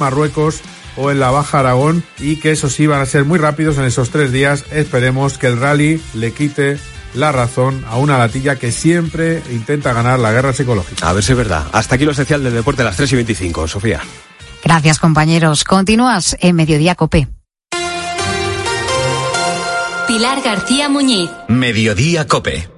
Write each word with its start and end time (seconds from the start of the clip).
Marruecos 0.00 0.60
o 0.96 1.10
en 1.10 1.18
la 1.18 1.32
Baja 1.32 1.58
Aragón 1.58 2.04
y 2.20 2.36
que 2.36 2.52
esos 2.52 2.72
sí 2.72 2.86
van 2.86 3.00
a 3.00 3.06
ser 3.06 3.24
muy 3.24 3.36
rápidos 3.36 3.78
en 3.78 3.84
esos 3.84 4.10
tres 4.10 4.30
días. 4.30 4.64
Esperemos 4.70 5.38
que 5.38 5.48
el 5.48 5.58
rally 5.58 6.00
le 6.14 6.32
quite 6.32 6.78
la 7.14 7.32
razón 7.32 7.84
a 7.88 7.96
una 7.96 8.16
latilla 8.16 8.54
que 8.54 8.70
siempre 8.70 9.42
intenta 9.50 9.92
ganar 9.92 10.20
la 10.20 10.30
guerra 10.30 10.52
psicológica. 10.52 11.08
A 11.08 11.12
ver 11.12 11.24
si 11.24 11.32
es 11.32 11.38
verdad. 11.38 11.66
Hasta 11.72 11.96
aquí 11.96 12.04
lo 12.04 12.12
esencial 12.12 12.44
del 12.44 12.54
deporte 12.54 12.82
a 12.82 12.84
las 12.84 12.96
3 12.96 13.10
y 13.10 13.16
25. 13.16 13.66
Sofía. 13.66 14.00
Gracias, 14.62 15.00
compañeros. 15.00 15.64
Continúas 15.64 16.36
en 16.38 16.54
Mediodía 16.54 16.94
Cope. 16.94 17.26
Pilar 20.06 20.42
García 20.42 20.88
Muñiz. 20.88 21.28
Mediodía 21.48 22.28
Cope. 22.28 22.68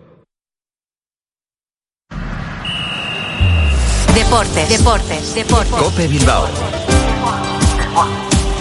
Deportes, 4.14 4.68
deportes, 4.70 5.34
deportes. 5.34 5.74
Cope 5.74 6.08
Bilbao. 6.08 6.48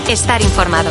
Estar 0.07 0.41
informado. 0.41 0.89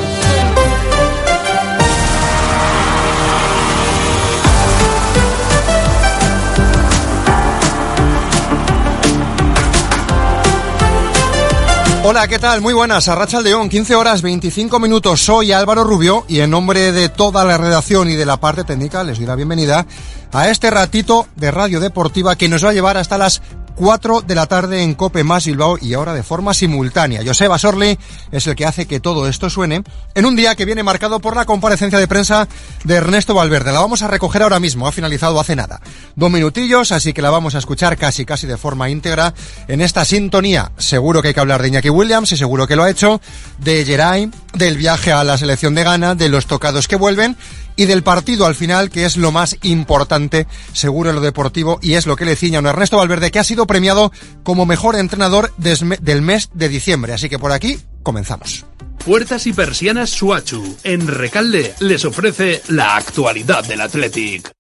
Hola, 12.11 12.27
¿qué 12.27 12.39
tal? 12.39 12.63
Muy 12.63 12.73
buenas. 12.73 13.07
Arracha 13.09 13.43
León, 13.43 13.69
15 13.69 13.95
horas 13.95 14.23
25 14.23 14.79
minutos. 14.79 15.21
Soy 15.21 15.53
Álvaro 15.53 15.85
Rubio 15.85 16.25
y 16.27 16.41
en 16.41 16.49
nombre 16.49 16.91
de 16.91 17.11
toda 17.11 17.45
la 17.45 17.59
redacción 17.59 18.09
y 18.09 18.15
de 18.15 18.25
la 18.25 18.39
parte 18.39 18.65
técnica 18.65 19.05
les 19.05 19.19
doy 19.19 19.27
la 19.27 19.35
bienvenida 19.35 19.85
a 20.33 20.49
este 20.49 20.71
ratito 20.71 21.27
de 21.37 21.51
radio 21.51 21.81
deportiva 21.81 22.35
que 22.37 22.49
nos 22.49 22.65
va 22.65 22.71
a 22.71 22.73
llevar 22.73 22.97
hasta 22.97 23.19
las 23.19 23.43
4 23.79 24.23
de 24.23 24.35
la 24.35 24.47
tarde 24.47 24.83
en 24.83 24.95
Cope 24.95 25.23
Más 25.23 25.47
Bilbao 25.47 25.79
y 25.81 25.95
ahora 25.95 26.13
de 26.13 26.25
forma 26.25 26.53
simultánea. 26.53 27.23
Joseba 27.25 27.61
Sorli 27.61 27.97
es 28.33 28.47
el 28.49 28.57
que 28.57 28.67
hace 28.67 28.87
que 28.87 28.99
todo 28.99 29.29
esto 29.29 29.49
suene 29.49 29.85
en 30.17 30.27
un 30.27 30.35
día 30.35 30.57
que 30.57 30.65
viene 30.65 30.83
marcado 30.83 31.21
por 31.21 31.37
la 31.37 31.45
comparecencia 31.45 31.97
de 32.01 32.09
prensa 32.09 32.49
de 32.83 32.95
Ernesto 32.97 33.35
Valverde. 33.35 33.73
La 33.73 33.79
vamos 33.79 34.03
a 34.03 34.09
recoger 34.09 34.43
ahora 34.43 34.59
mismo, 34.59 34.89
ha 34.89 34.93
finalizado 34.93 35.39
hace 35.39 35.55
nada. 35.55 35.81
Dos 36.17 36.29
minutillos, 36.29 36.91
así 36.91 37.13
que 37.13 37.23
la 37.23 37.31
vamos 37.31 37.55
a 37.55 37.59
escuchar 37.59 37.97
casi 37.97 38.25
casi 38.25 38.49
de 38.49 38.57
forma 38.57 38.91
íntegra 38.91 39.33
en 39.69 39.81
esta 39.81 40.05
sintonía. 40.05 40.73
Seguro 40.77 41.23
que 41.23 41.29
hay 41.29 41.35
que 41.35 41.41
hablar 41.41 41.63
de 41.63 41.69
Iñaki 41.69 41.91
Williams 41.91 42.33
y 42.33 42.37
seguro 42.37 42.67
que 42.67 42.75
lo 42.75 42.83
ha 42.83 42.91
hecho, 42.91 43.21
de 43.59 43.85
Geray, 43.85 44.29
del 44.55 44.77
viaje 44.77 45.13
a 45.13 45.23
la 45.23 45.39
selección 45.39 45.77
de 45.77 45.85
Ghana, 45.85 46.17
de 46.17 46.29
los 46.29 46.47
tocados 46.47 46.89
que 46.89 46.97
vuelven 46.97 47.37
y 47.79 47.87
del 47.87 48.03
partido 48.03 48.45
al 48.45 48.57
final, 48.57 48.91
que 48.91 49.07
es 49.07 49.17
lo 49.17 49.31
más 49.31 49.57
importante, 49.63 50.49
seguro 50.73 51.11
en 51.11 51.17
lo 51.17 51.23
deportivo, 51.23 51.79
y 51.81 51.95
es 51.95 52.07
lo 52.07 52.17
que 52.17 52.25
le 52.25 52.35
ciña 52.35 52.59
a 52.59 52.61
un 52.61 52.67
Ernesto 52.67 52.97
Valverde, 52.97 53.31
que 53.31 53.39
ha 53.39 53.45
sido 53.45 53.69
premiado 53.69 54.13
como 54.43 54.67
mejor 54.67 54.97
entrenador 54.97 55.55
del 55.57 56.23
mes 56.23 56.51
de 56.53 56.69
diciembre. 56.69 57.13
Así 57.13 57.29
que 57.29 57.39
por 57.39 57.53
aquí 57.53 57.79
comenzamos. 58.03 58.67
Puertas 59.07 59.47
y 59.47 59.53
persianas 59.53 60.11
Suachu, 60.11 60.77
en 60.83 61.07
Recalde, 61.07 61.73
les 61.79 62.05
ofrece 62.05 62.63
la 62.67 62.97
actualidad 62.97 63.65
del 63.65 63.81
Athletic. 63.81 64.51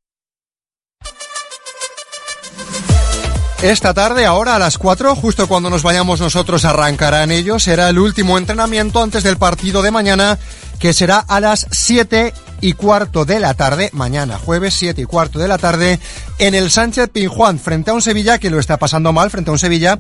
Esta 3.63 3.93
tarde, 3.93 4.25
ahora 4.25 4.55
a 4.55 4.59
las 4.61 4.79
4, 4.79 5.17
justo 5.17 5.49
cuando 5.49 5.69
nos 5.69 5.83
vayamos 5.83 6.21
nosotros, 6.21 6.65
arrancarán 6.65 7.33
ellos. 7.33 7.65
Será 7.65 7.89
el 7.89 7.99
último 7.99 8.39
entrenamiento 8.39 9.03
antes 9.03 9.25
del 9.25 9.37
partido 9.37 9.83
de 9.83 9.91
mañana, 9.91 10.39
que 10.79 10.93
será 10.93 11.19
a 11.19 11.41
las 11.41 11.67
7 11.71 12.33
y 12.61 12.73
cuarto 12.73 13.25
de 13.25 13.41
la 13.41 13.55
tarde, 13.55 13.91
mañana 13.93 14.39
jueves 14.39 14.75
7 14.75 15.03
y 15.03 15.05
cuarto 15.05 15.39
de 15.39 15.49
la 15.49 15.59
tarde, 15.59 15.99
en 16.39 16.55
el 16.55 16.71
Sánchez 16.71 17.11
Pinjuán, 17.11 17.59
frente 17.59 17.91
a 17.91 17.95
un 17.95 18.03
Sevilla 18.03 18.39
que 18.39 18.51
lo 18.51 18.59
está 18.59 18.77
pasando 18.77 19.13
mal, 19.13 19.31
frente 19.31 19.51
a 19.51 19.53
un 19.53 19.59
Sevilla 19.59 19.99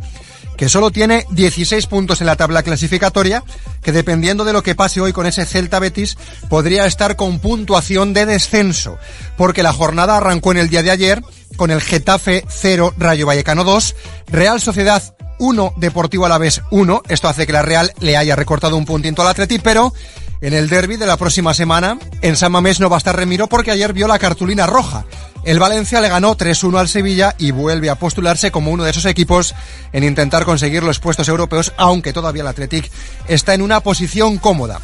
que 0.56 0.68
solo 0.68 0.90
tiene 0.90 1.24
16 1.30 1.86
puntos 1.86 2.20
en 2.20 2.26
la 2.26 2.34
tabla 2.34 2.64
clasificatoria, 2.64 3.44
que 3.80 3.92
dependiendo 3.92 4.44
de 4.44 4.52
lo 4.52 4.64
que 4.64 4.74
pase 4.74 5.00
hoy 5.00 5.12
con 5.12 5.24
ese 5.24 5.46
Celta 5.46 5.78
Betis, 5.78 6.18
podría 6.48 6.84
estar 6.84 7.14
con 7.14 7.38
puntuación 7.38 8.12
de 8.12 8.26
descenso, 8.26 8.98
porque 9.36 9.62
la 9.62 9.72
jornada 9.72 10.16
arrancó 10.16 10.50
en 10.50 10.58
el 10.58 10.68
día 10.68 10.82
de 10.82 10.90
ayer 10.90 11.22
con 11.56 11.70
el 11.70 11.80
Getafe 11.80 12.44
0, 12.48 12.94
Rayo 12.98 13.26
Vallecano 13.26 13.62
2, 13.62 13.94
Real 14.26 14.60
Sociedad 14.60 15.14
1, 15.38 15.74
Deportivo 15.76 16.26
Alavés 16.26 16.60
1, 16.72 17.02
esto 17.08 17.28
hace 17.28 17.46
que 17.46 17.52
la 17.52 17.62
Real 17.62 17.92
le 18.00 18.16
haya 18.16 18.34
recortado 18.34 18.76
un 18.76 18.84
puntito 18.84 19.22
al 19.22 19.28
Atleti, 19.28 19.60
pero 19.60 19.92
en 20.40 20.54
el 20.54 20.68
derby 20.68 20.96
de 20.96 21.06
la 21.06 21.16
próxima 21.16 21.54
semana, 21.54 21.98
en 22.22 22.36
San 22.36 22.52
Mamés 22.52 22.80
no 22.80 22.88
va 22.88 22.96
a 22.96 22.98
estar 22.98 23.16
Remiro 23.16 23.48
porque 23.48 23.70
ayer 23.70 23.92
vio 23.92 24.06
la 24.06 24.18
cartulina 24.18 24.66
roja. 24.66 25.04
El 25.44 25.58
Valencia 25.58 26.00
le 26.00 26.08
ganó 26.08 26.36
3-1 26.36 26.78
al 26.78 26.88
Sevilla 26.88 27.34
y 27.38 27.50
vuelve 27.50 27.90
a 27.90 27.96
postularse 27.96 28.50
como 28.50 28.70
uno 28.70 28.84
de 28.84 28.90
esos 28.90 29.06
equipos 29.06 29.54
en 29.92 30.04
intentar 30.04 30.44
conseguir 30.44 30.82
los 30.82 31.00
puestos 31.00 31.28
europeos, 31.28 31.72
aunque 31.76 32.12
todavía 32.12 32.42
el 32.42 32.48
Athletic 32.48 32.90
está 33.28 33.54
en 33.54 33.62
una 33.62 33.80
posición 33.80 34.38
cómoda. 34.38 34.80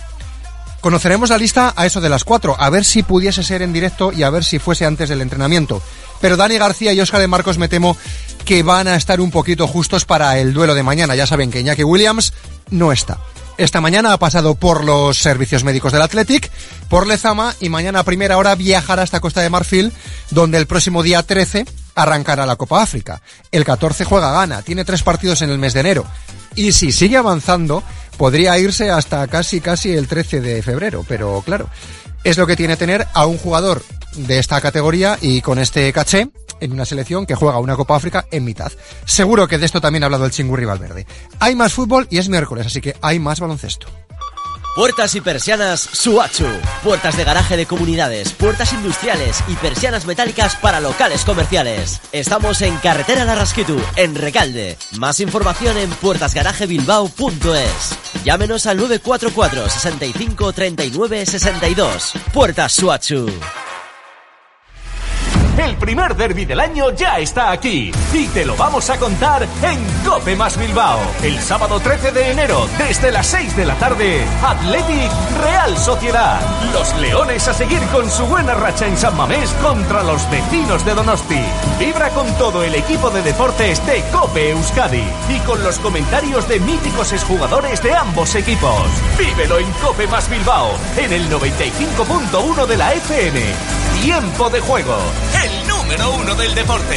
Conoceremos 0.80 1.30
la 1.30 1.38
lista 1.38 1.72
a 1.76 1.86
eso 1.86 2.00
de 2.00 2.10
las 2.10 2.24
4, 2.24 2.56
a 2.58 2.70
ver 2.70 2.84
si 2.84 3.02
pudiese 3.02 3.42
ser 3.42 3.62
en 3.62 3.72
directo 3.72 4.12
y 4.12 4.22
a 4.22 4.30
ver 4.30 4.44
si 4.44 4.58
fuese 4.58 4.84
antes 4.84 5.08
del 5.08 5.22
entrenamiento. 5.22 5.80
Pero 6.20 6.36
Dani 6.36 6.58
García 6.58 6.92
y 6.92 7.00
Óscar 7.00 7.20
de 7.20 7.28
Marcos 7.28 7.58
me 7.58 7.68
temo 7.68 7.96
que 8.44 8.62
van 8.62 8.88
a 8.88 8.96
estar 8.96 9.20
un 9.20 9.30
poquito 9.30 9.66
justos 9.66 10.04
para 10.04 10.38
el 10.38 10.52
duelo 10.52 10.74
de 10.74 10.82
mañana. 10.82 11.14
Ya 11.14 11.26
saben 11.26 11.50
que 11.50 11.60
Iñaki 11.60 11.84
Williams 11.84 12.34
no 12.70 12.92
está. 12.92 13.18
Esta 13.56 13.80
mañana 13.80 14.12
ha 14.12 14.18
pasado 14.18 14.56
por 14.56 14.82
los 14.82 15.18
servicios 15.18 15.62
médicos 15.62 15.92
del 15.92 16.02
Athletic, 16.02 16.50
por 16.88 17.06
Lezama 17.06 17.54
y 17.60 17.68
mañana 17.68 18.00
a 18.00 18.04
primera 18.04 18.36
hora 18.36 18.56
viajará 18.56 19.02
hasta 19.02 19.20
Costa 19.20 19.42
de 19.42 19.50
Marfil, 19.50 19.92
donde 20.30 20.58
el 20.58 20.66
próximo 20.66 21.04
día 21.04 21.22
13 21.22 21.64
arrancará 21.94 22.46
la 22.46 22.56
Copa 22.56 22.82
África. 22.82 23.22
El 23.52 23.64
14 23.64 24.04
juega 24.04 24.32
Gana, 24.32 24.62
tiene 24.62 24.84
tres 24.84 25.04
partidos 25.04 25.40
en 25.42 25.50
el 25.50 25.58
mes 25.58 25.72
de 25.72 25.80
enero. 25.80 26.04
Y 26.56 26.72
si 26.72 26.90
sigue 26.90 27.16
avanzando, 27.16 27.84
podría 28.16 28.58
irse 28.58 28.90
hasta 28.90 29.26
casi 29.28 29.60
casi 29.60 29.92
el 29.92 30.08
13 30.08 30.40
de 30.40 30.60
febrero, 30.60 31.04
pero 31.06 31.40
claro, 31.46 31.68
es 32.24 32.36
lo 32.36 32.48
que 32.48 32.56
tiene 32.56 32.76
tener 32.76 33.06
a 33.14 33.24
un 33.26 33.38
jugador 33.38 33.84
de 34.16 34.40
esta 34.40 34.60
categoría 34.60 35.16
y 35.20 35.42
con 35.42 35.60
este 35.60 35.92
caché 35.92 36.28
en 36.64 36.72
una 36.72 36.84
selección 36.84 37.26
que 37.26 37.34
juega 37.34 37.58
una 37.58 37.76
Copa 37.76 37.96
África 37.96 38.26
en 38.30 38.44
mitad. 38.44 38.72
Seguro 39.04 39.46
que 39.46 39.58
de 39.58 39.66
esto 39.66 39.80
también 39.80 40.02
ha 40.02 40.06
hablado 40.06 40.24
el 40.24 40.32
Chingurri 40.32 40.64
Valverde. 40.64 41.06
Hay 41.40 41.54
más 41.54 41.72
fútbol 41.72 42.06
y 42.10 42.18
es 42.18 42.28
miércoles, 42.28 42.66
así 42.66 42.80
que 42.80 42.96
hay 43.00 43.18
más 43.18 43.40
baloncesto. 43.40 43.86
Puertas 44.74 45.14
y 45.14 45.20
persianas 45.20 45.80
Suachu. 45.80 46.46
Puertas 46.82 47.16
de 47.16 47.22
garaje 47.22 47.56
de 47.56 47.64
comunidades, 47.64 48.32
puertas 48.32 48.72
industriales 48.72 49.44
y 49.46 49.54
persianas 49.54 50.04
metálicas 50.04 50.56
para 50.56 50.80
locales 50.80 51.24
comerciales. 51.24 52.00
Estamos 52.10 52.60
en 52.60 52.76
Carretera 52.78 53.24
Larrasquitu, 53.24 53.80
en 53.94 54.16
Recalde. 54.16 54.76
Más 54.98 55.20
información 55.20 55.78
en 55.78 55.90
puertasgarajebilbao.es. 55.90 58.24
Llámenos 58.24 58.66
al 58.66 58.78
944 58.78 59.70
65 59.70 60.52
39 60.52 61.26
62. 61.26 62.12
Puertas 62.32 62.72
Suachu. 62.72 63.30
El 65.56 65.76
primer 65.76 66.16
derby 66.16 66.44
del 66.44 66.58
año 66.58 66.90
ya 66.90 67.18
está 67.18 67.52
aquí 67.52 67.92
y 68.12 68.26
te 68.28 68.44
lo 68.44 68.56
vamos 68.56 68.90
a 68.90 68.98
contar 68.98 69.46
en 69.62 70.04
Cope 70.04 70.34
Más 70.34 70.58
Bilbao. 70.58 70.98
El 71.22 71.38
sábado 71.38 71.78
13 71.78 72.10
de 72.10 72.32
enero, 72.32 72.68
desde 72.76 73.12
las 73.12 73.28
6 73.28 73.56
de 73.56 73.64
la 73.64 73.74
tarde, 73.76 74.24
Athletic 74.42 75.10
Real 75.40 75.76
Sociedad. 75.78 76.40
Los 76.72 76.92
Leones 76.96 77.46
a 77.46 77.54
seguir 77.54 77.80
con 77.92 78.10
su 78.10 78.26
buena 78.26 78.54
racha 78.54 78.88
en 78.88 78.96
San 78.96 79.16
Mamés 79.16 79.50
contra 79.62 80.02
los 80.02 80.28
vecinos 80.28 80.84
de 80.84 80.94
Donosti. 80.94 81.42
Vibra 81.78 82.10
con 82.10 82.26
todo 82.34 82.64
el 82.64 82.74
equipo 82.74 83.10
de 83.10 83.22
deportes 83.22 83.84
de 83.86 84.02
Cope 84.10 84.50
Euskadi 84.50 85.04
y 85.28 85.38
con 85.46 85.62
los 85.62 85.78
comentarios 85.78 86.48
de 86.48 86.58
míticos 86.58 87.12
exjugadores 87.12 87.80
de 87.80 87.94
ambos 87.94 88.34
equipos. 88.34 88.82
Vívelo 89.16 89.60
en 89.60 89.70
Cope 89.74 90.08
Más 90.08 90.28
Bilbao, 90.28 90.70
en 90.96 91.12
el 91.12 91.30
95.1 91.30 92.66
de 92.66 92.76
la 92.76 92.92
FM. 92.94 93.40
Tiempo 94.02 94.50
de 94.50 94.60
juego 94.60 94.98
el 95.44 95.68
número 95.68 96.14
uno 96.14 96.34
del 96.34 96.54
deporte. 96.54 96.96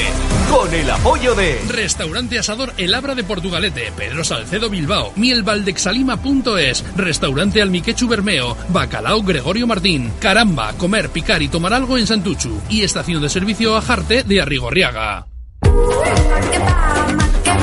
Con 0.49 0.73
el 0.73 0.89
apoyo 0.89 1.35
de 1.35 1.61
Restaurante 1.67 2.39
Asador 2.39 2.73
El 2.77 2.93
Abra 2.93 3.13
de 3.13 3.25
Portugalete, 3.25 3.91
Pedro 3.95 4.23
Salcedo 4.23 4.69
Bilbao, 4.69 5.11
mielvaldexalima.es, 5.17 6.85
Restaurante 6.95 7.61
Almiquechu 7.61 8.07
Bermeo, 8.07 8.55
Bacalao 8.69 9.21
Gregorio 9.21 9.67
Martín, 9.67 10.13
Caramba, 10.19 10.73
comer, 10.73 11.09
picar 11.09 11.41
y 11.41 11.49
tomar 11.49 11.73
algo 11.73 11.97
en 11.97 12.07
Santuchu 12.07 12.61
y 12.69 12.83
estación 12.83 13.21
de 13.21 13.29
servicio 13.29 13.75
a 13.75 13.81
Jarte 13.81 14.23
de 14.23 14.41
Arrigorriaga. 14.41 15.27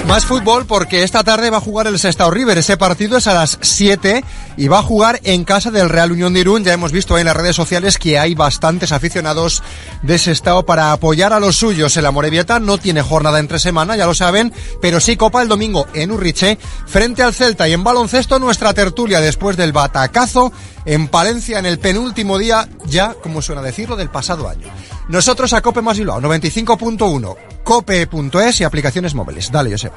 Más 0.06 0.26
fútbol 0.26 0.66
porque 0.66 1.02
esta 1.02 1.24
tarde 1.24 1.48
va 1.48 1.56
a 1.56 1.62
jugar 1.62 1.86
el 1.86 1.98
Sestao 1.98 2.30
River. 2.30 2.58
Ese 2.58 2.76
partido 2.76 3.16
es 3.16 3.26
a 3.26 3.32
las 3.32 3.58
7 3.62 4.22
y 4.56 4.68
va 4.68 4.80
a 4.80 4.82
jugar 4.82 5.18
en 5.24 5.44
casa 5.44 5.70
del 5.70 5.88
Real 5.88 6.12
Unión 6.12 6.34
de 6.34 6.40
Irún. 6.40 6.62
Ya 6.62 6.74
hemos 6.74 6.92
visto 6.92 7.18
en 7.18 7.24
las 7.24 7.36
redes 7.36 7.56
sociales 7.56 7.96
que 7.96 8.18
hay 8.18 8.34
bastantes 8.34 8.92
aficionados 8.92 9.62
de 10.02 10.18
Sestao 10.18 10.66
para 10.66 10.92
apoyar 10.92 11.32
a 11.32 11.40
los 11.40 11.56
suyos. 11.56 11.96
El 11.96 12.04
Amorebieta 12.04 12.60
no 12.60 12.76
tiene 12.76 13.00
jornada 13.00 13.40
entre 13.40 13.58
semana, 13.58 13.96
ya 13.96 14.06
lo 14.06 14.14
saben, 14.14 14.52
pero 14.82 15.00
sí 15.00 15.16
copa 15.16 15.42
el 15.42 15.48
domingo 15.48 15.86
en 15.94 16.10
Urriche 16.10 16.58
frente 16.86 17.22
al 17.22 17.32
Celta 17.32 17.66
y 17.66 17.72
en 17.72 17.82
baloncesto 17.82 18.38
nuestra 18.38 18.74
tertulia 18.74 19.20
después 19.20 19.56
del 19.56 19.72
batacazo 19.72 20.52
en 20.84 21.08
Palencia 21.08 21.58
en 21.58 21.66
el 21.66 21.78
penúltimo 21.78 22.36
día, 22.36 22.68
ya 22.84 23.14
como 23.14 23.40
suena 23.40 23.62
decirlo, 23.62 23.96
del 23.96 24.10
pasado 24.10 24.48
año. 24.48 24.68
Nosotros 25.08 25.54
a 25.54 25.62
Cope 25.62 25.80
más 25.80 25.98
Bilbao, 25.98 26.20
95.1, 26.20 27.36
cope.es 27.64 28.60
y 28.60 28.64
aplicaciones 28.64 29.14
móviles. 29.14 29.50
Dale, 29.50 29.70
Joseba. 29.70 29.96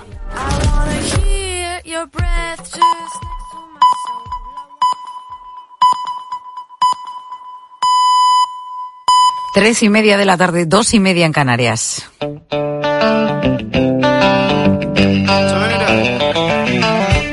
Tres 9.53 9.81
y 9.81 9.89
media 9.89 10.17
de 10.17 10.25
la 10.25 10.37
tarde, 10.37 10.65
dos 10.67 10.93
y 10.93 10.99
media 10.99 11.25
en 11.25 11.33
Canarias. 11.33 12.07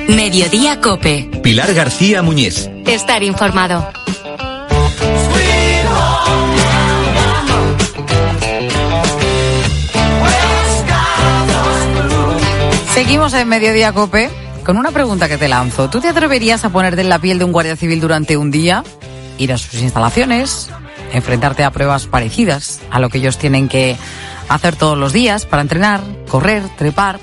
Mediodía 0.09 0.81
Cope. 0.81 1.31
Pilar 1.43 1.75
García 1.75 2.23
Muñiz. 2.23 2.71
Estar 2.87 3.23
informado. 3.23 3.87
Seguimos 12.95 13.35
en 13.35 13.49
Mediodía 13.49 13.93
Cope 13.93 14.31
con 14.65 14.77
una 14.77 14.93
pregunta 14.93 15.29
que 15.29 15.37
te 15.37 15.49
lanzo. 15.49 15.91
¿Tú 15.91 16.01
te 16.01 16.09
atreverías 16.11 16.65
a 16.65 16.71
ponerte 16.71 17.01
en 17.01 17.09
la 17.09 17.19
piel 17.19 17.41
de 17.41 17.45
un 17.45 17.51
guardia 17.51 17.75
civil 17.75 18.01
durante 18.01 18.37
un 18.37 18.53
día? 18.53 18.85
Ir 19.37 19.53
a 19.53 19.59
sus 19.59 19.83
instalaciones, 19.83 20.71
enfrentarte 21.13 21.65
a 21.65 21.73
pruebas 21.73 22.07
parecidas 22.07 22.81
a 22.93 23.01
lo 23.01 23.09
que 23.09 23.19
ellos 23.19 23.37
tienen 23.37 23.69
que 23.69 23.97
hacer 24.49 24.77
todos 24.77 24.97
los 24.97 25.13
días 25.13 25.45
para 25.45 25.63
entrenar, 25.63 26.03
correr, 26.29 26.63
trepar. 26.79 27.19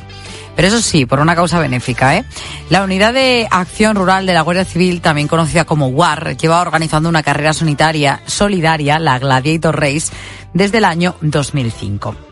Pero 0.58 0.68
eso 0.68 0.82
sí, 0.82 1.06
por 1.06 1.22
una 1.22 1.36
causa 1.36 1.58
benéfica. 1.58 2.18
¿eh? 2.18 2.26
La 2.70 2.84
Unidad 2.84 3.14
de 3.14 3.48
Acción 3.50 3.96
Rural 3.96 4.26
de 4.26 4.34
la 4.34 4.42
Guardia 4.42 4.66
Civil, 4.66 5.00
también 5.00 5.30
conocida 5.30 5.64
como 5.64 5.88
WAR, 5.88 6.36
lleva 6.36 6.60
organizando 6.60 7.08
una 7.08 7.24
carrera 7.24 7.54
sanitaria 7.54 8.20
solidaria, 8.26 9.00
la 9.00 9.20
Gladiator 9.20 9.80
Race, 9.80 10.12
desde 10.54 10.80
el 10.80 10.86
año 10.86 11.16
2005. 11.22 12.31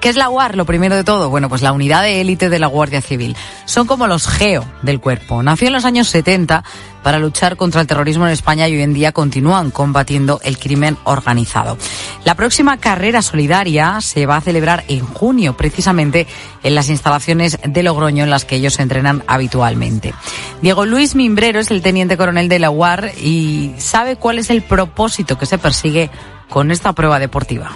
¿Qué 0.00 0.08
es 0.08 0.16
la 0.16 0.30
UAR? 0.30 0.56
Lo 0.56 0.64
primero 0.64 0.94
de 0.94 1.02
todo, 1.02 1.28
bueno, 1.28 1.48
pues 1.48 1.60
la 1.60 1.72
unidad 1.72 2.02
de 2.02 2.20
élite 2.20 2.48
de 2.48 2.60
la 2.60 2.68
Guardia 2.68 3.00
Civil. 3.00 3.36
Son 3.64 3.88
como 3.88 4.06
los 4.06 4.28
GEO 4.28 4.64
del 4.82 5.00
cuerpo. 5.00 5.42
Nació 5.42 5.66
en 5.66 5.72
los 5.72 5.84
años 5.84 6.08
70 6.08 6.62
para 7.02 7.18
luchar 7.18 7.56
contra 7.56 7.80
el 7.80 7.88
terrorismo 7.88 8.24
en 8.24 8.32
España 8.32 8.68
y 8.68 8.76
hoy 8.76 8.82
en 8.82 8.94
día 8.94 9.10
continúan 9.10 9.72
combatiendo 9.72 10.40
el 10.44 10.56
crimen 10.56 10.96
organizado. 11.02 11.76
La 12.24 12.36
próxima 12.36 12.76
carrera 12.76 13.22
solidaria 13.22 14.00
se 14.00 14.24
va 14.26 14.36
a 14.36 14.40
celebrar 14.40 14.84
en 14.86 15.04
junio, 15.04 15.56
precisamente 15.56 16.28
en 16.62 16.76
las 16.76 16.90
instalaciones 16.90 17.58
de 17.64 17.82
Logroño 17.82 18.22
en 18.22 18.30
las 18.30 18.44
que 18.44 18.54
ellos 18.54 18.74
se 18.74 18.82
entrenan 18.82 19.24
habitualmente. 19.26 20.14
Diego 20.62 20.86
Luis 20.86 21.16
Mimbrero 21.16 21.58
es 21.58 21.72
el 21.72 21.82
teniente 21.82 22.16
coronel 22.16 22.48
de 22.48 22.60
la 22.60 22.70
UAR 22.70 23.10
y 23.20 23.74
sabe 23.78 24.14
cuál 24.14 24.38
es 24.38 24.50
el 24.50 24.62
propósito 24.62 25.36
que 25.38 25.46
se 25.46 25.58
persigue 25.58 26.08
con 26.48 26.70
esta 26.70 26.92
prueba 26.92 27.18
deportiva. 27.18 27.72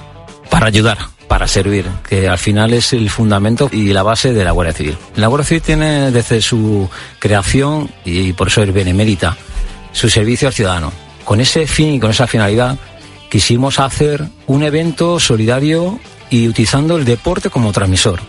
Para 0.51 0.67
ayudar 0.67 0.99
para 1.33 1.49
servir, 1.49 1.87
que 2.07 2.29
al 2.29 2.37
final 2.37 2.75
es 2.75 2.93
el 2.93 3.09
fundamento 3.09 3.71
y 3.73 3.95
la 3.95 4.03
base 4.03 4.35
de 4.35 4.45
la 4.45 4.51
Guardia 4.51 4.75
Civil. 4.75 4.99
La 5.17 5.29
Guardia 5.29 5.49
Civil 5.49 5.63
tiene 5.63 6.11
desde 6.11 6.43
su 6.43 6.91
creación, 7.19 7.89
y 8.05 8.35
por 8.35 8.49
eso 8.49 8.63
es 8.63 8.71
benemérita, 8.71 9.35
su 9.93 10.11
servicio 10.11 10.49
al 10.49 10.53
ciudadano. 10.53 10.93
Con 11.25 11.41
ese 11.41 11.67
fin 11.67 11.95
y 11.95 12.01
con 12.01 12.11
esa 12.11 12.27
finalidad 12.27 12.77
quisimos 13.31 13.81
hacer 13.81 14.23
un 14.47 14.63
evento 14.63 15.19
solidario 15.19 15.99
y 16.29 16.49
utilizando 16.49 16.99
el 16.99 17.07
deporte 17.07 17.49
como 17.49 17.73
transmisor. 17.73 18.21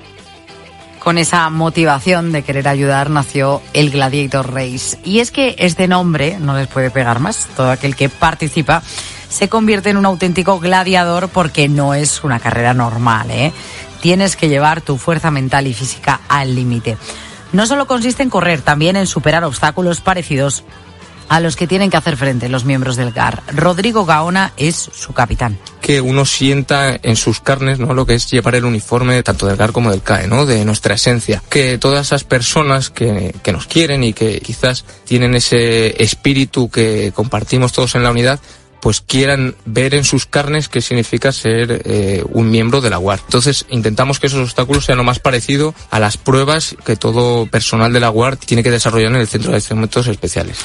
Con 1.04 1.18
esa 1.18 1.50
motivación 1.50 2.32
de 2.32 2.44
querer 2.44 2.70
ayudar 2.70 3.10
nació 3.10 3.62
el 3.74 3.92
Gladiator 3.92 4.54
Race. 4.54 4.98
Y 5.04 5.20
es 5.20 5.32
que 5.32 5.56
este 5.60 5.90
nombre 5.90 6.38
no 6.40 6.56
les 6.56 6.68
puede 6.68 6.92
pegar 6.92 7.20
más. 7.20 7.48
Todo 7.58 7.72
aquel 7.72 7.98
que 7.98 8.08
participa 8.08 8.82
se 9.28 9.50
convierte 9.50 9.90
en 9.90 9.98
un 9.98 10.06
auténtico 10.06 10.60
gladiador 10.60 11.28
porque 11.28 11.68
no 11.68 11.94
es 11.94 12.24
una 12.24 12.40
carrera 12.40 12.74
normal. 12.74 13.32
¿eh? 13.32 13.52
Tienes 14.00 14.38
que 14.38 14.48
llevar 14.48 14.80
tu 14.80 14.98
fuerza 14.98 15.30
mental 15.30 15.68
y 15.68 15.74
física 15.74 16.22
al 16.30 16.56
límite. 16.56 16.98
No 17.52 17.68
solo 17.68 17.86
consiste 17.86 18.24
en 18.24 18.30
correr, 18.30 18.62
también 18.62 18.96
en 18.96 19.06
superar 19.06 19.44
obstáculos 19.44 20.00
parecidos 20.00 20.64
a 21.34 21.40
los 21.40 21.56
que 21.56 21.66
tienen 21.66 21.90
que 21.90 21.98
hacer 21.98 22.16
frente 22.16 22.48
los 22.48 22.64
miembros 22.64 22.96
del 22.96 23.12
GAR. 23.12 23.42
Rodrigo 23.56 24.06
Gaona 24.06 24.54
es 24.56 24.76
su 24.76 25.14
capitán. 25.14 25.58
Que 25.82 26.00
uno 26.00 26.26
sienta 26.26 26.96
en 27.02 27.16
sus 27.16 27.40
carnes 27.40 27.80
¿no? 27.80 27.96
lo 27.96 28.06
que 28.06 28.14
es 28.14 28.30
llevar 28.30 28.54
el 28.54 28.66
uniforme 28.66 29.24
tanto 29.24 29.48
del 29.48 29.58
GAR 29.58 29.72
como 29.72 29.90
del 29.90 30.04
CAE, 30.04 30.28
¿no? 30.28 30.46
de 30.46 30.64
nuestra 30.64 30.94
esencia. 30.94 31.42
Que 31.50 31.80
todas 31.80 32.06
esas 32.06 32.24
personas 32.24 32.92
que, 32.92 33.34
nos 33.52 33.66
quieren 33.66 34.04
y 34.04 34.14
que 34.14 34.42
quizás 34.42 34.86
tienen 35.06 35.34
ese 35.34 36.04
espíritu 36.04 36.70
que 36.70 37.12
compartimos 37.16 37.74
todos 37.74 37.96
en 37.96 38.04
la 38.04 38.12
unidad, 38.12 38.40
pues 38.80 39.02
quieran 39.02 39.56
ver 39.66 39.96
en 39.96 40.04
sus 40.04 40.28
carnes 40.28 40.70
qué 40.70 40.82
significa 40.82 41.32
ser 41.32 41.82
eh, 41.86 42.24
un 42.30 42.52
miembro 42.52 42.80
de 42.80 42.92
la 42.92 43.00
UAR. 43.00 43.22
Entonces 43.26 43.66
intentamos 43.70 44.20
que 44.20 44.28
esos 44.28 44.42
obstáculos 44.42 44.86
sean 44.86 45.00
lo 45.00 45.04
más 45.04 45.18
parecido 45.18 45.74
a 45.90 46.00
las 46.00 46.18
pruebas 46.18 46.76
que 46.86 46.96
todo 46.96 47.48
personal 47.48 47.92
de 47.92 48.02
la 48.02 48.12
UAR 48.12 48.38
tiene 48.38 48.62
que 48.62 48.70
desarrollar 48.70 49.10
en 49.10 49.18
el 49.18 49.28
Centro 49.28 49.50
de 49.50 49.58
Instrumentos 49.58 50.06
Especiales. 50.06 50.60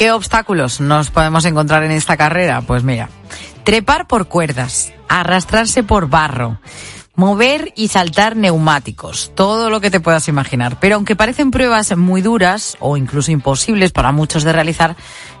¿Qué 0.00 0.12
obstáculos 0.12 0.80
nos 0.80 1.10
podemos 1.10 1.44
encontrar 1.44 1.82
en 1.84 1.90
esta 1.90 2.16
carrera? 2.16 2.62
Pues 2.62 2.82
mira, 2.82 3.10
trepar 3.64 4.06
por 4.06 4.28
cuerdas, 4.28 4.94
arrastrarse 5.10 5.82
por 5.82 6.08
barro, 6.08 6.58
mover 7.16 7.74
y 7.76 7.88
saltar 7.88 8.34
neumáticos, 8.34 9.30
todo 9.34 9.68
lo 9.68 9.82
que 9.82 9.90
te 9.90 10.00
puedas 10.00 10.26
imaginar. 10.26 10.80
Pero 10.80 10.94
aunque 10.94 11.16
parecen 11.16 11.50
pruebas 11.50 11.94
muy 11.98 12.22
duras 12.22 12.78
o 12.80 12.96
incluso 12.96 13.30
imposibles 13.30 13.92
para 13.92 14.10
muchos 14.10 14.42
de 14.42 14.54
realizar, 14.54 14.96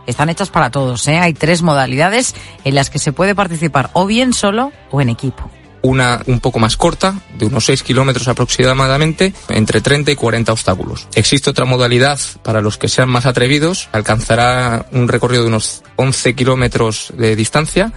están 0.06 0.28
hechas 0.28 0.50
para 0.50 0.70
todos. 0.70 1.08
¿eh? 1.08 1.18
Hay 1.18 1.32
tres 1.32 1.62
modalidades 1.62 2.34
en 2.62 2.74
las 2.74 2.90
que 2.90 2.98
se 2.98 3.14
puede 3.14 3.34
participar 3.34 3.88
o 3.94 4.04
bien 4.04 4.34
solo 4.34 4.72
o 4.90 5.00
en 5.00 5.08
equipo 5.08 5.50
una 5.82 6.22
un 6.26 6.40
poco 6.40 6.58
más 6.58 6.76
corta, 6.76 7.20
de 7.38 7.46
unos 7.46 7.64
6 7.66 7.82
kilómetros 7.82 8.28
aproximadamente, 8.28 9.32
entre 9.48 9.80
30 9.80 10.12
y 10.12 10.16
40 10.16 10.52
obstáculos. 10.52 11.06
Existe 11.14 11.50
otra 11.50 11.64
modalidad 11.64 12.18
para 12.42 12.60
los 12.60 12.78
que 12.78 12.88
sean 12.88 13.08
más 13.08 13.26
atrevidos, 13.26 13.88
alcanzará 13.92 14.86
un 14.92 15.08
recorrido 15.08 15.42
de 15.42 15.48
unos 15.48 15.82
11 15.96 16.34
kilómetros 16.34 17.12
de 17.16 17.36
distancia 17.36 17.92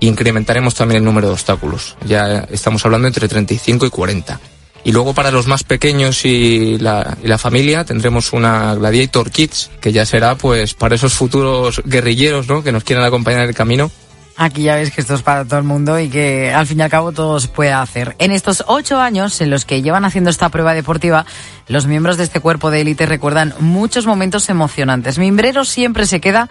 incrementaremos 0.00 0.74
también 0.74 0.98
el 0.98 1.04
número 1.04 1.28
de 1.28 1.34
obstáculos. 1.34 1.96
Ya 2.06 2.46
estamos 2.50 2.84
hablando 2.84 3.08
entre 3.08 3.28
35 3.28 3.86
y 3.86 3.90
40. 3.90 4.40
Y 4.84 4.92
luego 4.92 5.14
para 5.14 5.32
los 5.32 5.48
más 5.48 5.64
pequeños 5.64 6.24
y 6.24 6.78
la, 6.78 7.16
y 7.22 7.26
la, 7.26 7.38
familia 7.38 7.84
tendremos 7.84 8.32
una 8.32 8.72
Gladiator 8.76 9.32
Kids, 9.32 9.70
que 9.80 9.92
ya 9.92 10.06
será 10.06 10.36
pues 10.36 10.74
para 10.74 10.94
esos 10.94 11.12
futuros 11.12 11.82
guerrilleros 11.84 12.46
¿no? 12.46 12.62
que 12.62 12.70
nos 12.70 12.84
quieran 12.84 13.04
acompañar 13.04 13.42
en 13.42 13.48
el 13.48 13.54
camino. 13.54 13.90
Aquí 14.38 14.64
ya 14.64 14.74
ves 14.74 14.90
que 14.90 15.00
esto 15.00 15.14
es 15.14 15.22
para 15.22 15.46
todo 15.46 15.58
el 15.58 15.64
mundo 15.64 15.98
y 15.98 16.10
que 16.10 16.52
al 16.52 16.66
fin 16.66 16.78
y 16.78 16.82
al 16.82 16.90
cabo 16.90 17.12
todo 17.12 17.40
se 17.40 17.48
puede 17.48 17.72
hacer. 17.72 18.16
En 18.18 18.32
estos 18.32 18.64
ocho 18.66 19.00
años 19.00 19.40
en 19.40 19.48
los 19.48 19.64
que 19.64 19.80
llevan 19.80 20.04
haciendo 20.04 20.28
esta 20.28 20.50
prueba 20.50 20.74
deportiva, 20.74 21.24
los 21.68 21.86
miembros 21.86 22.18
de 22.18 22.24
este 22.24 22.40
cuerpo 22.40 22.70
de 22.70 22.82
élite 22.82 23.06
recuerdan 23.06 23.54
muchos 23.60 24.04
momentos 24.04 24.50
emocionantes. 24.50 25.18
Mimbrero 25.18 25.64
siempre 25.64 26.04
se 26.04 26.20
queda 26.20 26.48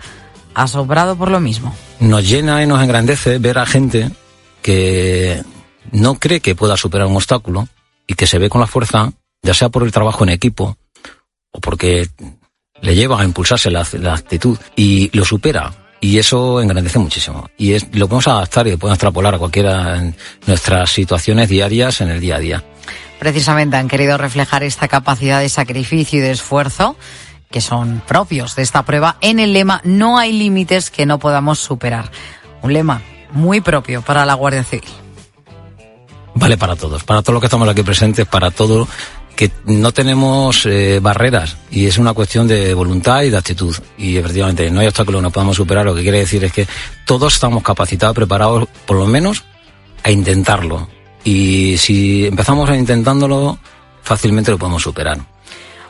asombrado 0.55 1.15
por 1.15 1.29
lo 1.29 1.39
mismo. 1.39 1.75
Nos 1.99 2.27
llena 2.27 2.63
y 2.63 2.67
nos 2.67 2.81
engrandece 2.81 3.37
ver 3.37 3.59
a 3.59 3.67
gente 3.67 4.09
que 4.63 5.43
no 5.91 6.15
cree 6.15 6.39
que 6.39 6.55
pueda 6.55 6.77
superar 6.77 7.05
un 7.05 7.17
obstáculo 7.17 7.67
y 8.07 8.15
que 8.15 8.25
se 8.25 8.39
ve 8.39 8.49
con 8.49 8.61
la 8.61 8.67
fuerza, 8.67 9.11
ya 9.43 9.53
sea 9.53 9.69
por 9.69 9.83
el 9.83 9.91
trabajo 9.91 10.23
en 10.23 10.29
equipo 10.29 10.75
o 11.51 11.59
porque 11.59 12.09
le 12.81 12.95
lleva 12.95 13.21
a 13.21 13.25
impulsarse 13.25 13.69
la, 13.69 13.85
la 13.93 14.15
actitud 14.15 14.57
y 14.75 15.15
lo 15.15 15.23
supera. 15.23 15.84
Y 16.05 16.19
eso 16.19 16.61
engrandece 16.61 16.99
muchísimo. 16.99 17.49
Y 17.57 17.73
es, 17.73 17.87
lo 17.93 18.07
podemos 18.07 18.27
adaptar 18.27 18.67
y 18.67 18.71
lo 18.71 18.77
podemos 18.77 18.97
extrapolar 18.97 19.33
a 19.33 19.39
cualquiera 19.39 19.97
en 19.97 20.15
nuestras 20.45 20.91
situaciones 20.91 21.49
diarias 21.49 21.99
en 21.99 22.09
el 22.09 22.19
día 22.19 22.35
a 22.35 22.39
día. 22.39 22.63
Precisamente 23.17 23.75
han 23.77 23.87
querido 23.87 24.15
reflejar 24.15 24.61
esta 24.61 24.87
capacidad 24.87 25.39
de 25.39 25.49
sacrificio 25.49 26.19
y 26.19 26.21
de 26.21 26.29
esfuerzo 26.29 26.95
que 27.49 27.59
son 27.59 28.03
propios 28.05 28.55
de 28.55 28.61
esta 28.61 28.83
prueba 28.83 29.17
en 29.19 29.39
el 29.39 29.51
lema 29.51 29.81
No 29.83 30.19
hay 30.19 30.31
límites 30.31 30.91
que 30.91 31.07
no 31.07 31.17
podamos 31.17 31.57
superar. 31.57 32.11
Un 32.61 32.73
lema 32.73 33.01
muy 33.31 33.61
propio 33.61 34.03
para 34.03 34.27
la 34.27 34.35
Guardia 34.35 34.63
Civil 34.63 34.91
vale 36.35 36.57
para 36.57 36.75
todos, 36.75 37.03
para 37.03 37.21
todos 37.21 37.33
los 37.33 37.41
que 37.41 37.47
estamos 37.47 37.67
aquí 37.67 37.81
presentes, 37.81 38.27
para 38.27 38.51
todo 38.51 38.87
que 39.35 39.51
no 39.65 39.91
tenemos 39.91 40.65
eh, 40.65 40.99
barreras 41.01 41.57
y 41.69 41.85
es 41.85 41.97
una 41.97 42.13
cuestión 42.13 42.47
de 42.47 42.73
voluntad 42.73 43.23
y 43.23 43.29
de 43.29 43.37
actitud. 43.37 43.75
Y 43.97 44.17
efectivamente 44.17 44.69
no 44.71 44.79
hay 44.79 44.87
obstáculo 44.87 45.19
que 45.19 45.23
no 45.23 45.31
podamos 45.31 45.57
superar. 45.57 45.85
Lo 45.85 45.95
que 45.95 46.01
quiere 46.01 46.19
decir 46.19 46.43
es 46.43 46.51
que 46.51 46.67
todos 47.05 47.33
estamos 47.33 47.61
capacitados, 47.61 48.15
preparados, 48.15 48.67
por 48.85 48.97
lo 48.97 49.05
menos, 49.05 49.43
a 50.03 50.11
intentarlo. 50.11 50.87
Y 51.23 51.77
si 51.77 52.25
empezamos 52.25 52.69
a 52.69 52.77
intentándolo, 52.77 53.57
fácilmente 54.01 54.51
lo 54.51 54.57
podemos 54.57 54.83
superar. 54.83 55.19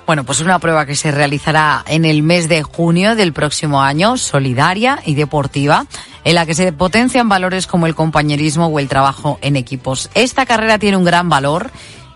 Bueno, 0.06 0.24
pues 0.24 0.40
es 0.40 0.46
una 0.46 0.60
prueba 0.60 0.86
que 0.86 0.96
se 0.96 1.12
realizará 1.12 1.84
en 1.88 2.06
el 2.06 2.22
mes 2.22 2.48
de 2.48 2.62
junio 2.62 3.16
del 3.16 3.34
próximo 3.34 3.82
año, 3.82 4.18
solidaria 4.18 5.00
y 5.04 5.16
deportiva, 5.16 5.88
en 6.24 6.36
la 6.36 6.46
que 6.46 6.54
se 6.54 6.72
potencian 6.74 7.28
valores 7.28 7.66
como 7.66 7.88
el 7.88 7.96
compañerismo 7.96 8.68
o 8.68 8.80
el 8.80 8.88
trabajo 8.88 9.40
en 9.42 9.56
equipos. 9.56 10.12
Esta 10.14 10.46
carrera 10.46 10.78
tiene 10.78 10.98
un 10.98 11.06
gran 11.06 11.28
valor 11.28 11.72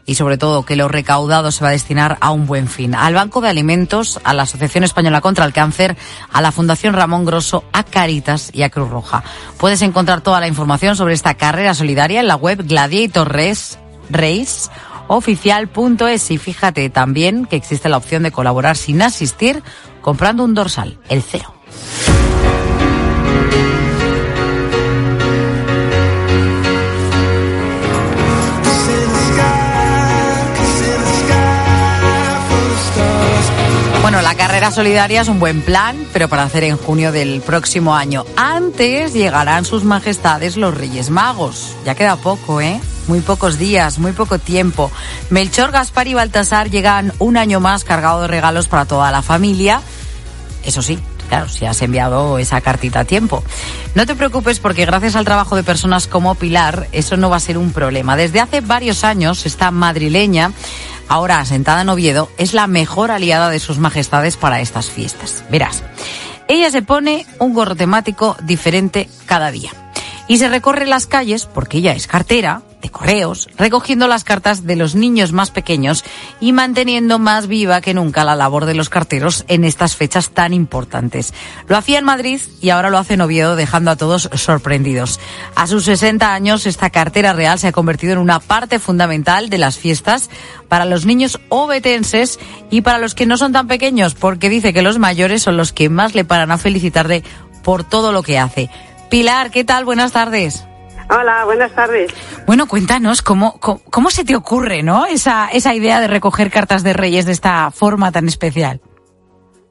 y 0.10 0.16
sobre 0.16 0.40
todo 0.40 0.66
que 0.66 0.76
lo 0.76 0.88
recaudado 0.88 1.52
se 1.52 1.64
va 1.64 1.70
a 1.70 1.74
destinar 1.74 2.18
a 2.20 2.32
un 2.32 2.48
buen 2.48 2.68
fin, 2.68 2.96
al 2.96 3.14
Banco 3.14 3.42
de 3.42 3.50
Alimentos, 3.50 4.20
a 4.24 4.34
la 4.34 4.42
Asociación 4.42 4.84
Española 4.84 5.22
contra 5.22 5.46
el 5.46 5.54
Cáncer, 5.54 5.96
a 6.34 6.42
la 6.42 6.52
Fundación 6.52 6.96
Ramón 6.96 7.26
Grosso, 7.26 7.64
a 7.74 7.84
Caritas 7.84 8.50
y 8.52 8.64
a 8.64 8.72
Cruz 8.72 8.90
Roja. 8.90 9.24
Puedes 9.60 9.84
encontrar 9.84 10.22
toda 10.22 10.40
la 10.40 10.48
información 10.48 10.96
sobre 10.96 11.14
esta 11.14 11.36
carrera 11.36 11.76
solidaria 11.76 12.22
en 12.22 12.28
la 12.28 12.36
web 12.36 12.66
Gladiator 12.66 13.32
Race, 13.32 13.78
Race 14.10 14.72
oficial.es 15.10 16.32
y 16.32 16.40
fíjate 16.40 16.90
también 16.90 17.46
que 17.46 17.58
existe 17.58 17.88
la 17.88 17.98
opción 17.98 18.24
de 18.24 18.32
colaborar 18.32 18.78
sin 18.78 19.04
asistir 19.04 19.62
comprando 20.02 20.44
un 20.44 20.56
dorsal, 20.56 20.98
el 21.08 21.22
cero. 21.22 21.54
Bueno, 34.60 34.72
la 34.72 34.76
carrera 34.76 34.90
solidaria 34.90 35.22
es 35.22 35.30
un 35.30 35.40
buen 35.40 35.62
plan, 35.62 36.06
pero 36.12 36.28
para 36.28 36.44
hacer 36.44 36.66
en 36.66 36.76
junio 36.76 37.14
del 37.14 37.40
próximo 37.40 37.96
año. 37.96 38.26
Antes 38.36 39.14
llegarán 39.14 39.64
sus 39.64 39.86
majestades 39.86 40.58
los 40.58 40.76
Reyes 40.76 41.10
Magos. 41.10 41.78
Ya 41.86 41.96
queda 41.96 42.18
poco, 42.18 42.60
¿eh? 42.60 42.82
Muy 43.08 43.22
pocos 43.22 43.58
días, 43.58 44.00
muy 44.00 44.12
poco 44.12 44.38
tiempo. 44.38 44.92
Melchor, 45.30 45.72
Gaspar 45.72 46.10
y 46.10 46.14
Baltasar 46.14 46.70
llegan 46.70 47.14
un 47.20 47.38
año 47.38 47.62
más 47.62 47.86
cargado 47.86 48.24
de 48.24 48.28
regalos 48.28 48.68
para 48.68 48.84
toda 48.84 49.10
la 49.12 49.22
familia. 49.22 49.80
Eso 50.66 50.82
sí, 50.82 51.00
claro, 51.30 51.48
si 51.48 51.66
has 51.66 51.82
enviado 51.82 52.38
esa 52.38 52.60
cartita 52.60 53.00
a 53.00 53.06
tiempo. 53.06 53.42
No 53.96 54.06
te 54.06 54.16
preocupes 54.16 54.60
porque 54.60 54.86
gracias 54.86 55.16
al 55.16 55.24
trabajo 55.24 55.56
de 55.56 55.64
personas 55.64 56.08
como 56.08 56.36
Pilar, 56.36 56.90
eso 56.92 57.16
no 57.16 57.30
va 57.30 57.38
a 57.38 57.40
ser 57.40 57.58
un 57.58 57.72
problema. 57.72 58.18
Desde 58.18 58.42
hace 58.42 58.60
varios 58.60 59.06
años, 59.06 59.46
esta 59.46 59.72
madrileña, 59.72 60.52
ahora 61.10 61.40
asentada 61.40 61.82
en 61.82 61.90
Oviedo, 61.90 62.30
es 62.38 62.54
la 62.54 62.68
mejor 62.68 63.12
aliada 63.12 63.50
de 63.50 63.60
sus 63.60 63.80
majestades 63.80 64.38
para 64.38 64.62
estas 64.62 64.90
fiestas. 64.90 65.44
Verás, 65.50 65.84
ella 66.48 66.72
se 66.72 66.82
pone 66.82 67.26
un 67.40 67.54
gorro 67.54 67.76
temático 67.76 68.38
diferente 68.42 69.10
cada 69.26 69.52
día 69.52 69.72
y 70.30 70.38
se 70.38 70.48
recorre 70.48 70.86
las 70.86 71.08
calles, 71.08 71.48
porque 71.48 71.80
ella 71.80 71.94
es 71.94 72.06
cartera 72.06 72.62
de 72.84 72.92
correos, 72.92 73.50
recogiendo 73.58 74.08
las 74.08 74.24
cartas 74.24 74.66
de 74.66 74.76
los 74.76 74.94
niños 74.94 75.34
más 75.34 75.50
pequeños 75.50 76.06
y 76.40 76.54
manteniendo 76.54 77.18
más 77.18 77.48
viva 77.48 77.82
que 77.82 77.96
nunca 77.96 78.24
la 78.24 78.36
labor 78.36 78.66
de 78.66 78.76
los 78.76 78.90
carteros 78.90 79.44
en 79.48 79.66
estas 79.66 79.96
fechas 79.96 80.30
tan 80.30 80.54
importantes. 80.54 81.34
Lo 81.68 81.76
hacía 81.76 81.98
en 81.98 82.06
Madrid 82.06 82.40
y 82.62 82.70
ahora 82.70 82.92
lo 82.92 83.00
hace 83.00 83.16
en 83.16 83.22
Oviedo, 83.22 83.56
dejando 83.56 83.90
a 83.90 83.96
todos 83.96 84.30
sorprendidos. 84.36 85.20
A 85.56 85.66
sus 85.66 85.86
60 85.86 86.32
años, 86.32 86.68
esta 86.68 86.92
cartera 86.92 87.34
real 87.34 87.58
se 87.58 87.68
ha 87.68 87.72
convertido 87.72 88.14
en 88.14 88.20
una 88.20 88.40
parte 88.40 88.78
fundamental 88.78 89.50
de 89.50 89.58
las 89.58 89.80
fiestas 89.80 90.30
para 90.68 90.86
los 90.86 91.08
niños 91.08 91.40
obetenses 91.50 92.40
y 92.70 92.82
para 92.82 93.00
los 93.00 93.16
que 93.16 93.26
no 93.26 93.36
son 93.36 93.52
tan 93.52 93.68
pequeños, 93.68 94.14
porque 94.14 94.48
dice 94.48 94.74
que 94.74 94.84
los 94.84 95.00
mayores 95.00 95.42
son 95.42 95.58
los 95.58 95.74
que 95.74 95.90
más 95.90 96.14
le 96.14 96.24
paran 96.24 96.52
a 96.52 96.60
felicitarle 96.60 97.24
por 97.64 97.84
todo 97.84 98.12
lo 98.12 98.22
que 98.22 98.38
hace. 98.38 98.70
Pilar, 99.10 99.52
¿qué 99.52 99.64
tal? 99.64 99.86
Buenas 99.86 100.12
tardes. 100.12 100.66
Hola, 101.10 101.44
buenas 101.46 101.74
tardes. 101.74 102.12
Bueno, 102.46 102.68
cuéntanos 102.68 103.24
cómo, 103.24 103.60
cómo, 103.60 103.82
cómo, 103.90 104.12
se 104.12 104.24
te 104.24 104.36
ocurre, 104.36 104.84
¿no? 104.84 105.08
Esa, 105.08 105.50
esa 105.50 105.74
idea 105.74 106.00
de 106.00 106.08
recoger 106.08 106.52
cartas 106.52 106.84
de 106.84 106.94
Reyes 106.94 107.26
de 107.26 107.32
esta 107.32 107.72
forma 107.72 108.12
tan 108.12 108.28
especial. 108.28 108.80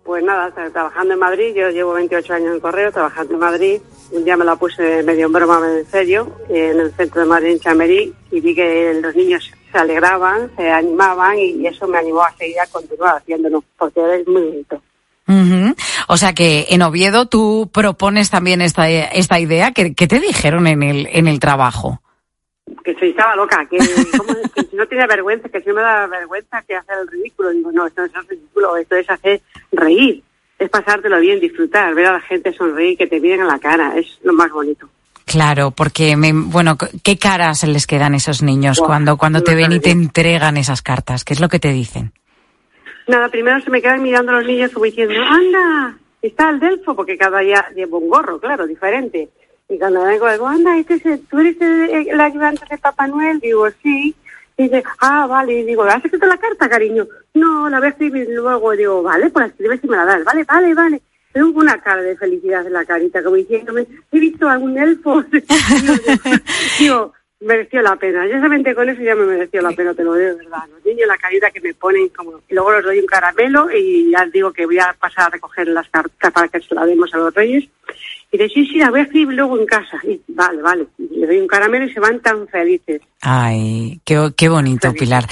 Pues 0.03 0.25
nada, 0.25 0.51
trabajando 0.73 1.15
en 1.15 1.21
Madrid, 1.21 1.55
yo 1.55 1.71
llevo 1.71 1.93
28 1.93 2.33
años 2.33 2.55
en 2.55 2.61
correo, 2.61 2.91
trabajando 2.91 3.35
en 3.35 3.41
Madrid. 3.41 3.81
Un 4.11 4.25
día 4.25 4.37
me 4.37 4.45
la 4.45 4.57
puse 4.57 5.03
medio 5.03 5.27
en 5.27 5.33
broma, 5.33 5.61
medio 5.61 5.79
en 5.79 5.87
serio, 5.87 6.33
en 6.49 6.81
el 6.81 6.93
centro 6.95 7.21
de 7.21 7.27
Madrid, 7.29 7.53
en 7.53 7.61
Chamerí, 7.61 8.15
y 8.31 8.41
vi 8.41 8.55
que 8.55 8.99
los 9.03 9.15
niños 9.15 9.53
se 9.71 9.79
alegraban, 9.79 10.51
se 10.57 10.71
animaban, 10.71 11.39
y 11.39 11.67
eso 11.67 11.87
me 11.87 11.99
animó 11.99 12.23
a 12.23 12.33
seguir 12.37 12.59
a 12.59 12.67
continuar 12.67 13.19
haciéndolo, 13.19 13.63
porque 13.77 14.01
es 14.17 14.27
muy 14.27 14.43
bonito. 14.43 14.83
Uh 15.29 15.33
-huh. 15.33 15.77
O 16.09 16.17
sea 16.17 16.33
que 16.33 16.67
en 16.71 16.83
Oviedo 16.83 17.27
tú 17.27 17.71
propones 17.73 18.31
también 18.31 18.63
esta, 18.63 18.89
esta 18.89 19.39
idea. 19.39 19.73
¿Qué, 19.73 19.95
¿Qué, 19.95 20.07
te 20.07 20.21
dijeron 20.21 20.67
en 20.67 20.83
el, 20.83 21.07
en 21.13 21.29
el 21.29 21.39
trabajo? 21.39 22.01
Que 22.83 22.95
se 22.95 23.11
estaba 23.11 23.37
loca, 23.37 23.67
que, 23.67 23.79
¿cómo, 24.17 24.35
que 24.55 24.63
si 24.63 24.77
no 24.77 24.87
tiene 24.87 25.07
vergüenza, 25.07 25.49
que 25.49 25.61
si 25.61 25.69
no 25.69 25.75
me 25.75 25.83
da 25.83 26.07
vergüenza 26.07 26.63
que 26.63 26.77
hacer 26.77 26.97
el 27.03 27.09
ridículo. 27.09 27.51
Digo, 27.51 27.73
no, 27.73 27.87
esto 27.87 28.03
no 28.15 28.21
es 28.21 28.29
ridículo, 28.29 28.77
esto 28.77 28.97
es 28.97 29.11
hacer 29.11 29.41
reír, 29.73 30.23
es 30.59 30.71
pasártelo 30.71 31.21
bien, 31.21 31.41
disfrutar, 31.41 31.95
ver 31.95 32.07
a 32.07 32.13
la 32.13 32.21
gente 32.21 32.53
sonreír, 32.53 32.97
que 32.97 33.07
te 33.07 33.21
miren 33.21 33.43
a 33.43 33.47
la 33.47 33.59
cara, 33.59 33.97
es 33.97 34.19
lo 34.23 34.33
más 34.33 34.51
bonito. 34.51 34.89
Claro, 35.27 35.73
porque, 35.73 36.17
me, 36.17 36.33
bueno, 36.33 36.79
¿qué 37.03 37.19
caras 37.19 37.65
les 37.65 37.87
quedan 37.87 38.15
esos 38.15 38.43
niños 38.43 38.79
wow, 38.79 38.87
cuando, 38.87 39.17
cuando 39.19 39.43
te 39.43 39.55
ven 39.55 39.73
y 39.73 39.81
te 39.81 39.91
entregan 39.91 40.57
esas 40.57 40.81
cartas? 40.81 41.25
¿Qué 41.25 41.35
es 41.35 41.41
lo 41.41 41.51
que 41.51 41.59
te 41.59 41.71
dicen? 41.71 42.13
Nada, 43.09 43.31
primero 43.31 43.59
se 43.61 43.71
me 43.71 43.81
quedan 43.81 44.03
mirando 44.03 44.33
los 44.33 44.45
niños 44.45 44.71
como 44.71 44.85
diciendo, 44.85 45.15
anda, 45.19 45.99
está 46.21 46.51
el 46.51 46.61
Delfo, 46.61 46.95
porque 46.95 47.17
cada 47.17 47.41
día 47.41 47.67
llevo 47.75 47.99
un 47.99 48.11
gorro, 48.11 48.39
claro, 48.39 48.67
diferente. 48.67 49.31
Y 49.67 49.79
cuando 49.79 50.05
vengo, 50.05 50.31
digo, 50.31 50.47
anda, 50.47 50.77
este 50.79 50.95
es, 50.95 51.27
¿tú 51.27 51.39
eres 51.39 51.59
el, 51.59 52.09
el, 52.09 52.21
ayudante 52.21 52.67
de 52.71 52.77
Papá 52.77 53.07
Noel? 53.07 53.41
Digo, 53.41 53.67
sí. 53.83 54.15
Y 54.59 54.65
dice, 54.65 54.83
ah, 55.01 55.27
vale. 55.27 55.55
Y 55.55 55.65
digo, 55.65 55.85
¿has 55.85 56.05
escrito 56.05 56.27
la 56.27 56.37
carta, 56.37 56.69
cariño? 56.69 57.07
No, 57.33 57.71
la 57.71 57.79
voy 57.79 57.87
a 57.87 57.91
escribir 57.91 58.29
luego. 58.31 58.73
Digo, 58.73 59.03
vale, 59.03 59.31
pues 59.31 59.47
escribes 59.47 59.81
y 59.83 59.89
me 59.89 59.97
la 59.97 60.05
das. 60.05 60.25
Vale, 60.25 60.45
vale, 60.45 60.75
vale. 60.75 61.03
Tengo 61.33 61.61
una 61.61 61.81
cara 61.81 62.03
de 62.03 62.17
felicidad 62.17 62.67
en 62.67 62.73
la 62.75 62.85
carita, 62.85 63.23
como 63.23 63.37
diciéndome, 63.37 63.87
he 64.13 64.19
visto 64.19 64.49
algún 64.49 64.77
elfo. 64.77 65.25
digo, 66.79 67.15
mereció 67.41 67.83
la 67.83 67.97
pena. 67.97 68.27
Yo 68.27 68.35
solamente 68.35 68.75
con 68.75 68.89
eso 68.89 69.01
ya 69.03 69.15
me 69.15 69.25
mereció 69.25 69.63
la 69.63 69.71
pena, 69.73 69.95
te 69.95 70.05
lo 70.05 70.15
digo 70.15 70.29
de 70.29 70.35
verdad. 70.37 70.67
Los 70.71 70.85
niños 70.85 71.09
la 71.09 71.19
carita 71.19 71.51
que 71.51 71.61
me 71.61 71.75
ponen 71.75 72.09
como... 72.09 72.41
Y 72.49 72.55
luego 72.55 72.73
les 72.73 72.85
doy 72.85 72.99
un 72.99 73.07
caramelo 73.07 73.71
y 73.71 74.11
ya 74.11 74.27
digo 74.27 74.53
que 74.53 74.67
voy 74.67 74.79
a 74.79 74.95
pasar 74.99 75.27
a 75.27 75.31
recoger 75.31 75.69
las 75.69 75.89
cartas 75.89 76.33
para 76.33 76.49
que 76.49 76.61
se 76.61 76.75
las 76.75 76.87
demos 76.87 77.13
a 77.15 77.19
los 77.19 77.35
reyes. 77.35 77.69
Y 78.31 78.37
de 78.37 78.49
sí, 78.49 78.67
sí, 78.67 78.77
la 78.77 78.91
voy 78.91 79.01
a 79.01 79.03
escribir 79.05 79.35
luego 79.35 79.59
en 79.59 79.65
casa. 79.65 79.99
Y 80.05 80.21
vale, 80.29 80.61
vale. 80.61 80.87
Y 80.99 81.21
le 81.21 81.27
doy 81.27 81.39
un 81.39 81.47
caramelo 81.47 81.87
y 81.87 81.93
se 81.93 82.01
van 82.01 82.21
tan 82.21 82.47
felices. 82.49 83.01
Ay, 83.23 84.01
qué, 84.05 84.33
qué 84.37 84.49
bonito, 84.51 84.93
Pilar. 84.93 85.27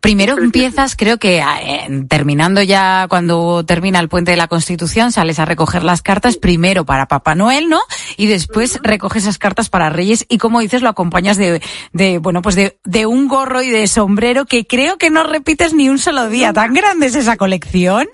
Primero 0.00 0.36
empiezas, 0.36 0.96
creo 0.96 1.16
que 1.16 1.38
eh, 1.38 2.04
terminando 2.06 2.62
ya 2.62 3.06
cuando 3.08 3.64
termina 3.64 3.98
el 3.98 4.10
puente 4.10 4.32
de 4.32 4.36
la 4.36 4.48
Constitución, 4.48 5.10
sales 5.10 5.38
a 5.38 5.46
recoger 5.46 5.82
las 5.82 6.02
cartas 6.02 6.36
primero 6.36 6.84
para 6.84 7.08
Papá 7.08 7.34
Noel, 7.34 7.70
¿no? 7.70 7.80
Y 8.18 8.26
después 8.26 8.74
uh 8.74 8.78
-huh. 8.80 8.82
recoges 8.82 9.22
esas 9.22 9.38
cartas 9.38 9.70
para 9.70 9.88
Reyes 9.88 10.26
y 10.28 10.36
como 10.36 10.60
dices 10.60 10.82
lo 10.82 10.90
acompañas 10.90 11.38
de, 11.38 11.62
de 11.94 12.18
bueno, 12.18 12.42
pues 12.42 12.54
de, 12.54 12.76
de, 12.84 13.06
un 13.06 13.28
gorro 13.28 13.62
y 13.62 13.70
de 13.70 13.86
sombrero 13.86 14.44
que 14.44 14.66
creo 14.66 14.98
que 14.98 15.08
no 15.08 15.24
repites 15.24 15.72
ni 15.72 15.88
un 15.88 15.98
solo 15.98 16.28
día. 16.28 16.52
¿Tan 16.52 16.74
grande 16.74 17.06
es 17.06 17.14
esa 17.14 17.38
colección? 17.38 18.06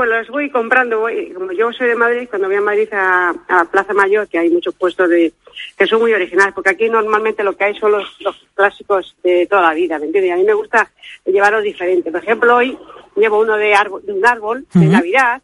Pues 0.00 0.08
los 0.08 0.28
voy 0.28 0.48
comprando, 0.48 1.00
voy, 1.00 1.30
como 1.34 1.52
yo 1.52 1.70
soy 1.74 1.88
de 1.88 1.94
Madrid, 1.94 2.26
cuando 2.30 2.48
voy 2.48 2.56
a 2.56 2.62
Madrid 2.62 2.88
a, 2.90 3.34
a 3.48 3.64
Plaza 3.66 3.92
Mayor, 3.92 4.26
que 4.28 4.38
hay 4.38 4.48
muchos 4.48 4.74
puestos 4.74 5.10
de 5.10 5.34
que 5.76 5.86
son 5.86 6.00
muy 6.00 6.14
originales, 6.14 6.54
porque 6.54 6.70
aquí 6.70 6.88
normalmente 6.88 7.44
lo 7.44 7.54
que 7.54 7.64
hay 7.64 7.78
son 7.78 7.92
los, 7.92 8.16
los 8.20 8.34
clásicos 8.54 9.14
de 9.22 9.46
toda 9.46 9.60
la 9.60 9.74
vida, 9.74 9.98
¿me 9.98 10.06
entiendes? 10.06 10.30
Y 10.30 10.32
a 10.32 10.36
mí 10.36 10.44
me 10.44 10.54
gusta 10.54 10.90
llevarlos 11.26 11.64
diferentes. 11.64 12.10
Por 12.10 12.22
ejemplo, 12.22 12.56
hoy 12.56 12.78
llevo 13.14 13.40
uno 13.40 13.58
de, 13.58 13.74
árbol, 13.74 14.00
de 14.06 14.14
un 14.14 14.24
árbol 14.24 14.64
de 14.72 14.80
uh 14.80 14.82
-huh. 14.84 14.90
Navidad, 14.90 15.42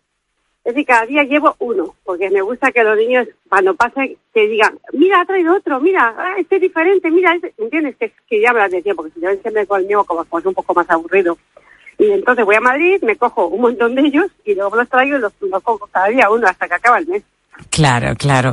es 0.64 0.72
decir, 0.72 0.86
cada 0.86 1.04
día 1.04 1.24
llevo 1.24 1.54
uno, 1.58 1.94
porque 2.02 2.30
me 2.30 2.40
gusta 2.40 2.72
que 2.72 2.82
los 2.82 2.96
niños, 2.96 3.28
cuando 3.50 3.74
pasen, 3.74 4.16
que 4.32 4.48
digan, 4.48 4.78
mira, 4.94 5.20
ha 5.20 5.26
traído 5.26 5.54
otro, 5.54 5.80
mira, 5.80 6.14
ah, 6.16 6.36
este 6.38 6.54
es 6.56 6.62
diferente, 6.62 7.10
mira, 7.10 7.34
este, 7.34 7.52
¿entiendes? 7.58 7.96
Que, 7.96 8.10
que 8.26 8.40
ya 8.40 8.54
me 8.54 8.60
lo 8.60 8.70
decía, 8.70 8.94
porque 8.94 9.12
si 9.12 9.20
yo 9.20 9.28
siempre 9.32 9.66
con 9.66 9.82
el 9.82 9.86
mío, 9.86 10.02
como 10.04 10.24
pues 10.24 10.46
un 10.46 10.54
poco 10.54 10.72
más 10.72 10.88
aburrido. 10.88 11.36
Y 11.98 12.10
entonces 12.10 12.44
voy 12.44 12.56
a 12.56 12.60
Madrid, 12.60 13.02
me 13.02 13.16
cojo 13.16 13.46
un 13.46 13.62
montón 13.62 13.94
de 13.94 14.02
ellos 14.02 14.26
y 14.44 14.54
luego 14.54 14.76
los 14.76 14.88
traigo 14.88 15.16
y 15.16 15.20
los, 15.20 15.32
los 15.40 15.62
cojo 15.62 15.88
cada 15.90 16.08
día 16.08 16.30
uno 16.30 16.46
hasta 16.46 16.68
que 16.68 16.74
acaba 16.74 16.98
el 16.98 17.06
mes. 17.06 17.22
Claro, 17.70 18.14
claro. 18.16 18.52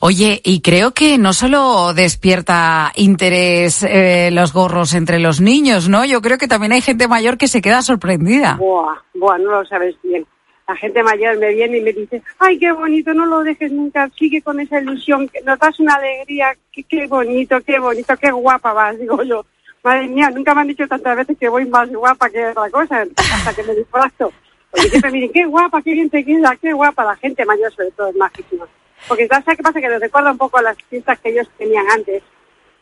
Oye, 0.00 0.40
y 0.44 0.60
creo 0.60 0.92
que 0.92 1.18
no 1.18 1.32
solo 1.32 1.92
despierta 1.92 2.92
interés 2.94 3.82
eh, 3.82 4.30
los 4.32 4.52
gorros 4.52 4.94
entre 4.94 5.18
los 5.18 5.40
niños, 5.40 5.88
¿no? 5.88 6.04
Yo 6.04 6.22
creo 6.22 6.38
que 6.38 6.46
también 6.46 6.72
hay 6.72 6.80
gente 6.80 7.08
mayor 7.08 7.36
que 7.36 7.48
se 7.48 7.60
queda 7.60 7.82
sorprendida. 7.82 8.54
Buah, 8.54 8.94
buah, 9.14 9.38
no 9.38 9.50
lo 9.50 9.64
sabes 9.66 9.96
bien. 10.02 10.24
La 10.68 10.76
gente 10.76 11.02
mayor 11.02 11.36
me 11.38 11.52
viene 11.52 11.78
y 11.78 11.80
me 11.82 11.92
dice, 11.92 12.22
ay, 12.38 12.58
qué 12.58 12.72
bonito, 12.72 13.12
no 13.12 13.26
lo 13.26 13.42
dejes 13.42 13.70
nunca, 13.70 14.08
sigue 14.16 14.40
con 14.40 14.58
esa 14.60 14.80
ilusión, 14.80 15.28
nos 15.44 15.58
das 15.58 15.78
una 15.78 15.94
alegría, 15.94 16.56
qué, 16.72 16.84
qué 16.84 17.06
bonito, 17.06 17.60
qué 17.60 17.78
bonito, 17.78 18.16
qué 18.16 18.30
guapa 18.30 18.72
vas, 18.72 18.98
digo 18.98 19.22
yo. 19.24 19.44
Madre 19.84 20.08
mía, 20.08 20.30
nunca 20.30 20.54
me 20.54 20.62
han 20.62 20.68
dicho 20.68 20.88
tantas 20.88 21.14
veces 21.14 21.36
que 21.38 21.46
voy 21.46 21.66
más 21.66 21.90
guapa 21.90 22.30
que 22.30 22.46
otra 22.46 22.70
cosa, 22.70 23.02
hasta 23.02 23.54
que 23.54 23.62
me 23.64 23.74
disfrazo. 23.74 24.32
Porque 24.70 24.88
siempre 24.88 25.10
me 25.10 25.18
dicen, 25.18 25.32
qué 25.34 25.44
guapa, 25.44 25.82
qué 25.82 25.92
bien 25.92 26.08
te 26.08 26.24
queda, 26.24 26.56
qué 26.56 26.72
guapa. 26.72 27.04
La 27.04 27.16
gente 27.16 27.44
mayor 27.44 27.70
sobre 27.74 27.90
todo 27.90 28.08
es 28.08 28.16
majísima. 28.16 28.66
Porque 29.06 29.28
¿sabes 29.28 29.44
qué 29.58 29.62
pasa? 29.62 29.82
Que 29.82 29.88
les 29.90 30.00
recuerda 30.00 30.32
un 30.32 30.38
poco 30.38 30.56
a 30.56 30.62
las 30.62 30.78
fiestas 30.88 31.18
que 31.20 31.28
ellos 31.28 31.46
tenían 31.58 31.84
antes. 31.90 32.22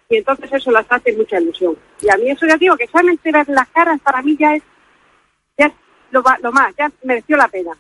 Y 0.09 0.19
entonces 0.19 0.53
eso 0.53 0.71
las 0.71 0.87
hace 0.89 1.13
mucha 1.17 1.41
ilusión. 1.41 1.77
Y 2.01 2.09
a 2.09 2.17
mí 2.17 2.31
eso 2.31 2.47
ya 2.47 2.57
digo, 2.57 2.77
que 2.77 2.87
solamente 2.87 3.33
ver 3.33 3.49
las 3.49 3.69
caras 3.71 4.01
para 4.01 4.23
mí 4.23 4.37
ya 4.39 4.55
es, 4.55 4.63
ya 5.59 5.67
es 5.67 5.73
lo, 6.13 6.23
lo 6.41 6.53
más, 6.53 6.73
ya 6.79 6.89
mereció 7.03 7.37
la 7.37 7.49
pena. 7.49 7.73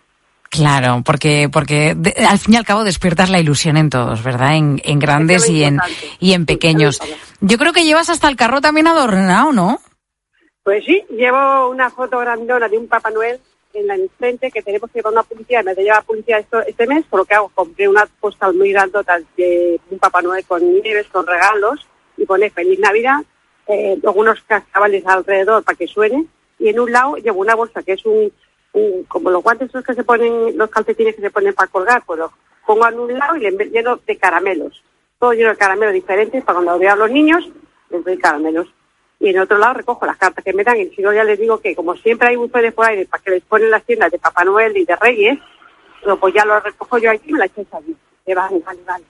Claro, 0.52 1.02
porque 1.02 1.48
porque 1.50 1.94
de, 1.96 2.14
al 2.28 2.38
fin 2.38 2.52
y 2.52 2.56
al 2.58 2.66
cabo 2.66 2.84
despiertas 2.84 3.30
la 3.30 3.40
ilusión 3.40 3.78
en 3.78 3.88
todos, 3.88 4.22
¿verdad? 4.22 4.54
En, 4.54 4.82
en 4.84 4.98
grandes 4.98 5.48
y 5.48 5.64
en 5.64 5.78
y 6.20 6.34
en 6.34 6.44
pequeños. 6.44 7.00
Yo 7.40 7.56
creo 7.56 7.72
que 7.72 7.84
llevas 7.84 8.10
hasta 8.10 8.28
el 8.28 8.36
carro 8.36 8.60
también 8.60 8.86
adornado, 8.86 9.50
¿no? 9.54 9.80
Pues 10.62 10.84
sí, 10.84 11.02
llevo 11.08 11.70
una 11.70 11.88
foto 11.88 12.18
grandona 12.18 12.68
de 12.68 12.76
un 12.76 12.86
Papá 12.86 13.10
Noel 13.10 13.40
en 13.72 13.86
la 13.86 13.96
frente 14.18 14.50
que 14.50 14.60
tenemos 14.60 14.90
que 14.90 14.98
llevar 14.98 15.14
una 15.14 15.22
publicidad, 15.22 15.64
me 15.64 15.74
lleva 15.74 16.02
publicidad 16.02 16.40
esto, 16.40 16.60
este 16.60 16.86
mes, 16.86 17.06
por 17.06 17.20
lo 17.20 17.24
que 17.24 17.34
hago, 17.34 17.50
compré 17.54 17.88
una 17.88 18.04
postal 18.20 18.52
muy 18.52 18.72
grandota 18.72 19.18
de 19.38 19.80
un 19.90 19.98
Papá 19.98 20.20
Noel 20.20 20.44
con 20.44 20.62
nieves, 20.70 21.06
con 21.08 21.26
regalos, 21.26 21.80
y 22.18 22.26
pone 22.26 22.50
Feliz 22.50 22.78
Navidad, 22.78 23.22
eh, 23.68 23.98
algunos 24.04 24.42
cascabales 24.42 25.02
alrededor 25.06 25.64
para 25.64 25.78
que 25.78 25.86
suene, 25.86 26.26
y 26.58 26.68
en 26.68 26.78
un 26.78 26.92
lado 26.92 27.16
llevo 27.16 27.40
una 27.40 27.54
bolsa 27.54 27.82
que 27.82 27.94
es 27.94 28.04
un, 28.04 28.30
como 29.08 29.30
los 29.30 29.42
guantes 29.42 29.68
esos 29.68 29.84
que 29.84 29.94
se 29.94 30.04
ponen, 30.04 30.56
los 30.56 30.70
calcetines 30.70 31.14
que 31.14 31.22
se 31.22 31.30
ponen 31.30 31.54
para 31.54 31.70
colgar, 31.70 32.02
pues 32.06 32.18
los 32.18 32.30
pongo 32.66 32.88
en 32.88 32.98
un 32.98 33.18
lado 33.18 33.36
y 33.36 33.40
le 33.40 33.50
lleno 33.70 33.96
de 34.06 34.16
caramelos, 34.16 34.82
todo 35.18 35.32
lleno 35.32 35.50
de 35.50 35.56
caramelos 35.56 35.94
diferentes 35.94 36.42
para 36.42 36.56
cuando 36.56 36.78
vean 36.78 36.98
los 36.98 37.10
niños, 37.10 37.48
les 37.90 38.04
doy 38.04 38.16
caramelos. 38.18 38.68
y 39.20 39.28
en 39.28 39.38
otro 39.38 39.58
lado 39.58 39.74
recojo 39.74 40.06
las 40.06 40.16
cartas 40.16 40.44
que 40.44 40.52
me 40.52 40.64
dan 40.64 40.78
y 40.78 40.88
si 40.90 41.02
no 41.02 41.12
ya 41.12 41.22
les 41.22 41.38
digo 41.38 41.60
que 41.60 41.76
como 41.76 41.94
siempre 41.96 42.28
hay 42.28 42.36
buzones 42.36 42.72
por 42.72 42.86
ahí 42.86 43.04
para 43.04 43.22
que 43.22 43.30
les 43.30 43.42
ponen 43.44 43.70
las 43.70 43.84
tiendas 43.84 44.10
de 44.10 44.18
Papá 44.18 44.44
Noel 44.44 44.76
y 44.76 44.84
de 44.84 44.96
Reyes, 44.96 45.38
pues 46.20 46.34
ya 46.34 46.44
los 46.44 46.62
recojo 46.62 46.98
yo 46.98 47.10
aquí 47.10 47.30
y 47.30 47.32
me 47.32 47.40
las 47.40 47.50
echáis 47.50 47.74
allí. 47.74 47.96
Que 48.24 48.34
vale, 48.34 48.60
vale, 48.64 48.80
vale. 48.86 49.04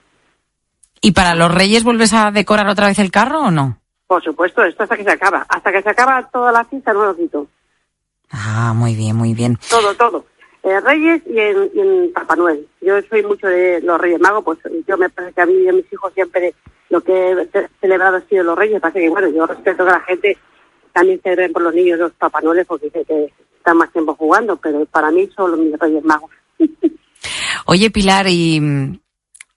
¿Y 1.01 1.11
para 1.11 1.35
los 1.35 1.53
Reyes 1.53 1.83
vuelves 1.83 2.13
a 2.13 2.31
decorar 2.31 2.67
otra 2.67 2.87
vez 2.87 2.99
el 2.99 3.11
carro 3.11 3.41
o 3.41 3.51
no? 3.51 3.77
Por 4.07 4.23
supuesto, 4.23 4.63
esto 4.63 4.83
hasta 4.83 4.95
que 4.95 5.03
se 5.03 5.11
acaba. 5.11 5.45
Hasta 5.49 5.71
que 5.71 5.81
se 5.81 5.89
acaba 5.89 6.29
toda 6.29 6.51
la 6.51 6.63
fiesta 6.65 6.93
no 6.93 7.05
lo 7.05 7.15
quito. 7.15 7.47
Ah, 8.33 8.73
muy 8.75 8.95
bien, 8.95 9.15
muy 9.15 9.33
bien. 9.33 9.57
Todo, 9.69 9.93
todo. 9.95 10.25
Eh, 10.63 10.79
Reyes 10.79 11.21
y 11.27 11.37
en, 11.39 11.69
y 11.73 11.79
en 11.79 12.13
Papá 12.13 12.35
Noel. 12.35 12.67
Yo 12.81 12.95
soy 13.09 13.21
mucho 13.23 13.47
de 13.47 13.79
los 13.81 13.99
Reyes 13.99 14.19
Magos, 14.19 14.43
pues 14.43 14.57
yo 14.87 14.97
me 14.97 15.09
parece 15.09 15.33
que 15.35 15.41
a 15.41 15.45
mí 15.45 15.53
y 15.53 15.67
a 15.69 15.73
mis 15.73 15.91
hijos 15.93 16.11
siempre 16.13 16.53
lo 16.89 17.01
que 17.01 17.31
he 17.31 17.45
ce- 17.51 17.69
celebrado 17.81 18.17
ha 18.17 18.21
sido 18.21 18.43
los 18.43 18.57
Reyes. 18.57 18.81
Pasa 18.81 18.99
que, 18.99 19.09
bueno, 19.09 19.27
yo 19.29 19.45
respeto 19.45 19.85
que 19.85 19.91
la 19.91 19.99
gente 20.01 20.37
también 20.93 21.19
celebren 21.21 21.53
por 21.53 21.61
los 21.63 21.73
niños 21.75 21.99
los 21.99 22.11
Papá 22.13 22.41
Noel 22.41 22.65
porque 22.65 22.85
dice 22.85 23.03
que 23.05 23.31
están 23.57 23.77
más 23.77 23.91
tiempo 23.91 24.15
jugando, 24.15 24.55
pero 24.57 24.85
para 24.85 25.11
mí 25.11 25.29
son 25.35 25.51
los 25.51 25.59
mis 25.59 25.77
Reyes 25.77 26.03
Magos. 26.03 26.31
Oye, 27.65 27.89
Pilar, 27.91 28.25
¿y 28.27 28.59
mm, 28.59 28.99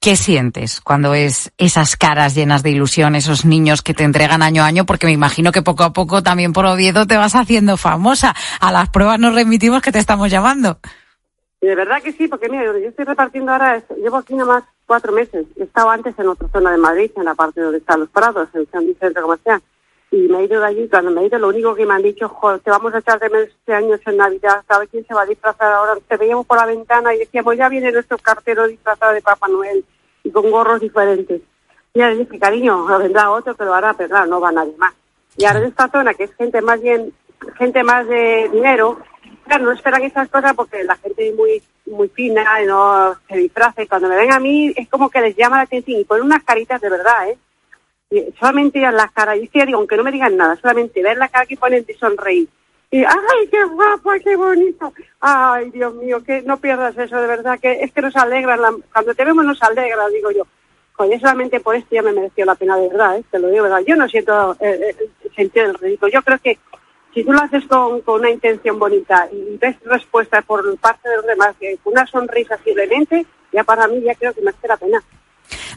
qué 0.06 0.14
sientes 0.14 0.80
cuando 0.80 1.10
ves 1.10 1.50
esas 1.58 1.96
caras 1.96 2.36
llenas 2.36 2.62
de 2.62 2.70
ilusión, 2.70 3.16
esos 3.16 3.44
niños 3.44 3.82
que 3.82 3.92
te 3.92 4.04
entregan 4.04 4.40
año 4.40 4.62
a 4.62 4.66
año? 4.66 4.86
Porque 4.86 5.04
me 5.04 5.10
imagino 5.12 5.50
que 5.50 5.62
poco 5.62 5.82
a 5.82 5.92
poco 5.92 6.22
también 6.22 6.52
por 6.52 6.64
Oviedo 6.64 7.08
te 7.08 7.16
vas 7.16 7.34
haciendo 7.34 7.76
famosa. 7.76 8.32
A 8.60 8.70
las 8.70 8.88
pruebas 8.90 9.18
nos 9.18 9.34
remitimos 9.34 9.82
que 9.82 9.90
te 9.90 9.98
estamos 9.98 10.30
llamando. 10.30 10.78
De 11.60 11.75
verdad 11.75 12.00
que 12.04 12.12
sí, 12.12 12.28
porque 12.28 12.48
mira, 12.48 12.62
yo 12.66 12.88
estoy 12.88 13.04
repartiendo 13.04 13.50
ahora, 13.50 13.78
es- 13.78 13.84
llevo 14.00 14.18
aquí 14.18 14.34
nomás 14.34 14.62
cuatro 14.86 15.10
meses. 15.10 15.44
He 15.58 15.64
estado 15.64 15.90
antes 15.90 16.16
en 16.16 16.28
otra 16.28 16.46
zona 16.52 16.70
de 16.70 16.78
Madrid, 16.78 17.10
en 17.16 17.25
la 17.25 17.34
parte 17.34 17.60
donde 17.60 17.78
están 17.78 17.98
los 17.98 18.08
Prados, 18.10 18.48
en 18.54 18.60
el 18.60 18.96
centro 19.00 19.22
comercial. 19.22 19.60
Y 20.12 20.18
me 20.28 20.38
he 20.38 20.44
ido 20.44 20.60
de 20.60 20.66
allí, 20.68 20.88
cuando 20.88 21.10
me 21.10 21.22
he 21.22 21.26
ido, 21.26 21.36
lo 21.40 21.48
único 21.48 21.75
que 21.75 21.84
me 21.84 21.94
han 21.94 22.02
dicho, 22.04 22.28
joder, 22.28 22.60
te 22.60 22.70
vamos 22.70 22.94
a 22.94 22.98
echar 22.98 23.18
de 23.18 23.28
menos 23.28 23.48
este 23.48 23.75
año 23.75 23.96
en 24.06 24.16
Navidad, 24.16 24.62
¿sabes 24.68 24.88
quién 24.88 25.04
se 25.04 25.14
va 25.14 25.22
a 25.22 25.26
disfrazar 25.26 25.72
ahora? 25.72 25.94
Te 26.06 26.16
veíamos 26.16 26.46
por 26.46 26.58
la 26.58 26.66
ventana 26.66 27.12
y 27.12 27.18
decíamos, 27.18 27.56
ya 27.56 27.68
viene 27.68 27.90
nuestro 27.90 28.16
cartero 28.18 28.68
disfrazado 28.68 29.12
de 29.12 29.20
Papá 29.20 29.48
Noel 29.48 29.84
y 30.26 30.30
con 30.30 30.50
gorros 30.50 30.80
diferentes. 30.80 31.40
Y 31.95 31.99
le 31.99 32.16
dije, 32.16 32.38
cariño, 32.38 32.85
vendrá 32.99 33.30
otro 33.30 33.54
que 33.54 33.64
lo 33.64 33.75
hará, 33.75 33.95
pero 33.95 34.26
no 34.26 34.40
va 34.40 34.52
nadie 34.52 34.76
más. 34.76 34.95
Y 35.37 35.45
ahora 35.45 35.61
en 35.61 35.66
esta 35.66 35.88
zona, 35.88 36.14
que 36.14 36.25
es 36.25 36.35
gente 36.35 36.61
más 36.61 36.80
bien, 36.80 37.12
gente 37.59 37.83
más 37.83 38.06
de 38.06 38.50
dinero, 38.52 38.99
claro, 39.47 39.64
no 39.64 39.73
esperan 39.73 40.02
esas 40.02 40.28
cosas 40.28 40.54
porque 40.54 40.85
la 40.85 40.97
gente 40.97 41.28
es 41.28 41.35
muy 41.35 41.62
muy 41.87 42.09
fina 42.09 42.45
y 42.62 42.66
no 42.66 43.16
se 43.28 43.37
disfraza. 43.37 43.83
Y 43.83 43.87
cuando 43.87 44.09
me 44.09 44.16
ven 44.16 44.33
a 44.33 44.40
mí 44.40 44.73
es 44.76 44.88
como 44.88 45.09
que 45.09 45.21
les 45.21 45.37
llama 45.37 45.56
la 45.56 45.62
atención 45.62 46.00
y 46.00 46.04
ponen 46.04 46.25
unas 46.25 46.42
caritas 46.42 46.80
de 46.80 46.90
verdad, 46.90 47.28
¿eh? 47.30 47.38
Y 48.11 48.33
solamente 48.38 48.80
las 48.80 49.11
caras, 49.12 49.37
y 49.37 49.49
digo, 49.49 49.78
aunque 49.78 49.97
no 49.97 50.04
me 50.04 50.12
digan 50.12 50.37
nada, 50.37 50.56
solamente 50.56 51.02
ver 51.02 51.16
la 51.16 51.28
cara 51.28 51.47
que 51.47 51.56
ponen 51.56 51.85
de 51.85 51.95
sonreír. 51.95 52.49
Y, 52.90 53.04
¡ay, 53.04 53.48
qué 53.50 53.64
guapa, 53.64 54.18
qué 54.20 54.36
bonito! 54.36 54.92
¡Ay, 55.20 55.70
Dios 55.70 55.94
mío, 55.94 56.22
que 56.24 56.42
no 56.42 56.56
pierdas 56.58 56.96
eso, 56.96 57.20
de 57.20 57.26
verdad, 57.26 57.58
que 57.60 57.82
es 57.82 57.92
que 57.92 58.00
nos 58.00 58.14
alegra, 58.16 58.56
la- 58.56 58.76
cuando 58.92 59.14
te 59.14 59.24
vemos 59.24 59.44
nos 59.44 59.62
alegra, 59.62 60.08
digo 60.08 60.30
yo. 60.30 60.44
Oye, 60.98 61.18
solamente 61.18 61.60
por 61.60 61.74
esto 61.76 61.88
ya 61.94 62.02
me 62.02 62.12
mereció 62.12 62.44
la 62.46 62.54
pena, 62.54 62.76
de 62.78 62.88
verdad, 62.88 63.18
¿eh? 63.18 63.24
te 63.30 63.38
lo 63.38 63.48
digo, 63.48 63.64
verdad. 63.64 63.82
Yo 63.86 63.96
no 63.96 64.08
siento 64.08 64.52
eh, 64.60 64.94
eh, 64.98 65.08
el 65.24 65.34
sentido 65.34 65.66
del 65.66 65.74
ridículo. 65.78 66.10
Yo 66.12 66.22
creo 66.22 66.38
que 66.38 66.58
si 67.12 67.22
tú 67.24 67.32
lo 67.32 67.40
haces 67.42 67.66
con, 67.66 68.00
con 68.02 68.20
una 68.20 68.30
intención 68.30 68.78
bonita 68.78 69.28
y 69.30 69.58
ves 69.58 69.76
respuesta 69.84 70.40
por 70.42 70.78
parte 70.78 71.08
de 71.10 71.16
los 71.16 71.26
demás, 71.26 71.54
que 71.60 71.78
una 71.84 72.06
sonrisa 72.06 72.56
simplemente, 72.64 73.26
ya 73.52 73.64
para 73.64 73.88
mí 73.88 74.00
ya 74.00 74.14
creo 74.14 74.32
que 74.32 74.40
merece 74.42 74.68
la 74.68 74.76
pena. 74.76 75.02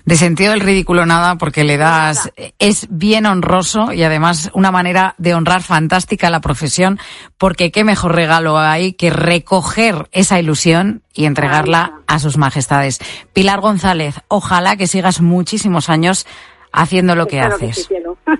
De 0.05 0.15
sentido 0.15 0.51
del 0.51 0.61
ridículo 0.61 1.05
nada, 1.05 1.35
porque 1.35 1.63
le 1.63 1.77
das, 1.77 2.31
es 2.57 2.87
bien 2.89 3.25
honroso 3.25 3.91
y 3.91 4.03
además 4.03 4.49
una 4.53 4.71
manera 4.71 5.15
de 5.17 5.33
honrar 5.33 5.61
fantástica 5.61 6.29
la 6.29 6.41
profesión, 6.41 6.99
porque 7.37 7.71
qué 7.71 7.83
mejor 7.83 8.15
regalo 8.15 8.57
hay 8.57 8.93
que 8.93 9.09
recoger 9.09 10.07
esa 10.11 10.39
ilusión 10.39 11.01
y 11.13 11.25
entregarla 11.25 12.01
a 12.07 12.19
sus 12.19 12.37
majestades. 12.37 12.99
Pilar 13.33 13.61
González, 13.61 14.15
ojalá 14.27 14.77
que 14.77 14.87
sigas 14.87 15.21
muchísimos 15.21 15.89
años 15.89 16.25
haciendo 16.71 17.15
lo 17.15 17.27
que 17.27 17.41
haces. 17.41 17.89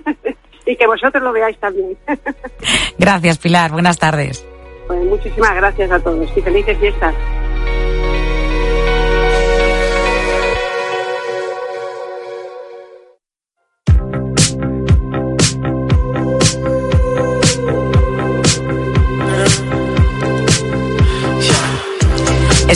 y 0.66 0.76
que 0.76 0.86
vosotros 0.86 1.22
lo 1.22 1.32
veáis 1.32 1.58
también. 1.58 1.96
Gracias, 2.98 3.38
Pilar. 3.38 3.72
Buenas 3.72 3.98
tardes. 3.98 4.46
Pues 4.86 5.04
muchísimas 5.04 5.54
gracias 5.54 5.90
a 5.92 6.00
todos 6.00 6.28
y 6.36 6.40
felices 6.40 6.76
fiestas. 6.78 7.14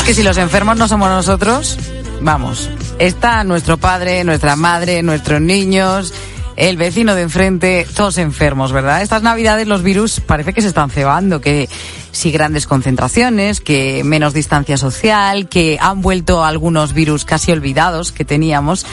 Que 0.05 0.13
si 0.13 0.23
los 0.23 0.37
enfermos 0.37 0.77
no 0.77 0.87
somos 0.87 1.09
nosotros, 1.09 1.79
vamos, 2.21 2.69
está 2.99 3.43
nuestro 3.43 3.79
padre, 3.79 4.23
nuestra 4.23 4.55
madre, 4.55 5.03
nuestros 5.03 5.41
niños, 5.41 6.13
el 6.57 6.77
vecino 6.77 7.15
de 7.15 7.23
enfrente, 7.23 7.87
todos 7.97 8.19
enfermos, 8.19 8.71
¿verdad? 8.71 9.01
Estas 9.01 9.23
navidades 9.23 9.67
los 9.67 9.83
virus 9.83 10.21
parece 10.21 10.53
que 10.53 10.61
se 10.61 10.69
están 10.69 10.91
cebando, 10.91 11.41
que 11.41 11.71
sí 12.13 12.31
grandes 12.31 12.67
concentraciones, 12.67 13.63
que 13.63 14.05
menos 14.05 14.35
distancia 14.35 14.77
social, 14.77 15.49
que 15.49 15.79
han 15.81 16.03
vuelto 16.03 16.45
algunos 16.45 16.93
virus 16.93 17.25
casi 17.25 17.51
olvidados 17.53 18.13
que 18.13 18.27
teníamos. 18.27 18.85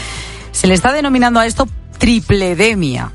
Se 0.54 0.68
le 0.68 0.74
está 0.74 0.94
denominando 0.94 1.42
a 1.42 1.46
esto 1.46 1.68
tripledemia. 1.98 3.12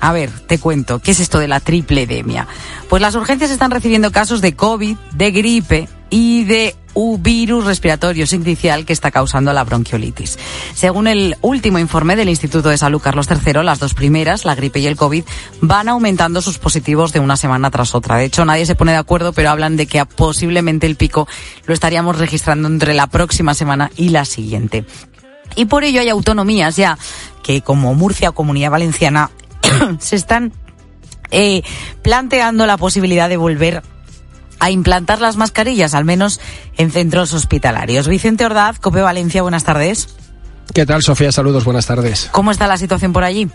A 0.00 0.12
ver, 0.12 0.30
te 0.30 0.58
cuento, 0.58 1.00
¿qué 1.00 1.10
es 1.10 1.20
esto 1.20 1.38
de 1.38 1.48
la 1.48 1.60
tripledemia? 1.60 2.46
Pues 2.88 3.02
las 3.02 3.14
urgencias 3.14 3.50
están 3.50 3.70
recibiendo 3.70 4.10
casos 4.10 4.40
de 4.40 4.54
COVID, 4.54 4.96
de 5.12 5.30
gripe 5.30 5.88
y 6.08 6.44
de 6.44 6.74
un 6.94 7.22
virus 7.22 7.64
respiratorio 7.64 8.26
sincicial 8.26 8.84
que 8.84 8.92
está 8.92 9.10
causando 9.10 9.52
la 9.52 9.64
bronquiolitis. 9.64 10.38
Según 10.74 11.06
el 11.06 11.36
último 11.40 11.78
informe 11.78 12.16
del 12.16 12.28
Instituto 12.28 12.68
de 12.68 12.78
Salud 12.78 13.00
Carlos 13.00 13.28
III, 13.30 13.62
las 13.62 13.78
dos 13.78 13.94
primeras, 13.94 14.44
la 14.44 14.54
gripe 14.54 14.80
y 14.80 14.86
el 14.86 14.96
COVID, 14.96 15.24
van 15.60 15.88
aumentando 15.88 16.42
sus 16.42 16.58
positivos 16.58 17.12
de 17.12 17.20
una 17.20 17.36
semana 17.36 17.70
tras 17.70 17.94
otra. 17.94 18.16
De 18.16 18.24
hecho, 18.24 18.44
nadie 18.44 18.66
se 18.66 18.74
pone 18.74 18.92
de 18.92 18.98
acuerdo, 18.98 19.32
pero 19.32 19.50
hablan 19.50 19.76
de 19.76 19.86
que 19.86 20.04
posiblemente 20.04 20.86
el 20.86 20.96
pico 20.96 21.28
lo 21.66 21.74
estaríamos 21.74 22.18
registrando 22.18 22.68
entre 22.68 22.94
la 22.94 23.06
próxima 23.06 23.54
semana 23.54 23.90
y 23.96 24.10
la 24.10 24.24
siguiente. 24.24 24.84
Y 25.54 25.66
por 25.66 25.84
ello 25.84 26.00
hay 26.00 26.08
autonomías 26.08 26.76
ya 26.76 26.98
que, 27.42 27.60
como 27.60 27.94
Murcia 27.94 28.30
o 28.30 28.34
Comunidad 28.34 28.70
Valenciana, 28.70 29.30
se 29.98 30.16
están 30.16 30.52
eh, 31.30 31.62
planteando 32.02 32.66
la 32.66 32.76
posibilidad 32.76 33.28
de 33.28 33.36
volver 33.36 33.82
a 34.62 34.70
implantar 34.70 35.20
las 35.20 35.36
mascarillas, 35.36 35.92
al 35.92 36.04
menos 36.04 36.40
en 36.76 36.92
centros 36.92 37.34
hospitalarios. 37.34 38.06
Vicente 38.06 38.46
Ordaz, 38.46 38.78
Cope 38.78 39.00
Valencia, 39.00 39.42
buenas 39.42 39.64
tardes. 39.64 40.14
¿Qué 40.72 40.86
tal, 40.86 41.02
Sofía? 41.02 41.32
Saludos, 41.32 41.64
buenas 41.64 41.86
tardes. 41.86 42.28
¿Cómo 42.30 42.52
está 42.52 42.68
la 42.68 42.76
situación 42.76 43.12
por 43.12 43.24
allí? 43.24 43.50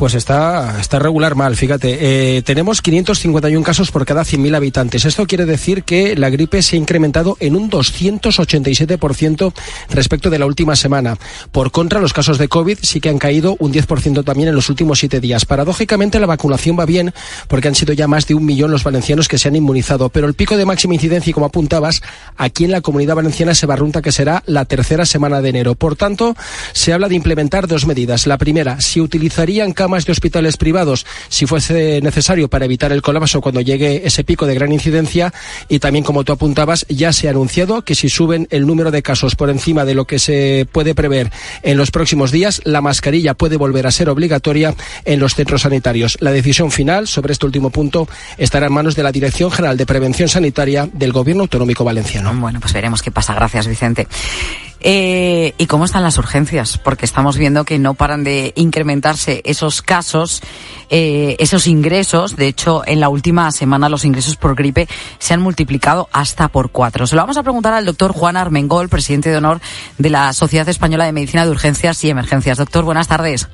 Pues 0.00 0.14
está, 0.14 0.80
está 0.80 0.98
regular 0.98 1.34
mal, 1.34 1.56
fíjate. 1.56 1.98
Eh, 2.38 2.40
tenemos 2.40 2.80
551 2.80 3.62
casos 3.62 3.90
por 3.90 4.06
cada 4.06 4.22
100.000 4.22 4.56
habitantes. 4.56 5.04
Esto 5.04 5.26
quiere 5.26 5.44
decir 5.44 5.84
que 5.84 6.16
la 6.16 6.30
gripe 6.30 6.62
se 6.62 6.76
ha 6.76 6.78
incrementado 6.78 7.36
en 7.38 7.54
un 7.54 7.70
287% 7.70 9.52
respecto 9.90 10.30
de 10.30 10.38
la 10.38 10.46
última 10.46 10.74
semana. 10.74 11.18
Por 11.52 11.70
contra, 11.70 12.00
los 12.00 12.14
casos 12.14 12.38
de 12.38 12.48
COVID 12.48 12.78
sí 12.80 12.98
que 12.98 13.10
han 13.10 13.18
caído 13.18 13.56
un 13.58 13.74
10% 13.74 14.24
también 14.24 14.48
en 14.48 14.54
los 14.54 14.70
últimos 14.70 15.00
siete 15.00 15.20
días. 15.20 15.44
Paradójicamente, 15.44 16.18
la 16.18 16.24
vacunación 16.24 16.78
va 16.78 16.86
bien 16.86 17.12
porque 17.46 17.68
han 17.68 17.74
sido 17.74 17.92
ya 17.92 18.08
más 18.08 18.26
de 18.26 18.32
un 18.32 18.46
millón 18.46 18.70
los 18.70 18.84
valencianos 18.84 19.28
que 19.28 19.36
se 19.36 19.48
han 19.48 19.56
inmunizado. 19.56 20.08
Pero 20.08 20.26
el 20.26 20.32
pico 20.32 20.56
de 20.56 20.64
máxima 20.64 20.94
incidencia, 20.94 21.34
como 21.34 21.44
apuntabas, 21.44 22.00
aquí 22.38 22.64
en 22.64 22.70
la 22.70 22.80
comunidad 22.80 23.16
valenciana 23.16 23.54
se 23.54 23.66
barrunta 23.66 24.00
que 24.00 24.12
será 24.12 24.42
la 24.46 24.64
tercera 24.64 25.04
semana 25.04 25.42
de 25.42 25.50
enero. 25.50 25.74
Por 25.74 25.94
tanto, 25.94 26.34
se 26.72 26.94
habla 26.94 27.10
de 27.10 27.16
implementar 27.16 27.68
dos 27.68 27.84
medidas. 27.84 28.26
La 28.26 28.38
primera, 28.38 28.80
si 28.80 29.02
utilizarían 29.02 29.74
camas 29.74 29.89
de 29.98 30.12
hospitales 30.12 30.56
privados 30.56 31.06
si 31.28 31.46
fuese 31.46 32.00
necesario 32.02 32.48
para 32.48 32.64
evitar 32.64 32.92
el 32.92 33.02
colapso 33.02 33.40
cuando 33.40 33.60
llegue 33.60 34.06
ese 34.06 34.24
pico 34.24 34.46
de 34.46 34.54
gran 34.54 34.72
incidencia 34.72 35.32
y 35.68 35.78
también 35.78 36.04
como 36.04 36.24
tú 36.24 36.32
apuntabas 36.32 36.86
ya 36.88 37.12
se 37.12 37.28
ha 37.28 37.30
anunciado 37.30 37.82
que 37.82 37.94
si 37.94 38.08
suben 38.08 38.46
el 38.50 38.66
número 38.66 38.90
de 38.90 39.02
casos 39.02 39.36
por 39.36 39.50
encima 39.50 39.84
de 39.84 39.94
lo 39.94 40.06
que 40.06 40.18
se 40.18 40.66
puede 40.70 40.94
prever 40.94 41.30
en 41.62 41.76
los 41.76 41.90
próximos 41.90 42.30
días 42.30 42.62
la 42.64 42.80
mascarilla 42.80 43.34
puede 43.34 43.56
volver 43.56 43.86
a 43.86 43.90
ser 43.90 44.08
obligatoria 44.08 44.74
en 45.04 45.20
los 45.20 45.34
centros 45.34 45.62
sanitarios. 45.62 46.16
La 46.20 46.32
decisión 46.32 46.70
final 46.70 47.08
sobre 47.08 47.32
este 47.32 47.46
último 47.46 47.70
punto 47.70 48.08
estará 48.38 48.66
en 48.66 48.72
manos 48.72 48.96
de 48.96 49.02
la 49.02 49.12
Dirección 49.12 49.50
General 49.50 49.76
de 49.76 49.86
Prevención 49.86 50.28
Sanitaria 50.28 50.88
del 50.92 51.12
Gobierno 51.12 51.42
Autonómico 51.42 51.84
Valenciano. 51.84 52.32
Bueno, 52.34 52.60
pues 52.60 52.72
veremos 52.72 53.02
qué 53.02 53.10
pasa. 53.10 53.34
Gracias, 53.34 53.66
Vicente. 53.66 54.06
Eh, 54.82 55.54
¿Y 55.58 55.66
cómo 55.66 55.84
están 55.84 56.02
las 56.02 56.16
urgencias? 56.16 56.78
Porque 56.78 57.04
estamos 57.04 57.36
viendo 57.36 57.64
que 57.64 57.78
no 57.78 57.94
paran 57.94 58.24
de 58.24 58.52
incrementarse 58.56 59.42
esos 59.44 59.82
casos, 59.82 60.42
eh, 60.88 61.36
esos 61.38 61.66
ingresos. 61.66 62.36
De 62.36 62.46
hecho, 62.46 62.82
en 62.86 63.00
la 63.00 63.10
última 63.10 63.50
semana 63.52 63.88
los 63.88 64.04
ingresos 64.04 64.36
por 64.36 64.54
gripe 64.54 64.88
se 65.18 65.34
han 65.34 65.42
multiplicado 65.42 66.08
hasta 66.12 66.48
por 66.48 66.70
cuatro. 66.70 67.06
Se 67.06 67.14
lo 67.14 67.22
vamos 67.22 67.36
a 67.36 67.42
preguntar 67.42 67.74
al 67.74 67.84
doctor 67.84 68.12
Juan 68.12 68.36
Armengol, 68.36 68.88
presidente 68.88 69.28
de 69.28 69.36
honor 69.36 69.60
de 69.98 70.10
la 70.10 70.32
Sociedad 70.32 70.68
Española 70.68 71.04
de 71.04 71.12
Medicina 71.12 71.44
de 71.44 71.50
Urgencias 71.50 72.02
y 72.04 72.10
Emergencias. 72.10 72.56
Doctor, 72.56 72.84
buenas 72.84 73.08
tardes. 73.08 73.48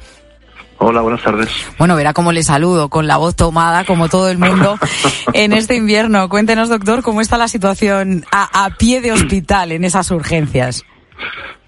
Hola, 0.78 1.00
buenas 1.00 1.22
tardes. 1.22 1.48
Bueno, 1.78 1.96
verá 1.96 2.12
cómo 2.12 2.32
le 2.32 2.42
saludo, 2.42 2.90
con 2.90 3.06
la 3.06 3.16
voz 3.16 3.34
tomada, 3.34 3.84
como 3.84 4.08
todo 4.10 4.28
el 4.28 4.36
mundo, 4.38 4.78
en 5.32 5.54
este 5.54 5.74
invierno. 5.74 6.28
Cuéntenos, 6.28 6.68
doctor, 6.68 7.02
cómo 7.02 7.22
está 7.22 7.38
la 7.38 7.48
situación 7.48 8.26
a, 8.30 8.64
a 8.64 8.70
pie 8.76 9.00
de 9.00 9.12
hospital 9.12 9.72
en 9.72 9.84
esas 9.84 10.10
urgencias. 10.10 10.84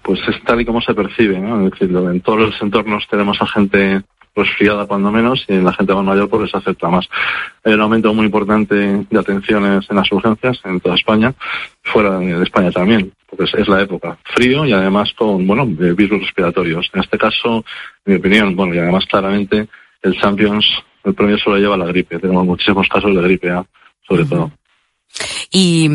Pues 0.01 0.19
es 0.27 0.41
tal 0.43 0.61
y 0.61 0.65
como 0.65 0.81
se 0.81 0.93
percibe, 0.93 1.39
¿no? 1.39 1.65
Es 1.65 1.71
decir, 1.71 1.95
en 1.95 2.21
todos 2.21 2.39
los 2.39 2.61
entornos 2.61 3.07
tenemos 3.09 3.41
a 3.41 3.47
gente 3.47 4.01
resfriada 4.35 4.85
cuando 4.85 5.11
menos 5.11 5.45
y 5.47 5.53
en 5.53 5.65
la 5.65 5.73
gente 5.73 5.93
más 5.93 6.03
mayor 6.03 6.29
pues 6.29 6.43
les 6.43 6.55
afecta 6.55 6.89
más. 6.89 7.07
Hay 7.63 7.73
un 7.73 7.81
aumento 7.81 8.13
muy 8.13 8.25
importante 8.25 8.75
de 9.09 9.19
atenciones 9.19 9.85
en 9.89 9.95
las 9.95 10.11
urgencias 10.11 10.59
en 10.63 10.79
toda 10.79 10.95
España, 10.95 11.33
fuera 11.83 12.17
de 12.19 12.43
España 12.43 12.71
también, 12.71 13.11
porque 13.29 13.45
es, 13.45 13.53
es 13.53 13.67
la 13.67 13.81
época. 13.81 14.17
Frío 14.23 14.65
y 14.65 14.73
además 14.73 15.13
con, 15.13 15.45
bueno, 15.45 15.65
virus 15.65 16.21
respiratorios. 16.21 16.89
En 16.93 17.01
este 17.01 17.17
caso, 17.17 17.63
en 18.05 18.13
mi 18.13 18.19
opinión, 18.19 18.55
bueno, 18.55 18.73
y 18.73 18.79
además 18.79 19.05
claramente, 19.05 19.67
el 20.01 20.19
Champions, 20.19 20.65
el 21.03 21.13
premio 21.13 21.37
solo 21.37 21.57
lleva 21.57 21.77
la 21.77 21.85
gripe. 21.85 22.19
Tenemos 22.19 22.45
muchísimos 22.45 22.87
casos 22.87 23.13
de 23.15 23.21
gripe 23.21 23.51
A, 23.51 23.65
sobre 24.07 24.25
todo. 24.25 24.51
Y, 25.51 25.89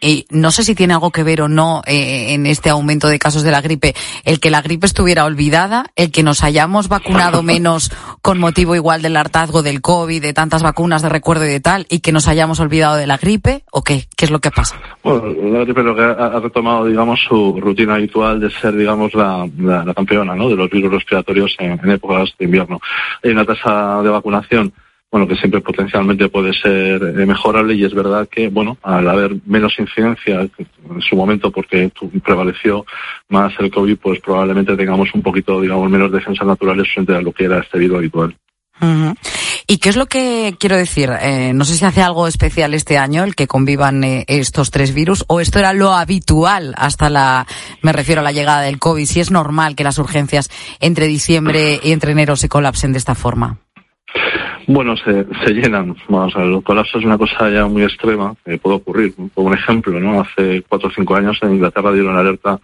y 0.00 0.26
no 0.30 0.50
sé 0.50 0.62
si 0.62 0.74
tiene 0.74 0.94
algo 0.94 1.10
que 1.10 1.22
ver 1.22 1.42
o 1.42 1.48
no 1.48 1.82
eh, 1.86 2.34
en 2.34 2.46
este 2.46 2.70
aumento 2.70 3.08
de 3.08 3.18
casos 3.18 3.42
de 3.42 3.50
la 3.50 3.60
gripe, 3.60 3.94
el 4.24 4.40
que 4.40 4.50
la 4.50 4.62
gripe 4.62 4.86
estuviera 4.86 5.24
olvidada, 5.24 5.86
el 5.96 6.10
que 6.10 6.22
nos 6.22 6.42
hayamos 6.42 6.88
vacunado 6.88 7.42
menos 7.44 7.92
con 8.22 8.38
motivo 8.38 8.74
igual 8.74 9.02
del 9.02 9.16
hartazgo 9.16 9.62
del 9.62 9.80
COVID, 9.80 10.22
de 10.22 10.32
tantas 10.32 10.62
vacunas 10.62 11.02
de 11.02 11.08
recuerdo 11.08 11.44
y 11.44 11.48
de 11.48 11.60
tal, 11.60 11.86
y 11.90 12.00
que 12.00 12.12
nos 12.12 12.28
hayamos 12.28 12.60
olvidado 12.60 12.96
de 12.96 13.06
la 13.06 13.18
gripe, 13.18 13.64
o 13.70 13.82
qué? 13.82 14.06
¿Qué 14.16 14.24
es 14.24 14.30
lo 14.30 14.40
que 14.40 14.50
pasa? 14.50 14.76
Bueno, 15.02 15.26
la 15.26 15.64
gripe 15.64 15.82
lo 15.82 15.94
que 15.94 16.02
ha, 16.02 16.12
ha 16.12 16.40
retomado, 16.40 16.86
digamos, 16.86 17.20
su 17.28 17.58
rutina 17.60 17.94
habitual 17.94 18.40
de 18.40 18.50
ser, 18.50 18.74
digamos, 18.74 19.14
la, 19.14 19.48
la, 19.58 19.84
la 19.84 19.94
campeona, 19.94 20.34
¿no? 20.34 20.48
De 20.48 20.56
los 20.56 20.70
virus 20.70 20.92
respiratorios 20.92 21.54
en, 21.58 21.78
en 21.82 21.90
épocas 21.90 22.30
de 22.38 22.44
invierno. 22.44 22.80
Hay 23.22 23.30
una 23.30 23.44
tasa 23.44 24.02
de 24.02 24.08
vacunación 24.08 24.72
bueno, 25.10 25.28
que 25.28 25.36
siempre 25.36 25.60
potencialmente 25.60 26.28
puede 26.28 26.52
ser 26.52 27.02
eh, 27.02 27.26
mejorable 27.26 27.74
y 27.74 27.84
es 27.84 27.94
verdad 27.94 28.28
que, 28.28 28.48
bueno, 28.48 28.76
al 28.82 29.08
haber 29.08 29.36
menos 29.46 29.78
incidencia 29.78 30.40
en 30.40 31.00
su 31.00 31.16
momento 31.16 31.50
porque 31.50 31.90
prevaleció 32.24 32.84
más 33.28 33.52
el 33.58 33.70
COVID, 33.70 33.96
pues 33.98 34.20
probablemente 34.20 34.76
tengamos 34.76 35.14
un 35.14 35.22
poquito, 35.22 35.60
digamos, 35.60 35.90
menos 35.90 36.10
defensas 36.10 36.46
naturales 36.46 36.88
frente 36.92 37.14
a 37.14 37.20
lo 37.20 37.32
que 37.32 37.44
era 37.44 37.58
este 37.58 37.78
virus 37.78 37.98
habitual. 37.98 38.36
¿Y 39.68 39.78
qué 39.78 39.88
es 39.88 39.96
lo 39.96 40.06
que 40.06 40.54
quiero 40.60 40.76
decir? 40.76 41.10
Eh, 41.20 41.52
no 41.54 41.64
sé 41.64 41.74
si 41.74 41.84
hace 41.84 42.02
algo 42.02 42.28
especial 42.28 42.74
este 42.74 42.98
año 42.98 43.24
el 43.24 43.34
que 43.34 43.46
convivan 43.46 44.04
eh, 44.04 44.24
estos 44.28 44.70
tres 44.70 44.92
virus 44.94 45.24
o 45.28 45.40
esto 45.40 45.58
era 45.58 45.72
lo 45.72 45.92
habitual 45.92 46.74
hasta 46.76 47.08
la, 47.10 47.46
me 47.82 47.92
refiero 47.92 48.20
a 48.20 48.24
la 48.24 48.32
llegada 48.32 48.60
del 48.60 48.78
COVID, 48.78 49.06
si 49.06 49.20
es 49.20 49.30
normal 49.30 49.74
que 49.74 49.84
las 49.84 49.98
urgencias 49.98 50.50
entre 50.80 51.06
diciembre 51.06 51.80
y 51.82 51.92
entre 51.92 52.12
enero 52.12 52.36
se 52.36 52.48
colapsen 52.48 52.92
de 52.92 52.98
esta 52.98 53.14
forma. 53.14 53.58
Bueno, 54.68 54.96
se, 54.96 55.24
se 55.44 55.52
llenan. 55.52 55.96
Vamos 56.08 56.34
a 56.34 56.40
ver, 56.40 56.48
el 56.48 56.62
colapso 56.62 56.98
es 56.98 57.04
una 57.04 57.16
cosa 57.16 57.48
ya 57.50 57.66
muy 57.66 57.82
extrema, 57.82 58.34
que 58.44 58.58
puede 58.58 58.76
ocurrir. 58.76 59.14
Por 59.32 59.46
un 59.46 59.54
ejemplo, 59.54 59.98
¿no? 60.00 60.20
Hace 60.20 60.62
cuatro 60.68 60.88
o 60.88 60.92
cinco 60.92 61.14
años 61.14 61.38
en 61.42 61.54
Inglaterra 61.54 61.92
dieron 61.92 62.16
alerta 62.16 62.58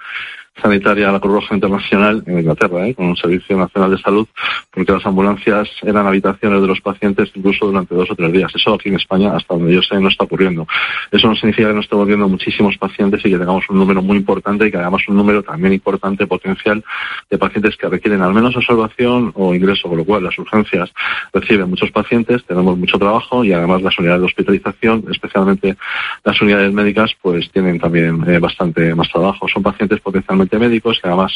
sanitaria 0.61 1.09
a 1.09 1.12
la 1.12 1.21
Cruz 1.21 1.45
Internacional 1.51 2.23
en 2.27 2.38
Inglaterra, 2.38 2.87
¿eh? 2.87 2.95
con 2.95 3.07
un 3.07 3.17
Servicio 3.17 3.57
Nacional 3.57 3.91
de 3.91 3.99
Salud, 3.99 4.27
porque 4.71 4.93
las 4.93 5.05
ambulancias 5.07 5.69
eran 5.83 6.07
habitaciones 6.07 6.61
de 6.61 6.67
los 6.67 6.81
pacientes 6.81 7.31
incluso 7.35 7.67
durante 7.67 7.95
dos 7.95 8.11
o 8.11 8.15
tres 8.15 8.33
días. 8.33 8.53
Eso 8.55 8.75
aquí 8.75 8.88
en 8.88 8.97
España, 8.97 9.35
hasta 9.35 9.55
donde 9.55 9.75
yo 9.75 9.83
sé, 9.83 9.99
no 9.99 10.09
está 10.09 10.25
ocurriendo. 10.25 10.67
Eso 11.11 11.29
no 11.29 11.35
significa 11.35 11.69
que 11.69 11.75
no 11.75 11.81
estemos 11.81 12.07
viendo 12.07 12.29
muchísimos 12.29 12.77
pacientes 12.77 13.21
y 13.25 13.31
que 13.31 13.38
tengamos 13.38 13.69
un 13.71 13.79
número 13.79 14.03
muy 14.03 14.19
importante 14.19 14.67
y 14.67 14.71
que 14.71 14.77
hagamos 14.77 15.03
un 15.09 15.17
número 15.17 15.43
también 15.43 15.73
importante 15.73 16.27
potencial 16.27 16.85
de 17.31 17.38
pacientes 17.38 17.77
que 17.77 17.88
requieren 17.88 18.21
al 18.23 18.35
menos 18.35 18.57
observación 18.57 19.33
o 19.35 19.55
ingreso, 19.55 19.88
con 19.88 19.99
lo 19.99 20.05
cual 20.05 20.25
las 20.25 20.38
urgencias 20.38 20.93
reciben 21.33 21.71
muchos 21.71 21.91
pacientes, 21.91 22.45
tenemos 22.45 22.77
mucho 22.77 22.99
trabajo 22.99 23.45
y 23.45 23.53
además 23.53 23.83
las 23.83 23.99
unidades 23.99 24.21
de 24.21 24.27
hospitalización, 24.27 25.05
especialmente 25.11 25.77
las 26.25 26.41
unidades 26.41 26.73
médicas, 26.73 27.12
pues 27.21 27.51
tienen 27.51 27.79
también 27.79 28.23
eh, 28.29 28.38
bastante 28.38 28.95
más 28.95 29.11
trabajo. 29.11 29.49
Son 29.49 29.62
pacientes 29.62 30.01
potencialmente 30.01 30.41
médicos 30.59 30.98
que 31.00 31.09
además 31.09 31.33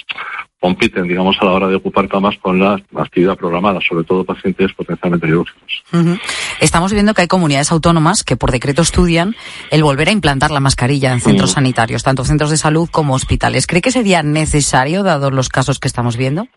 compiten, 0.60 1.06
digamos, 1.06 1.36
a 1.40 1.44
la 1.44 1.52
hora 1.52 1.68
de 1.68 1.76
ocupar 1.76 2.08
camas 2.08 2.36
con 2.38 2.58
la 2.58 2.80
actividad 2.96 3.36
programada, 3.36 3.78
sobre 3.86 4.04
todo 4.04 4.24
pacientes 4.24 4.72
potencialmente 4.72 5.26
quirúrgicos. 5.26 5.84
Estamos 6.60 6.92
viendo 6.92 7.14
que 7.14 7.22
hay 7.22 7.28
comunidades 7.28 7.70
autónomas 7.70 8.24
que 8.24 8.36
por 8.36 8.50
decreto 8.50 8.82
estudian 8.82 9.36
el 9.70 9.82
volver 9.82 10.08
a 10.08 10.12
implantar 10.12 10.50
la 10.50 10.60
mascarilla 10.60 11.12
en 11.12 11.20
centros 11.20 11.52
sanitarios, 11.52 12.02
tanto 12.02 12.24
centros 12.24 12.50
de 12.50 12.56
salud 12.56 12.88
como 12.90 13.14
hospitales. 13.14 13.66
¿Cree 13.66 13.82
que 13.82 13.92
sería 13.92 14.22
necesario, 14.22 15.02
dados 15.02 15.32
los 15.32 15.48
casos 15.48 15.78
que 15.78 15.88
estamos 15.88 16.16
viendo? 16.16 16.48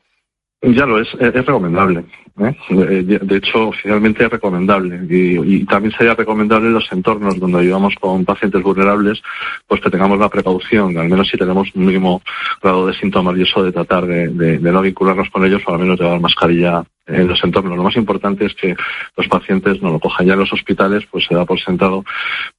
Ya 0.62 0.86
lo 0.86 1.00
es, 1.00 1.08
es, 1.20 1.34
recomendable. 1.34 2.04
¿eh? 2.40 2.56
De, 2.70 3.38
hecho, 3.38 3.70
oficialmente 3.70 4.26
es 4.26 4.30
recomendable. 4.30 5.00
Y, 5.10 5.66
también 5.66 5.94
sería 5.98 6.16
recomendable 6.16 6.68
en 6.68 6.74
los 6.74 6.92
entornos 6.92 7.40
donde 7.40 7.60
ayudamos 7.60 7.96
con 7.96 8.26
pacientes 8.26 8.62
vulnerables, 8.62 9.22
pues 9.68 9.80
que 9.80 9.90
tengamos 9.90 10.20
la 10.20 10.28
precaución, 10.28 10.98
al 10.98 11.08
menos 11.08 11.30
si 11.30 11.38
tenemos 11.38 11.70
un 11.76 11.86
mínimo 11.86 12.22
grado 12.62 12.88
de 12.88 12.94
síntomas 12.94 13.38
y 13.38 13.44
eso 13.44 13.64
de 13.64 13.72
tratar 13.72 14.06
de, 14.06 14.28
de 14.28 14.72
no 14.72 14.82
vincularnos 14.82 15.30
con 15.30 15.46
ellos 15.46 15.62
o 15.66 15.74
al 15.74 15.80
menos 15.80 15.98
llevar 15.98 16.20
mascarilla 16.20 16.84
en 17.10 17.28
los 17.28 17.44
entornos. 17.44 17.76
Lo 17.78 17.84
más 17.84 17.96
importante 17.96 18.46
es 18.46 18.54
que 18.54 18.76
los 19.18 19.28
pacientes 19.28 19.82
no 19.82 19.92
lo 19.92 20.00
cojan 20.00 20.26
ya 20.28 20.34
en 20.34 20.40
los 20.40 20.54
hospitales, 20.54 21.04
pues 21.12 21.26
se 21.26 21.36
da 21.36 21.46
por 21.46 21.60
sentado 21.60 22.04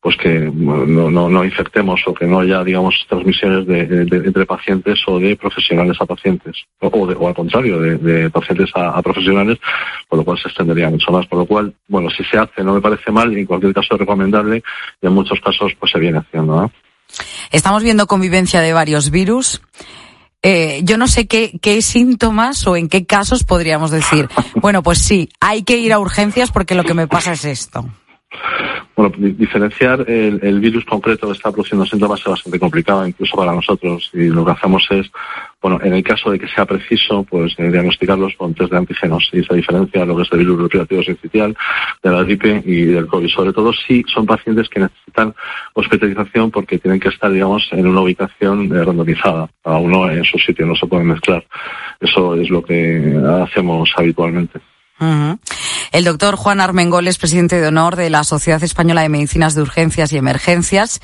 pues 0.00 0.16
que 0.16 0.50
no, 0.52 0.84
no, 1.10 1.28
no 1.28 1.44
infectemos 1.44 2.00
o 2.06 2.14
que 2.14 2.26
no 2.26 2.40
haya, 2.40 2.62
digamos, 2.64 2.94
transmisiones 3.08 3.66
de, 3.66 3.80
entre 4.24 4.46
pacientes 4.46 5.00
o 5.06 5.18
de 5.18 5.36
profesionales 5.36 5.96
a 6.00 6.06
pacientes, 6.06 6.56
o, 6.80 7.06
de- 7.06 7.14
o 7.14 7.28
al 7.28 7.34
contrario, 7.34 7.80
de, 7.80 8.30
pacientes 8.30 8.70
a, 8.74 9.00
profesionales, 9.02 9.58
por 10.08 10.18
lo 10.18 10.24
cual 10.24 10.38
se 10.38 10.48
extendería 10.48 10.90
mucho 10.90 11.10
más. 11.12 11.26
Por 11.26 11.38
lo 11.40 11.46
cual, 11.46 11.72
bueno, 11.88 12.10
si 12.10 12.24
se 12.24 12.38
hace 12.38 12.64
no 12.64 12.74
me 12.74 12.80
parece 12.80 13.10
mal 13.12 13.32
y 13.32 13.40
en 13.40 13.46
cualquier 13.46 13.72
caso 13.74 13.94
es 13.94 14.00
recomendable 14.00 14.62
y 15.00 15.06
en 15.06 15.12
muchos 15.12 15.40
casos 15.40 15.72
pues 15.78 15.92
se 15.92 15.98
viene 15.98 16.18
haciendo. 16.18 16.70
Estamos 17.50 17.82
viendo 17.82 18.06
convivencia 18.06 18.60
de 18.60 18.72
varios 18.72 19.10
virus. 19.10 19.60
Eh, 20.42 20.80
yo 20.84 20.96
no 20.96 21.06
sé 21.06 21.26
qué, 21.26 21.58
qué 21.60 21.82
síntomas 21.82 22.66
o 22.66 22.76
en 22.76 22.88
qué 22.88 23.04
casos 23.04 23.44
podríamos 23.44 23.90
decir, 23.90 24.28
bueno, 24.56 24.82
pues 24.82 24.98
sí, 24.98 25.28
hay 25.40 25.62
que 25.62 25.76
ir 25.76 25.92
a 25.92 25.98
urgencias 25.98 26.50
porque 26.50 26.74
lo 26.74 26.84
que 26.84 26.94
me 26.94 27.06
pasa 27.06 27.32
es 27.32 27.44
esto. 27.44 27.86
Bueno, 29.00 29.14
di- 29.16 29.32
diferenciar 29.32 30.04
el, 30.10 30.60
virus 30.60 30.84
concreto 30.84 31.26
que 31.28 31.32
está 31.32 31.50
produciendo 31.50 31.86
síntomas 31.86 32.20
es 32.20 32.26
bastante 32.26 32.58
complicado, 32.58 33.06
incluso 33.06 33.34
para 33.34 33.54
nosotros. 33.54 34.10
Y 34.12 34.24
lo 34.28 34.44
que 34.44 34.50
hacemos 34.50 34.86
es, 34.90 35.10
bueno, 35.62 35.78
en 35.82 35.94
el 35.94 36.02
caso 36.02 36.30
de 36.30 36.38
que 36.38 36.46
sea 36.46 36.66
preciso, 36.66 37.22
pues 37.22 37.54
eh, 37.56 37.70
diagnosticarlos 37.70 38.34
con 38.36 38.52
test 38.52 38.70
de 38.70 38.76
antígenos. 38.76 39.30
Y 39.32 39.42
se 39.42 39.54
diferencia 39.54 40.04
lo 40.04 40.16
que 40.16 40.24
es 40.24 40.28
el 40.32 40.40
virus 40.40 40.60
respiratorio 40.60 41.02
sincitial, 41.02 41.56
de 42.02 42.10
la 42.10 42.22
gripe 42.24 42.62
y 42.66 42.82
del 42.82 43.06
COVID. 43.06 43.28
Sobre 43.28 43.54
todo 43.54 43.72
si 43.72 44.04
son 44.06 44.26
pacientes 44.26 44.68
que 44.68 44.80
necesitan 44.80 45.34
hospitalización 45.72 46.50
porque 46.50 46.78
tienen 46.78 47.00
que 47.00 47.08
estar, 47.08 47.32
digamos, 47.32 47.68
en 47.72 47.86
una 47.86 48.02
ubicación 48.02 48.66
eh, 48.66 48.84
randomizada. 48.84 49.48
Cada 49.64 49.78
uno 49.78 50.10
en 50.10 50.24
su 50.24 50.38
sitio, 50.38 50.66
no 50.66 50.76
se 50.76 50.86
pueden 50.86 51.06
mezclar. 51.06 51.42
Eso 52.00 52.34
es 52.34 52.50
lo 52.50 52.62
que 52.62 53.18
hacemos 53.44 53.90
habitualmente. 53.96 54.60
Ujú. 55.00 55.38
El 55.92 56.04
doctor 56.04 56.36
Juan 56.36 56.60
Armengol 56.60 57.08
es 57.08 57.18
presidente 57.18 57.60
de 57.60 57.66
honor 57.66 57.96
de 57.96 58.10
la 58.10 58.22
Sociedad 58.22 58.62
Española 58.62 59.02
de 59.02 59.08
Medicinas 59.08 59.54
de 59.54 59.62
Urgencias 59.62 60.12
y 60.12 60.18
Emergencias 60.18 61.00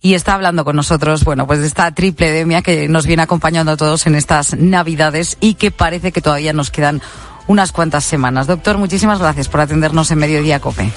y 0.00 0.14
está 0.14 0.34
hablando 0.34 0.64
con 0.64 0.74
nosotros, 0.74 1.24
bueno, 1.24 1.46
pues 1.46 1.60
de 1.60 1.66
esta 1.66 1.90
triple 1.92 2.30
demia 2.30 2.62
que 2.62 2.88
nos 2.88 3.06
viene 3.06 3.22
acompañando 3.22 3.72
a 3.72 3.76
todos 3.76 4.06
en 4.06 4.14
estas 4.14 4.56
Navidades 4.56 5.36
y 5.40 5.54
que 5.54 5.70
parece 5.70 6.12
que 6.12 6.20
todavía 6.20 6.52
nos 6.52 6.70
quedan 6.70 7.02
unas 7.46 7.72
cuantas 7.72 8.04
semanas. 8.04 8.46
Doctor, 8.46 8.78
muchísimas 8.78 9.18
gracias 9.18 9.48
por 9.48 9.60
atendernos 9.60 10.10
en 10.10 10.18
Mediodía 10.18 10.60
Cope. 10.60 10.90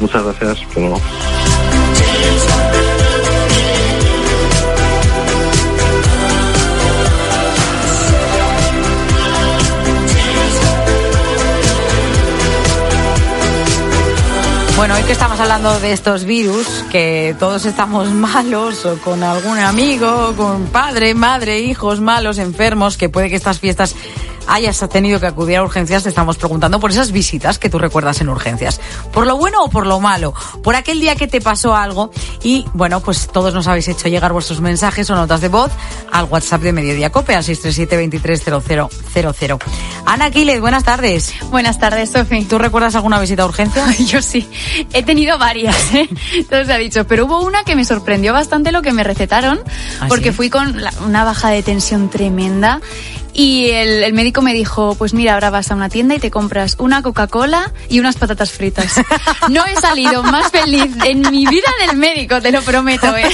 Muchas 0.00 0.22
gracias. 0.22 0.58
Bueno, 14.76 14.96
hoy 14.96 15.04
que 15.04 15.12
estamos 15.12 15.38
hablando 15.38 15.78
de 15.78 15.92
estos 15.92 16.24
virus, 16.24 16.66
que 16.90 17.36
todos 17.38 17.64
estamos 17.64 18.10
malos 18.12 18.84
o 18.84 18.98
con 18.98 19.22
algún 19.22 19.58
amigo, 19.58 20.34
con 20.36 20.66
padre, 20.66 21.14
madre, 21.14 21.60
hijos 21.60 22.00
malos, 22.00 22.38
enfermos, 22.38 22.96
que 22.96 23.08
puede 23.08 23.30
que 23.30 23.36
estas 23.36 23.60
fiestas 23.60 23.94
hayas 24.46 24.78
tenido 24.90 25.20
que 25.20 25.26
acudir 25.26 25.56
a 25.56 25.62
urgencias, 25.62 26.02
te 26.02 26.08
estamos 26.08 26.36
preguntando 26.36 26.80
por 26.80 26.90
esas 26.90 27.12
visitas 27.12 27.58
que 27.58 27.70
tú 27.70 27.78
recuerdas 27.78 28.20
en 28.20 28.28
urgencias. 28.28 28.80
¿Por 29.12 29.26
lo 29.26 29.36
bueno 29.36 29.62
o 29.64 29.70
por 29.70 29.86
lo 29.86 30.00
malo? 30.00 30.34
Por 30.62 30.76
aquel 30.76 31.00
día 31.00 31.16
que 31.16 31.26
te 31.26 31.40
pasó 31.40 31.74
algo 31.74 32.10
y, 32.42 32.66
bueno, 32.74 33.00
pues 33.00 33.28
todos 33.28 33.54
nos 33.54 33.66
habéis 33.66 33.88
hecho 33.88 34.08
llegar 34.08 34.32
vuestros 34.32 34.60
mensajes 34.60 35.08
o 35.10 35.14
notas 35.14 35.40
de 35.40 35.48
voz 35.48 35.70
al 36.12 36.24
WhatsApp 36.26 36.62
de 36.62 36.72
Mediodía 36.72 37.10
Cope 37.10 37.34
al 37.34 37.44
637-230000. 37.44 39.58
Ana 40.06 40.26
Aquiles, 40.26 40.60
buenas 40.60 40.84
tardes. 40.84 41.32
Buenas 41.50 41.78
tardes, 41.78 42.10
Sofi. 42.10 42.44
¿Tú 42.44 42.58
recuerdas 42.58 42.94
alguna 42.94 43.18
visita 43.20 43.42
a 43.42 43.46
urgencias? 43.46 43.98
Yo 44.06 44.20
sí. 44.22 44.48
He 44.92 45.02
tenido 45.02 45.38
varias, 45.38 45.76
¿eh? 45.94 46.08
Se 46.48 46.72
ha 46.72 46.78
dicho. 46.78 47.06
Pero 47.06 47.26
hubo 47.26 47.40
una 47.42 47.64
que 47.64 47.74
me 47.76 47.84
sorprendió 47.84 48.32
bastante 48.32 48.72
lo 48.72 48.82
que 48.82 48.92
me 48.92 49.04
recetaron, 49.04 49.60
¿Ah, 50.00 50.06
porque 50.08 50.30
sí? 50.30 50.36
fui 50.36 50.50
con 50.50 50.80
la- 50.82 50.92
una 51.06 51.24
baja 51.24 51.48
de 51.50 51.62
tensión 51.62 52.08
tremenda 52.10 52.80
Y 53.34 53.70
el, 53.70 54.04
el 54.04 54.12
médico 54.12 54.42
me 54.42 54.54
dijo, 54.54 54.94
pues 54.94 55.12
mira, 55.12 55.34
ahora 55.34 55.50
vas 55.50 55.70
a 55.70 55.74
una 55.74 55.88
tienda 55.88 56.14
y 56.14 56.20
te 56.20 56.30
compras 56.30 56.76
una 56.78 57.02
Coca-Cola 57.02 57.72
y 57.88 57.98
unas 57.98 58.16
patatas 58.16 58.52
fritas. 58.52 58.94
No 59.50 59.64
he 59.66 59.76
salido 59.76 60.22
más 60.22 60.50
feliz 60.50 60.90
en 61.04 61.20
mi 61.30 61.46
vida 61.46 61.68
del 61.86 61.96
médico, 61.96 62.40
te 62.40 62.50
lo 62.50 62.62
prometo, 62.62 63.14
¿eh? 63.16 63.28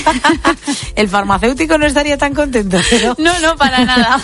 El 0.96 1.08
farmacéutico 1.08 1.78
no 1.78 1.86
estaría 1.86 2.18
tan 2.18 2.34
contento. 2.34 2.78
¿no? 3.04 3.14
No, 3.18 3.38
no, 3.40 3.56
para 3.56 3.84
nada. 3.84 4.20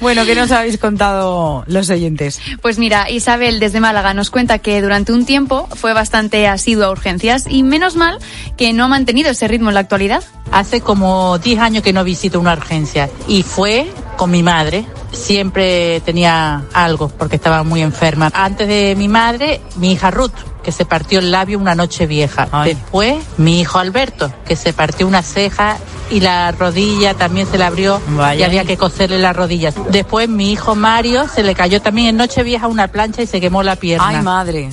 Bueno, 0.00 0.24
¿qué 0.26 0.34
nos 0.34 0.50
habéis 0.50 0.78
contado 0.78 1.64
los 1.66 1.88
oyentes? 1.88 2.40
Pues 2.60 2.78
mira, 2.78 3.10
Isabel 3.10 3.60
desde 3.60 3.80
Málaga 3.80 4.12
nos 4.12 4.30
cuenta 4.30 4.58
que 4.58 4.82
durante 4.82 5.12
un 5.12 5.24
tiempo 5.24 5.68
fue 5.76 5.92
bastante 5.92 6.46
asidua 6.46 6.86
a 6.86 6.90
urgencias 6.90 7.44
y 7.48 7.62
menos 7.62 7.96
mal 7.96 8.18
que 8.56 8.72
no 8.72 8.84
ha 8.84 8.88
mantenido 8.88 9.30
ese 9.30 9.48
ritmo 9.48 9.70
en 9.70 9.74
la 9.74 9.80
actualidad. 9.80 10.22
Hace 10.50 10.80
como 10.80 11.38
10 11.38 11.60
años 11.60 11.82
que 11.82 11.92
no 11.92 12.04
visito 12.04 12.40
una 12.40 12.52
urgencia 12.52 13.08
y 13.26 13.42
fue 13.42 13.90
con 14.16 14.30
mi 14.30 14.42
madre. 14.42 14.86
Siempre 15.12 16.00
tenía 16.00 16.62
algo 16.72 17.08
porque 17.08 17.36
estaba 17.36 17.62
muy 17.62 17.82
enferma. 17.82 18.30
Antes 18.34 18.68
de 18.68 18.94
mi 18.96 19.08
madre, 19.08 19.60
mi 19.76 19.92
hija 19.92 20.10
Ruth, 20.10 20.32
que 20.62 20.72
se 20.72 20.84
partió 20.84 21.18
el 21.20 21.30
labio 21.30 21.58
una 21.58 21.74
noche 21.74 22.06
vieja. 22.06 22.48
Después, 22.64 23.16
mi 23.36 23.60
hijo 23.60 23.78
Alberto, 23.78 24.32
que 24.46 24.56
se 24.56 24.72
partió 24.72 25.06
una 25.06 25.22
ceja 25.22 25.76
y 26.10 26.20
la 26.20 26.52
rodilla 26.52 27.14
también 27.14 27.46
se 27.46 27.58
le 27.58 27.64
abrió 27.64 28.00
y 28.10 28.14
Vaya. 28.14 28.46
había 28.46 28.64
que 28.64 28.76
coserle 28.76 29.18
las 29.18 29.36
rodillas. 29.36 29.74
Después, 29.90 30.28
mi 30.28 30.52
hijo 30.52 30.74
Mario 30.74 31.28
se 31.28 31.42
le 31.42 31.54
cayó 31.54 31.80
también 31.80 32.08
en 32.08 32.16
noche 32.16 32.42
vieja 32.42 32.66
una 32.66 32.88
plancha 32.88 33.22
y 33.22 33.26
se 33.26 33.40
quemó 33.40 33.62
la 33.62 33.76
pierna. 33.76 34.08
Ay, 34.08 34.22
madre. 34.22 34.70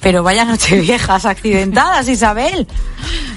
Pero 0.00 0.22
vaya 0.22 0.44
noche 0.44 0.78
viejas 0.80 1.24
accidentadas, 1.26 2.08
Isabel. 2.08 2.66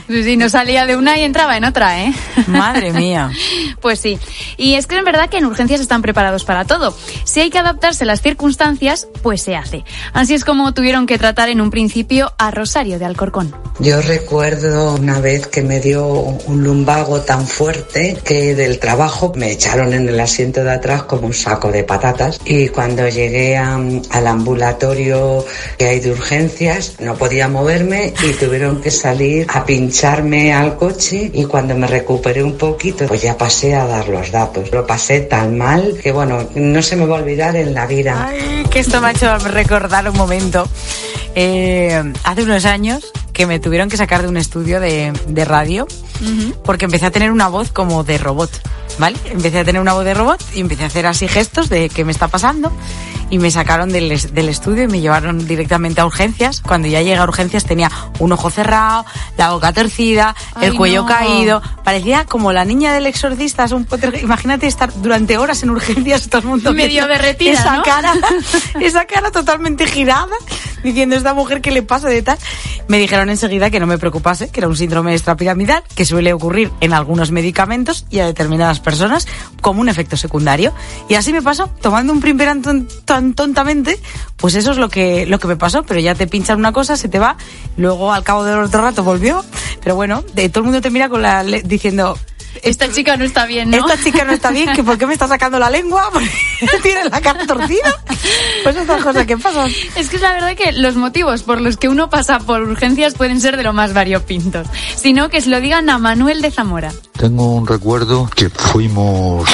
Sí, 0.08 0.24
sí, 0.24 0.38
no 0.38 0.50
salía 0.50 0.86
de 0.86 0.98
una 0.98 1.18
y 1.18 1.22
entraba 1.24 1.56
en 1.58 1.64
otra, 1.64 2.04
¿eh? 2.04 2.14
Madre 2.48 2.92
mía. 2.94 3.32
Pues 3.82 4.00
sí. 4.00 4.18
Y 4.56 4.76
es 4.76 4.88
que 4.88 4.96
en 4.98 5.04
verdad 5.04 5.30
que 5.30 5.38
en 5.40 5.46
urgencias 5.46 5.82
están 5.82 6.02
preparados 6.02 6.46
para 6.46 6.64
todo. 6.64 6.96
Si 7.26 7.42
hay 7.42 7.50
que 7.50 7.60
adaptarse 7.60 8.06
a 8.06 8.08
las 8.08 8.22
circunstancias, 8.22 9.08
pues 9.22 9.42
se 9.42 9.58
hace. 9.58 9.84
Así 10.14 10.34
es 10.36 10.46
como 10.46 10.74
tuvieron 10.74 11.06
que 11.06 11.18
tratar 11.18 11.50
en 11.50 11.60
un 11.60 11.70
principio 11.70 12.32
a 12.38 12.50
Rosario 12.50 12.98
de 12.98 13.04
Alcorcón. 13.04 13.54
Yo 13.80 14.02
recuerdo 14.02 14.96
una 14.96 15.20
vez 15.20 15.48
que 15.48 15.64
me 15.64 15.82
dio 15.82 16.08
un 16.08 16.64
lumbago 16.64 17.20
tan 17.22 17.46
fuerte 17.46 18.18
que 18.24 18.56
del 18.56 18.80
trabajo 18.80 19.34
me 19.36 19.52
echaron 19.52 19.92
en 19.94 20.08
el 20.08 20.20
asiento 20.22 20.64
de 20.64 20.72
atrás 20.72 21.04
como 21.04 21.28
un 21.28 21.34
saco 21.34 21.70
de 21.70 21.84
patatas 21.84 22.40
y 22.46 22.70
cuando 22.70 23.08
llegué 23.10 23.58
a- 23.58 23.76
al 24.12 24.28
ambulatorio 24.28 25.46
que 25.78 25.88
hay 25.88 26.00
de 26.00 26.12
urgencias 26.12 26.43
no 27.00 27.16
podía 27.16 27.48
moverme 27.48 28.14
y 28.24 28.34
tuvieron 28.34 28.82
que 28.82 28.92
salir 28.92 29.48
a 29.50 29.66
pincharme 29.66 30.54
al 30.54 30.76
coche 30.78 31.32
y 31.34 31.46
cuando 31.46 31.76
me 31.76 31.88
recuperé 31.88 32.44
un 32.44 32.58
poquito 32.58 33.06
pues 33.08 33.22
ya 33.22 33.38
pasé 33.38 33.76
a 33.76 33.86
dar 33.86 34.10
los 34.10 34.32
datos. 34.32 34.72
Lo 34.72 34.86
pasé 34.86 35.22
tan 35.22 35.58
mal 35.58 35.98
que 36.02 36.12
bueno, 36.12 36.48
no 36.56 36.82
se 36.82 36.96
me 36.96 37.06
va 37.06 37.18
a 37.18 37.22
olvidar 37.22 37.56
en 37.56 37.74
la 37.74 37.86
vida. 37.86 38.28
Ay, 38.28 38.64
que 38.70 38.80
esto 38.80 39.00
me 39.02 39.08
ha 39.08 39.12
hecho 39.12 39.38
recordar 39.40 40.10
un 40.10 40.18
momento. 40.18 40.68
Eh, 41.36 42.02
hace 42.24 42.44
unos 42.44 42.66
años 42.66 43.12
que 43.32 43.48
me 43.48 43.60
tuvieron 43.60 43.90
que 43.90 43.98
sacar 43.98 44.22
de 44.22 44.28
un 44.28 44.38
estudio 44.38 44.80
de, 44.80 45.14
de 45.28 45.46
radio 45.46 45.88
porque 46.64 46.86
empecé 46.86 47.08
a 47.08 47.12
tener 47.12 47.32
una 47.32 47.48
voz 47.48 47.72
como 47.72 48.04
de 48.04 48.18
robot, 48.18 48.52
¿vale? 48.98 49.18
Empecé 49.26 49.60
a 49.60 49.64
tener 49.66 49.82
una 49.82 49.94
voz 49.94 50.06
de 50.06 50.14
robot 50.14 50.42
y 50.54 50.62
empecé 50.62 50.84
a 50.84 50.88
hacer 50.88 51.06
así 51.06 51.28
gestos 51.28 51.70
de 51.70 51.90
qué 51.90 52.06
me 52.06 52.12
está 52.12 52.28
pasando 52.28 52.72
y 53.30 53.40
me 53.40 53.50
sacaron 53.52 53.90
del, 53.90 54.10
del 54.34 54.50
estudio 54.50 54.84
y 54.84 54.88
me 54.88 55.00
llevaron 55.02 55.48
directamente 55.48 56.02
a 56.02 56.06
urgencias. 56.06 56.62
Cuando 56.62 56.88
ya 56.88 57.02
llegué 57.02 57.16
a 57.16 57.24
urgencias 57.24 57.66
tenía 57.66 57.90
un 58.20 58.32
ojo 58.32 58.50
cerrado, 58.50 59.06
la 59.38 59.52
boca 59.52 59.74
torcida, 59.74 60.36
el 60.62 60.72
Ay, 60.72 60.78
cuello 60.78 61.02
no. 61.02 61.08
caído. 61.08 61.62
Parecía 61.84 62.26
como 62.26 62.52
la 62.54 62.66
niña 62.66 62.94
del 62.94 63.06
exorcista. 63.08 63.64
es 63.66 63.72
un 63.72 63.86
poter- 63.86 64.20
Imagínate 64.24 64.68
estar 64.68 64.92
durante 65.02 65.38
horas 65.38 65.64
en 65.64 65.70
urgencias 65.72 66.28
todo 66.30 66.42
el 66.42 66.48
mundo 66.48 66.74
Medio 66.74 67.08
derretida, 67.08 67.52
Esa 67.54 67.78
¿no? 67.78 67.84
cara, 67.84 68.14
esa 68.80 69.06
cara 69.06 69.32
totalmente 69.32 69.86
girada, 69.88 70.28
diciendo 70.84 71.16
esta 71.16 71.34
mujer 71.34 71.62
qué 71.62 71.72
le 71.72 71.84
pasa 71.84 72.08
de 72.10 72.22
tal. 72.22 72.38
Me 72.88 72.98
dijeron 72.98 73.30
enseguida 73.30 73.70
que 73.70 73.80
no 73.80 73.88
me 73.88 73.98
preocupase, 73.98 74.50
que 74.50 74.60
era 74.60 74.68
un 74.68 74.76
síndrome 74.76 75.14
extrapiramidal, 75.14 75.84
que 75.96 76.06
suele 76.06 76.34
ocurrir 76.34 76.72
en 76.82 76.94
algunos 76.94 77.32
medicamentos 77.32 78.06
y 78.10 78.20
a 78.20 78.26
determinadas 78.26 78.80
personas 78.82 79.26
como 79.62 79.80
un 79.82 79.88
efecto 79.90 80.18
secundario. 80.18 80.74
Y 81.08 81.16
así 81.16 81.32
me 81.32 81.42
pasó, 81.42 81.68
tomando 81.82 82.12
un 82.12 82.20
primperan 82.20 82.62
ton- 82.62 82.88
tan 83.14 83.36
tontamente, 83.36 84.00
pues 84.38 84.56
eso 84.56 84.72
es 84.72 84.78
lo 84.78 84.90
que, 84.90 85.28
lo 85.28 85.38
que 85.38 85.48
me 85.48 85.56
pasó, 85.56 85.84
pero 85.84 86.00
ya 86.00 86.16
te 86.16 86.26
pinchan 86.26 86.58
una 86.58 86.72
cosa, 86.72 86.98
se 86.98 87.10
te 87.10 87.20
va, 87.20 87.38
luego 87.78 88.12
al 88.12 88.24
cabo 88.24 88.44
de 88.44 88.56
otro 88.56 88.82
rato 88.82 89.04
volvió, 89.04 89.46
pero 89.84 89.96
bueno, 89.96 90.24
de, 90.34 90.50
todo 90.50 90.62
el 90.62 90.66
mundo 90.66 90.82
te 90.82 90.90
mira 90.90 91.10
con 91.10 91.22
la 91.22 91.44
diciendo, 91.44 92.18
Esta 92.62 92.92
chica 92.92 93.18
no 93.18 93.26
está 93.26 93.46
bien, 93.46 93.72
¿no? 93.72 93.78
esta 93.78 94.02
chica 94.02 94.24
no 94.24 94.34
está 94.34 94.52
bien, 94.52 94.74
que 94.74 94.84
¿por 94.84 94.98
qué 94.98 95.08
me 95.08 95.14
está 95.14 95.28
sacando 95.28 95.60
la 95.60 95.70
lengua? 95.70 96.10
Tiene 96.84 97.06
la 97.10 97.22
cara 97.22 97.46
torcida. 97.46 98.04
Pues 98.64 98.76
estas 98.76 99.04
cosas 99.04 99.26
que 99.26 99.38
pasan. 99.38 99.72
Es 99.96 100.10
que 100.10 100.16
es 100.16 100.22
la 100.22 100.34
verdad 100.34 100.56
que 100.56 100.72
los 100.72 100.96
motivos 100.96 101.44
por 101.44 101.60
los 101.60 101.78
que 101.78 101.90
uno 101.90 102.10
pasa 102.10 102.40
por 102.40 102.62
urgencias 102.62 103.16
pueden 103.16 103.42
ser 103.42 103.58
de 103.58 103.64
lo 103.64 103.74
más 103.74 103.94
variopintos. 103.94 104.68
Sino 104.96 105.30
que 105.30 105.42
se 105.42 105.50
lo 105.50 105.60
digan 105.60 105.90
a 105.90 105.98
Manuel 105.98 106.42
de 106.42 106.52
Zamora. 106.52 106.92
Tengo 107.18 107.54
un 107.54 107.68
recuerdo 107.68 108.30
que 108.34 108.50
fuimos 108.50 109.50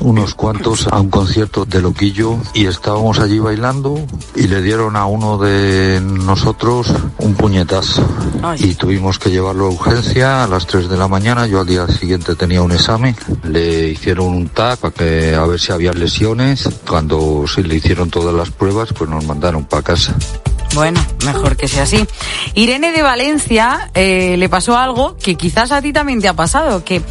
unos 0.00 0.34
cuantos 0.34 0.86
a 0.88 1.00
un 1.00 1.10
concierto 1.10 1.64
de 1.64 1.80
Loquillo 1.80 2.38
y 2.54 2.66
estábamos 2.66 3.18
allí 3.18 3.38
bailando 3.38 3.98
y 4.34 4.46
le 4.46 4.62
dieron 4.62 4.96
a 4.96 5.06
uno 5.06 5.38
de 5.38 6.00
nosotros 6.00 6.92
un 7.18 7.34
puñetazo 7.34 8.06
y 8.58 8.74
tuvimos 8.74 9.18
que 9.18 9.30
llevarlo 9.30 9.66
a 9.66 9.70
urgencia 9.70 10.44
a 10.44 10.46
las 10.46 10.66
3 10.66 10.88
de 10.88 10.96
la 10.96 11.08
mañana. 11.08 11.46
Yo 11.46 11.60
al 11.60 11.66
día 11.66 11.86
siguiente 11.88 12.23
tenía 12.34 12.62
un 12.62 12.72
examen, 12.72 13.14
le 13.44 13.88
hicieron 13.88 14.28
un 14.28 14.48
TAC 14.48 14.80
para 14.80 14.94
que 14.94 15.34
a 15.34 15.44
ver 15.44 15.60
si 15.60 15.72
había 15.72 15.92
lesiones. 15.92 16.68
Cuando 16.88 17.44
se 17.46 17.62
le 17.62 17.76
hicieron 17.76 18.10
todas 18.10 18.34
las 18.34 18.50
pruebas, 18.50 18.92
pues 18.92 19.10
nos 19.10 19.24
mandaron 19.26 19.64
para 19.64 19.82
casa. 19.82 20.14
Bueno, 20.74 21.04
mejor 21.24 21.56
que 21.56 21.68
sea 21.68 21.84
así. 21.84 22.04
Irene 22.54 22.92
de 22.92 23.02
Valencia 23.02 23.90
eh, 23.94 24.36
le 24.36 24.48
pasó 24.48 24.76
algo 24.76 25.16
que 25.16 25.36
quizás 25.36 25.70
a 25.70 25.80
ti 25.80 25.92
también 25.92 26.20
te 26.20 26.28
ha 26.28 26.34
pasado, 26.34 26.84
que, 26.84 27.02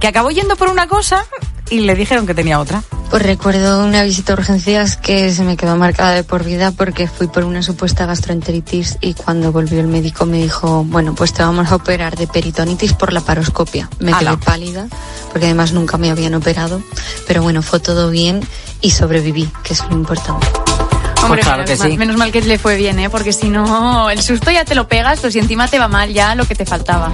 que 0.00 0.06
acabó 0.06 0.30
yendo 0.30 0.56
por 0.56 0.68
una 0.68 0.86
cosa 0.86 1.26
y 1.68 1.80
le 1.80 1.94
dijeron 1.94 2.26
que 2.26 2.34
tenía 2.34 2.60
otra. 2.60 2.82
Pues 3.10 3.24
recuerdo 3.24 3.84
una 3.84 4.04
visita 4.04 4.32
a 4.32 4.36
urgencias 4.36 4.96
que 4.96 5.32
se 5.32 5.42
me 5.42 5.56
quedó 5.56 5.76
marcada 5.76 6.12
de 6.12 6.22
por 6.22 6.44
vida 6.44 6.70
porque 6.70 7.08
fui 7.08 7.26
por 7.26 7.42
una 7.44 7.60
supuesta 7.60 8.06
gastroenteritis 8.06 8.98
y 9.00 9.14
cuando 9.14 9.50
volvió 9.50 9.80
el 9.80 9.88
médico 9.88 10.26
me 10.26 10.38
dijo, 10.38 10.84
bueno, 10.84 11.14
pues 11.16 11.32
te 11.32 11.42
vamos 11.42 11.72
a 11.72 11.74
operar 11.74 12.16
de 12.16 12.28
peritonitis 12.28 12.92
por 12.92 13.12
la 13.12 13.20
paroscopia. 13.20 13.90
Me 13.98 14.12
quedé 14.12 14.28
Ala. 14.28 14.36
pálida 14.38 14.86
porque 15.32 15.46
además 15.46 15.72
nunca 15.72 15.98
me 15.98 16.10
habían 16.10 16.34
operado, 16.34 16.80
pero 17.26 17.42
bueno, 17.42 17.62
fue 17.62 17.80
todo 17.80 18.10
bien 18.10 18.40
y 18.80 18.90
sobreviví, 18.92 19.50
que 19.64 19.72
es 19.74 19.82
lo 19.90 19.96
importante. 19.96 20.46
Hombre, 21.22 21.42
Pues 21.42 21.46
claro 21.46 21.62
menos, 21.64 21.70
que 21.70 21.76
mal, 21.76 21.90
sí. 21.90 21.98
menos 21.98 22.16
mal 22.16 22.32
que 22.32 22.40
le 22.42 22.58
fue 22.58 22.76
bien, 22.76 22.98
¿eh? 23.00 23.10
Porque 23.10 23.32
si 23.32 23.48
no, 23.50 24.08
el 24.08 24.22
susto 24.22 24.50
ya 24.52 24.64
te 24.64 24.74
lo 24.74 24.86
pegas, 24.88 25.18
pues 25.20 25.32
si 25.34 25.38
encima 25.40 25.66
te 25.68 25.78
va 25.78 25.86
mal 25.88 26.12
ya 26.14 26.34
lo 26.34 26.46
que 26.46 26.54
te 26.54 26.64
faltaba. 26.64 27.12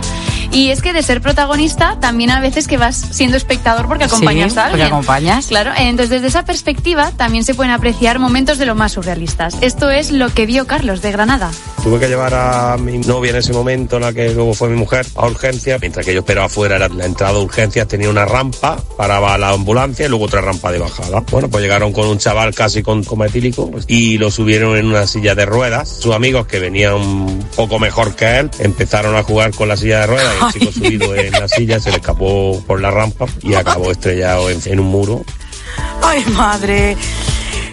Y 0.52 0.70
es 0.70 0.82
que 0.82 0.92
de 0.92 1.02
ser 1.02 1.20
protagonista, 1.20 1.98
también 2.00 2.30
a 2.30 2.40
veces 2.40 2.66
que 2.68 2.76
vas 2.76 2.96
siendo 3.10 3.36
espectador 3.36 3.86
porque 3.88 4.04
acompañas 4.04 4.52
Sí, 4.52 4.58
a 4.58 4.66
alguien. 4.66 4.80
porque 4.88 4.94
acompañas. 4.94 5.46
Claro, 5.46 5.72
entonces 5.76 6.10
desde 6.10 6.28
esa 6.28 6.44
perspectiva 6.44 7.10
también 7.16 7.44
se 7.44 7.54
pueden 7.54 7.72
apreciar 7.72 8.18
momentos 8.18 8.58
de 8.58 8.66
lo 8.66 8.74
más 8.74 8.92
surrealistas. 8.92 9.54
Esto 9.60 9.90
es 9.90 10.10
lo 10.10 10.28
que 10.32 10.46
vio 10.46 10.66
Carlos 10.66 11.02
de 11.02 11.12
Granada. 11.12 11.50
Tuve 11.82 12.00
que 12.00 12.08
llevar 12.08 12.34
a 12.34 12.76
mi 12.78 12.98
novia 12.98 13.30
en 13.30 13.36
ese 13.36 13.52
momento, 13.52 13.98
la 14.00 14.12
que 14.12 14.32
luego 14.32 14.54
fue 14.54 14.68
mi 14.68 14.76
mujer, 14.76 15.06
a 15.14 15.26
urgencias. 15.26 15.80
Mientras 15.80 16.04
que 16.04 16.12
yo 16.12 16.20
esperaba 16.20 16.46
afuera, 16.46 16.76
era 16.76 16.88
la 16.88 17.04
entrada 17.04 17.34
a 17.38 17.40
urgencias 17.40 17.86
tenía 17.86 18.10
una 18.10 18.24
rampa, 18.24 18.76
paraba 18.96 19.38
la 19.38 19.50
ambulancia 19.50 20.06
y 20.06 20.08
luego 20.08 20.24
otra 20.24 20.40
rampa 20.40 20.72
de 20.72 20.78
bajada. 20.78 21.20
Bueno, 21.30 21.48
pues 21.48 21.62
llegaron 21.62 21.92
con 21.92 22.06
un 22.08 22.18
chaval 22.18 22.54
casi 22.54 22.82
con 22.82 23.04
coma 23.04 23.26
etílico 23.26 23.70
pues, 23.70 23.84
y 23.88 24.18
lo 24.18 24.30
subieron 24.30 24.76
en 24.76 24.86
una 24.86 25.06
silla 25.06 25.34
de 25.34 25.46
ruedas. 25.46 25.88
Sus 25.88 26.14
amigos, 26.14 26.46
que 26.46 26.58
venían 26.58 26.94
un 26.94 27.46
poco 27.54 27.78
mejor 27.78 28.14
que 28.16 28.38
él, 28.38 28.50
empezaron 28.58 29.14
a 29.16 29.22
jugar 29.22 29.52
con 29.52 29.68
la 29.68 29.76
silla 29.76 30.00
de 30.00 30.06
ruedas 30.08 30.34
el 30.36 30.52
chico 30.52 30.72
subido 30.72 31.14
en 31.14 31.32
la 31.32 31.48
silla 31.48 31.80
se 31.80 31.90
le 31.90 31.96
escapó 31.96 32.62
por 32.66 32.80
la 32.80 32.90
rampa 32.90 33.26
y 33.42 33.54
acabó 33.54 33.90
estrellado 33.90 34.50
en, 34.50 34.60
en 34.64 34.80
un 34.80 34.86
muro. 34.86 35.24
¡Ay, 36.02 36.24
madre! 36.32 36.96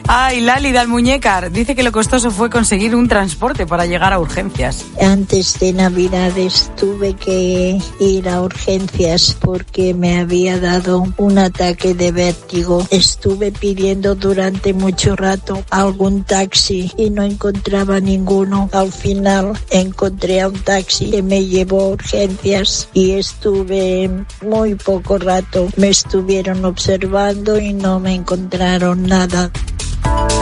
Ay, 0.08 0.42
Lali 0.42 0.74
de 0.74 0.80
Almuñécar 0.80 1.50
dice 1.52 1.76
que 1.76 1.84
lo 1.84 1.94
costoso 1.94 2.30
fue 2.30 2.50
conseguir 2.50 2.94
un 2.94 3.08
transporte 3.08 3.66
para 3.66 3.86
llegar 3.86 4.12
a 4.12 4.20
urgencias. 4.20 4.86
Antes 5.00 5.58
de 5.60 5.72
Navidades 5.72 6.72
tuve 6.76 7.14
que 7.14 7.80
ir 8.00 8.28
a 8.28 8.42
urgencias 8.42 9.38
porque 9.40 9.94
me 9.94 10.20
había 10.20 10.60
dado 10.60 11.06
un 11.18 11.38
ataque 11.38 11.94
de 11.94 12.12
vértigo. 12.12 12.86
Estuve 12.92 13.54
pidiendo 13.54 14.16
durante 14.16 14.74
mucho 14.74 15.16
rato 15.16 15.64
algún 15.70 16.24
taxi 16.26 16.92
y 16.98 17.10
no 17.10 17.24
encontraba 17.24 18.02
ninguno. 18.02 18.70
Al 18.74 18.92
final 18.92 19.54
encontré 19.70 20.42
a 20.42 20.50
un 20.50 20.60
taxi 20.60 21.12
que 21.12 21.24
me 21.24 21.46
llevó 21.46 21.82
a 21.82 21.88
urgencias 21.90 22.90
y 22.94 23.12
estuve 23.12 24.12
muy 24.42 24.76
poco 24.76 25.18
rato. 25.18 25.70
Me 25.78 25.88
estuvieron 25.88 26.66
observando 26.66 27.58
y 27.58 27.72
no 27.72 28.02
me 28.02 28.14
encontraron 28.14 29.04
nada. 29.04 29.50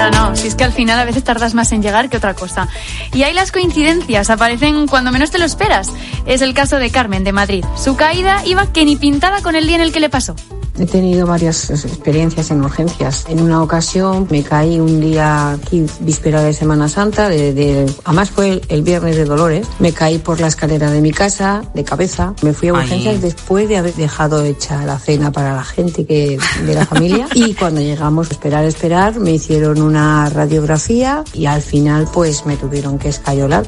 No, 0.09 0.29
no, 0.29 0.35
si 0.35 0.47
es 0.47 0.55
que 0.55 0.63
al 0.63 0.73
final 0.73 0.99
a 0.99 1.05
veces 1.05 1.23
tardas 1.23 1.53
más 1.53 1.71
en 1.71 1.83
llegar 1.83 2.09
que 2.09 2.17
otra 2.17 2.33
cosa. 2.33 2.67
Y 3.13 3.23
ahí 3.23 3.33
las 3.33 3.51
coincidencias 3.51 4.29
aparecen 4.29 4.87
cuando 4.87 5.11
menos 5.11 5.29
te 5.29 5.37
lo 5.37 5.45
esperas. 5.45 5.89
Es 6.25 6.41
el 6.41 6.53
caso 6.53 6.77
de 6.77 6.89
Carmen 6.89 7.23
de 7.23 7.31
Madrid. 7.31 7.65
Su 7.75 7.95
caída 7.95 8.41
iba 8.45 8.71
que 8.73 8.85
ni 8.85 8.95
pintada 8.95 9.41
con 9.41 9.55
el 9.55 9.67
día 9.67 9.75
en 9.75 9.81
el 9.81 9.91
que 9.91 9.99
le 9.99 10.09
pasó. 10.09 10.35
He 10.79 10.85
tenido 10.85 11.27
varias 11.27 11.69
experiencias 11.69 12.49
en 12.49 12.61
urgencias. 12.63 13.25
En 13.27 13.41
una 13.41 13.61
ocasión 13.61 14.25
me 14.31 14.41
caí 14.41 14.79
un 14.79 14.99
día 15.01 15.51
aquí, 15.51 15.85
víspera 15.99 16.41
de 16.41 16.53
Semana 16.53 16.87
Santa, 16.87 17.29
de, 17.29 17.53
de- 17.53 17.93
además 18.05 18.31
fue 18.31 18.49
el, 18.49 18.61
el 18.69 18.81
viernes 18.81 19.15
de 19.17 19.25
Dolores. 19.25 19.67
Me 19.79 19.91
caí 19.91 20.17
por 20.17 20.39
la 20.39 20.47
escalera 20.47 20.89
de 20.89 21.01
mi 21.01 21.11
casa, 21.11 21.61
de 21.75 21.83
cabeza. 21.83 22.33
Me 22.41 22.53
fui 22.53 22.69
a 22.69 22.71
Ay. 22.71 22.77
urgencias 22.83 23.21
después 23.21 23.67
de 23.69 23.77
haber 23.77 23.93
dejado 23.95 24.43
hecha 24.43 24.83
la 24.85 24.97
cena 24.97 25.31
para 25.31 25.53
la 25.55 25.63
gente 25.63 26.05
que 26.05 26.39
de 26.65 26.73
la 26.73 26.85
familia. 26.85 27.27
Y 27.35 27.53
cuando 27.53 27.81
llegamos 27.81 28.29
a 28.29 28.33
esperar, 28.33 28.63
esperar, 28.65 29.19
me 29.19 29.31
hicieron 29.31 29.81
una 29.81 30.29
radiografía 30.29 31.23
y 31.33 31.45
al 31.47 31.61
final 31.61 32.07
pues 32.13 32.45
me 32.45 32.55
tuvieron 32.57 32.97
que 32.97 33.09
escayolar. 33.09 33.65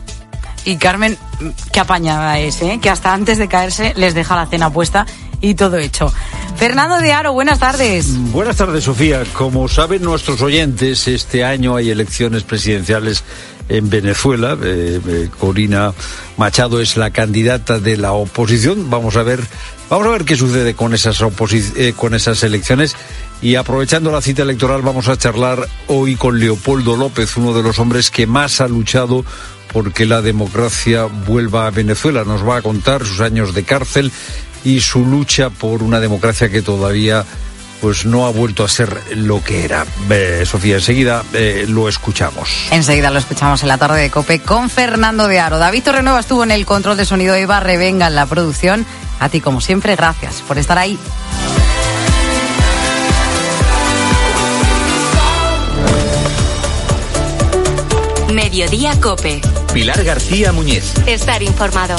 Y 0.66 0.78
Carmen, 0.78 1.18
qué 1.74 1.82
apañada 1.82 2.40
es, 2.40 2.62
¿eh? 2.62 2.80
Que 2.82 2.90
hasta 2.90 3.14
antes 3.14 3.38
de 3.38 3.50
caerse 3.50 3.94
les 3.98 4.14
deja 4.14 4.36
la 4.38 4.46
cena 4.46 4.72
puesta 4.72 5.06
y 5.44 5.56
todo 5.56 5.78
hecho. 5.78 6.12
Fernando 6.56 7.00
de 7.00 7.12
Aro, 7.12 7.34
buenas 7.34 7.60
tardes. 7.60 8.08
Buenas 8.32 8.56
tardes, 8.56 8.86
Sofía. 8.86 9.24
Como 9.34 9.68
saben 9.68 10.02
nuestros 10.02 10.42
oyentes, 10.42 11.08
este 11.10 11.44
año 11.44 11.76
hay 11.76 11.90
elecciones 11.90 12.44
presidenciales 12.44 13.26
en 13.68 13.90
Venezuela. 13.90 14.58
Eh, 14.64 15.02
eh, 15.06 15.30
Corina 15.38 15.94
Machado 16.38 16.80
es 16.80 16.96
la 16.96 17.12
candidata 17.12 17.80
de 17.80 17.98
la 17.98 18.14
oposición. 18.14 18.90
Vamos 18.90 19.18
a 19.18 19.24
ver, 19.24 19.42
vamos 19.90 20.08
a 20.08 20.12
ver 20.12 20.24
qué 20.24 20.38
sucede 20.38 20.76
con 20.76 20.94
esas 20.94 21.22
eh, 21.22 21.94
con 21.96 22.14
esas 22.14 22.42
elecciones. 22.44 22.96
Y 23.42 23.56
aprovechando 23.56 24.14
la 24.14 24.22
cita 24.22 24.44
electoral, 24.44 24.82
vamos 24.82 25.10
a 25.10 25.18
charlar 25.18 25.68
hoy 25.88 26.16
con 26.16 26.40
Leopoldo 26.40 26.96
López, 26.96 27.36
uno 27.36 27.52
de 27.52 27.64
los 27.64 27.80
hombres 27.80 28.10
que 28.12 28.28
más 28.28 28.62
ha 28.62 28.70
luchado 28.70 29.26
porque 29.74 30.06
la 30.06 30.22
democracia 30.22 31.04
vuelva 31.04 31.68
a 31.68 31.72
Venezuela. 31.72 32.24
Nos 32.24 32.48
va 32.48 32.58
a 32.58 32.62
contar 32.62 33.04
sus 33.06 33.20
años 33.20 33.54
de 33.54 33.64
cárcel 33.64 34.10
y 34.64 34.80
su 34.80 35.06
lucha 35.06 35.50
por 35.50 35.84
una 35.84 36.00
democracia 36.00 36.50
que 36.50 36.62
todavía 36.62 37.26
pues 37.84 38.06
no 38.06 38.26
ha 38.26 38.30
vuelto 38.30 38.64
a 38.64 38.70
ser 38.70 38.98
lo 39.18 39.44
que 39.44 39.66
era. 39.66 39.86
Eh, 40.10 40.44
Sofía, 40.46 40.76
enseguida 40.76 41.22
eh, 41.34 41.66
lo 41.68 41.90
escuchamos. 41.90 42.50
Enseguida 42.72 43.12
lo 43.12 43.20
escuchamos 43.20 43.62
en 43.62 43.68
la 43.68 43.78
tarde 43.78 44.00
de 44.02 44.10
Cope 44.10 44.40
con 44.40 44.70
Fernando 44.70 45.28
de 45.28 45.40
Aro. 45.42 45.58
David 45.58 45.84
Torrenueva 45.84 46.22
estuvo 46.22 46.46
en 46.46 46.52
el 46.52 46.66
control 46.66 46.96
de 46.96 47.04
sonido, 47.04 47.36
Eva 47.36 47.60
Revenga 47.60 48.08
en 48.08 48.16
la 48.16 48.26
producción. 48.26 48.86
A 49.20 49.28
ti, 49.28 49.42
como 49.42 49.60
siempre, 49.60 49.98
gracias 49.98 50.42
por 50.48 50.58
estar 50.58 50.78
ahí. 50.78 50.98
Mediodía 58.34 59.00
Cope. 59.02 59.42
Pilar 59.74 60.04
García 60.06 60.52
Muñiz. 60.54 60.94
Estar 61.06 61.44
informado. 61.44 61.96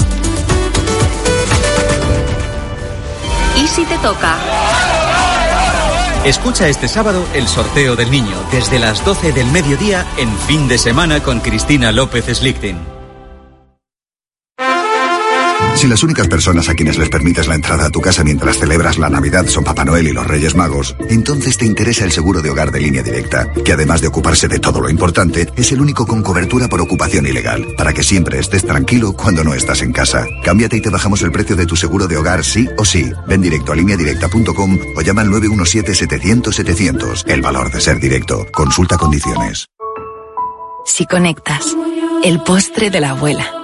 ¿Y 3.56 3.66
si 3.68 3.84
te 3.84 3.96
toca? 3.98 4.36
Escucha 6.24 6.68
este 6.68 6.88
sábado 6.88 7.26
el 7.34 7.46
sorteo 7.46 7.96
del 7.96 8.10
niño 8.10 8.36
desde 8.50 8.78
las 8.78 9.04
12 9.04 9.32
del 9.32 9.46
mediodía 9.48 10.06
en 10.16 10.34
fin 10.38 10.68
de 10.68 10.78
semana 10.78 11.22
con 11.22 11.40
Cristina 11.40 11.92
López 11.92 12.26
Slichting. 12.26 13.03
Si 15.84 15.90
las 15.90 16.02
únicas 16.02 16.28
personas 16.28 16.70
a 16.70 16.74
quienes 16.74 16.96
les 16.96 17.10
permites 17.10 17.46
la 17.46 17.56
entrada 17.56 17.84
a 17.84 17.90
tu 17.90 18.00
casa 18.00 18.24
mientras 18.24 18.58
celebras 18.58 18.96
la 18.96 19.10
Navidad 19.10 19.46
son 19.48 19.64
Papá 19.64 19.84
Noel 19.84 20.08
y 20.08 20.12
los 20.14 20.26
Reyes 20.26 20.54
Magos, 20.54 20.96
entonces 21.10 21.58
te 21.58 21.66
interesa 21.66 22.06
el 22.06 22.12
seguro 22.12 22.40
de 22.40 22.48
hogar 22.48 22.70
de 22.70 22.80
línea 22.80 23.02
directa, 23.02 23.52
que 23.52 23.74
además 23.74 24.00
de 24.00 24.06
ocuparse 24.06 24.48
de 24.48 24.60
todo 24.60 24.80
lo 24.80 24.88
importante, 24.88 25.46
es 25.56 25.72
el 25.72 25.82
único 25.82 26.06
con 26.06 26.22
cobertura 26.22 26.68
por 26.68 26.80
ocupación 26.80 27.26
ilegal, 27.26 27.66
para 27.76 27.92
que 27.92 28.02
siempre 28.02 28.38
estés 28.38 28.64
tranquilo 28.64 29.12
cuando 29.12 29.44
no 29.44 29.52
estás 29.52 29.82
en 29.82 29.92
casa. 29.92 30.26
Cámbiate 30.42 30.78
y 30.78 30.80
te 30.80 30.88
bajamos 30.88 31.20
el 31.20 31.32
precio 31.32 31.54
de 31.54 31.66
tu 31.66 31.76
seguro 31.76 32.06
de 32.06 32.16
hogar 32.16 32.46
sí 32.46 32.66
o 32.78 32.86
sí. 32.86 33.12
Ven 33.28 33.42
directo 33.42 33.72
a 33.72 33.76
lineadirecta.com 33.76 34.78
o 34.96 35.02
llama 35.02 35.20
al 35.20 35.28
917-700-700. 35.28 37.24
El 37.26 37.42
valor 37.42 37.70
de 37.70 37.82
ser 37.82 38.00
directo. 38.00 38.46
Consulta 38.54 38.96
condiciones. 38.96 39.66
Si 40.86 41.04
conectas, 41.04 41.76
el 42.24 42.40
postre 42.42 42.88
de 42.88 43.00
la 43.00 43.10
abuela. 43.10 43.63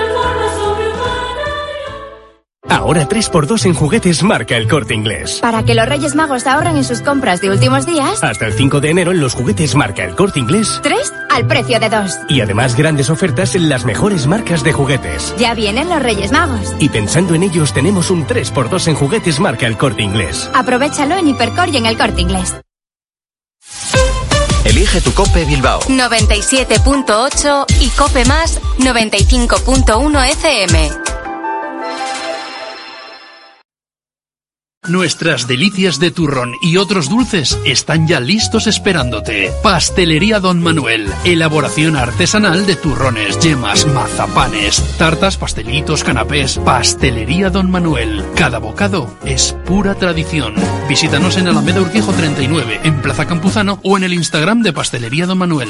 Ahora 2.71 3.05
3x2 3.07 3.65
en 3.65 3.73
juguetes 3.73 4.23
marca 4.23 4.55
el 4.55 4.65
corte 4.69 4.93
inglés. 4.93 5.39
Para 5.41 5.63
que 5.63 5.75
los 5.75 5.85
Reyes 5.85 6.15
Magos 6.15 6.47
ahorren 6.47 6.77
en 6.77 6.85
sus 6.85 7.01
compras 7.01 7.41
de 7.41 7.49
últimos 7.51 7.85
días, 7.85 8.23
Hasta 8.23 8.45
el 8.45 8.53
5 8.53 8.79
de 8.79 8.89
enero 8.89 9.11
en 9.11 9.19
los 9.19 9.33
juguetes 9.33 9.75
marca 9.75 10.05
el 10.05 10.15
corte 10.15 10.39
inglés. 10.39 10.79
tres 10.81 11.11
al 11.29 11.45
precio 11.47 11.81
de 11.81 11.89
dos. 11.89 12.13
Y 12.29 12.39
además 12.39 12.77
grandes 12.77 13.09
ofertas 13.09 13.55
en 13.55 13.67
las 13.67 13.83
mejores 13.83 14.25
marcas 14.25 14.63
de 14.63 14.71
juguetes. 14.71 15.35
Ya 15.37 15.53
vienen 15.53 15.89
los 15.89 16.01
Reyes 16.01 16.31
Magos. 16.31 16.73
Y 16.79 16.87
pensando 16.87 17.35
en 17.35 17.43
ellos 17.43 17.73
tenemos 17.73 18.09
un 18.09 18.25
3x2 18.25 18.87
en 18.87 18.95
juguetes 18.95 19.41
marca 19.41 19.67
el 19.67 19.77
corte 19.77 20.03
inglés. 20.03 20.49
Aprovechalo 20.53 21.17
en 21.17 21.27
Hipercor 21.27 21.67
y 21.69 21.77
en 21.77 21.85
el 21.87 21.97
Corte 21.97 22.21
Inglés. 22.21 22.55
Elige 24.63 25.01
tu 25.01 25.11
Cope 25.13 25.43
Bilbao. 25.43 25.81
97.8 25.81 27.65
y 27.81 27.89
Cope 27.89 28.23
Más 28.25 28.61
95.1 28.79 30.25
FM. 30.31 30.91
Nuestras 34.87 35.47
delicias 35.47 35.99
de 35.99 36.09
turrón 36.09 36.55
y 36.59 36.77
otros 36.77 37.07
dulces 37.07 37.59
están 37.65 38.07
ya 38.07 38.19
listos 38.19 38.65
esperándote. 38.65 39.51
Pastelería 39.61 40.39
Don 40.39 40.59
Manuel. 40.59 41.07
Elaboración 41.23 41.95
artesanal 41.95 42.65
de 42.65 42.75
turrones, 42.77 43.39
yemas, 43.39 43.85
mazapanes, 43.85 44.81
tartas, 44.97 45.37
pastelitos, 45.37 46.03
canapés. 46.03 46.57
Pastelería 46.57 47.51
Don 47.51 47.69
Manuel. 47.69 48.25
Cada 48.35 48.57
bocado 48.57 49.15
es 49.23 49.55
pura 49.65 49.93
tradición. 49.93 50.55
Visítanos 50.89 51.37
en 51.37 51.47
Alameda 51.47 51.81
Urquijo 51.81 52.11
39, 52.11 52.79
en 52.83 53.03
Plaza 53.03 53.27
Campuzano 53.27 53.79
o 53.83 53.97
en 53.97 54.03
el 54.03 54.13
Instagram 54.13 54.63
de 54.63 54.73
Pastelería 54.73 55.27
Don 55.27 55.37
Manuel. 55.37 55.69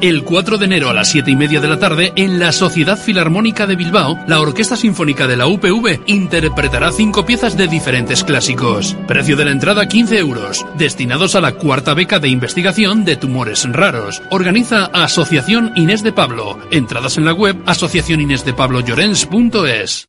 El 0.00 0.24
4 0.24 0.58
de 0.58 0.64
enero 0.64 0.90
a 0.90 0.94
las 0.94 1.08
7 1.08 1.30
y 1.30 1.36
media 1.36 1.60
de 1.60 1.68
la 1.68 1.78
tarde, 1.78 2.12
en 2.16 2.38
la 2.38 2.52
Sociedad 2.52 2.96
Filarmónica 2.96 3.66
de 3.66 3.76
Bilbao, 3.76 4.18
la 4.26 4.40
Orquesta 4.40 4.76
Sinfónica 4.76 5.26
de 5.26 5.36
la 5.36 5.46
UPV 5.46 6.00
interpretará 6.06 6.92
cinco 6.92 7.26
piezas 7.26 7.56
de 7.56 7.66
diferentes 7.66 8.24
clásicos. 8.24 8.96
Precio 9.06 9.36
de 9.36 9.44
la 9.44 9.50
entrada 9.50 9.88
15 9.88 10.18
euros, 10.18 10.64
destinados 10.76 11.34
a 11.34 11.40
la 11.40 11.52
cuarta 11.52 11.94
beca 11.94 12.18
de 12.18 12.28
investigación 12.28 13.04
de 13.04 13.16
tumores 13.16 13.66
raros. 13.70 14.22
Organiza 14.30 14.86
Asociación 14.86 15.72
Inés 15.76 16.02
de 16.02 16.12
Pablo. 16.12 16.58
Entradas 16.70 17.18
en 17.18 17.24
la 17.24 17.32
web 17.32 17.56
asociacioninésdepablolorens.es. 17.66 20.08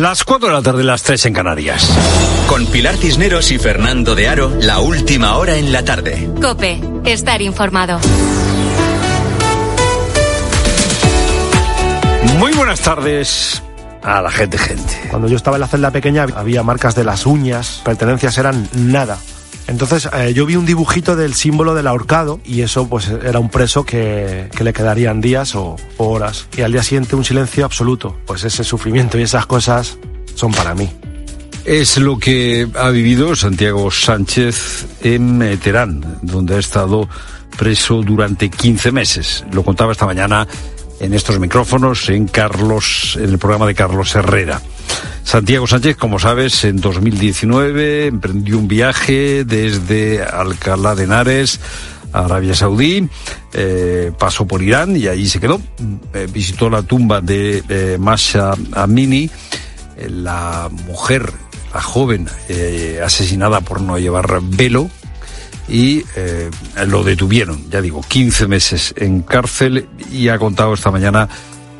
Las 0.00 0.24
4 0.24 0.48
de 0.48 0.54
la 0.54 0.62
tarde, 0.62 0.82
las 0.82 1.02
3 1.02 1.26
en 1.26 1.34
Canarias. 1.34 1.94
Con 2.48 2.64
Pilar 2.64 2.96
Cisneros 2.96 3.52
y 3.52 3.58
Fernando 3.58 4.14
de 4.14 4.28
Aro, 4.28 4.50
la 4.58 4.78
última 4.78 5.36
hora 5.36 5.58
en 5.58 5.72
la 5.72 5.84
tarde. 5.84 6.26
Cope, 6.40 6.80
estar 7.04 7.42
informado. 7.42 8.00
Muy 12.38 12.50
buenas 12.54 12.80
tardes 12.80 13.62
a 14.02 14.22
la 14.22 14.30
gente, 14.30 14.56
gente. 14.56 15.08
Cuando 15.10 15.28
yo 15.28 15.36
estaba 15.36 15.58
en 15.58 15.60
la 15.60 15.68
celda 15.68 15.90
pequeña 15.90 16.26
había 16.34 16.62
marcas 16.62 16.94
de 16.94 17.04
las 17.04 17.26
uñas, 17.26 17.82
pertenencias 17.84 18.38
eran 18.38 18.70
nada. 18.72 19.18
Entonces 19.70 20.08
eh, 20.12 20.34
yo 20.34 20.46
vi 20.46 20.56
un 20.56 20.66
dibujito 20.66 21.14
del 21.14 21.32
símbolo 21.32 21.76
del 21.76 21.86
ahorcado 21.86 22.40
y 22.44 22.62
eso 22.62 22.88
pues 22.88 23.08
era 23.08 23.38
un 23.38 23.50
preso 23.50 23.84
que, 23.84 24.48
que 24.54 24.64
le 24.64 24.72
quedarían 24.72 25.20
días 25.20 25.54
o, 25.54 25.76
o 25.96 26.08
horas. 26.08 26.48
Y 26.56 26.62
al 26.62 26.72
día 26.72 26.82
siguiente 26.82 27.14
un 27.14 27.24
silencio 27.24 27.64
absoluto. 27.64 28.18
Pues 28.26 28.42
ese 28.42 28.64
sufrimiento 28.64 29.16
y 29.16 29.22
esas 29.22 29.46
cosas 29.46 29.96
son 30.34 30.50
para 30.50 30.74
mí. 30.74 30.90
Es 31.64 31.98
lo 31.98 32.18
que 32.18 32.66
ha 32.74 32.90
vivido 32.90 33.36
Santiago 33.36 33.92
Sánchez 33.92 34.86
en 35.02 35.40
eh, 35.40 35.56
Teherán, 35.56 36.18
donde 36.22 36.56
ha 36.56 36.58
estado 36.58 37.08
preso 37.56 38.02
durante 38.02 38.50
15 38.50 38.90
meses. 38.90 39.44
Lo 39.52 39.62
contaba 39.62 39.92
esta 39.92 40.04
mañana 40.04 40.48
en 41.00 41.14
estos 41.14 41.38
micrófonos 41.40 42.08
en 42.10 42.28
Carlos, 42.28 43.18
en 43.20 43.30
el 43.30 43.38
programa 43.38 43.66
de 43.66 43.74
Carlos 43.74 44.14
Herrera. 44.14 44.60
Santiago 45.24 45.66
Sánchez, 45.66 45.96
como 45.96 46.18
sabes, 46.18 46.64
en 46.64 46.76
2019 46.80 48.06
emprendió 48.06 48.58
un 48.58 48.68
viaje 48.68 49.44
desde 49.44 50.22
Alcalá 50.22 50.94
de 50.94 51.04
Henares 51.04 51.60
a 52.12 52.24
Arabia 52.24 52.54
Saudí, 52.54 53.08
eh, 53.52 54.12
pasó 54.18 54.46
por 54.46 54.62
Irán 54.62 54.96
y 54.96 55.06
allí 55.06 55.28
se 55.28 55.40
quedó. 55.40 55.60
Eh, 56.12 56.26
visitó 56.32 56.68
la 56.68 56.82
tumba 56.82 57.20
de 57.20 57.62
eh, 57.68 57.96
Masha 57.98 58.52
Amini, 58.72 59.30
la 60.08 60.68
mujer, 60.86 61.32
la 61.72 61.80
joven 61.80 62.26
asesinada 63.04 63.60
por 63.60 63.80
no 63.80 63.98
llevar 63.98 64.40
velo, 64.42 64.90
y 65.70 66.04
eh, 66.16 66.50
lo 66.86 67.04
detuvieron, 67.04 67.70
ya 67.70 67.80
digo, 67.80 68.02
15 68.06 68.48
meses 68.48 68.92
en 68.96 69.22
cárcel 69.22 69.88
y 70.10 70.28
ha 70.28 70.38
contado 70.38 70.74
esta 70.74 70.90
mañana 70.90 71.28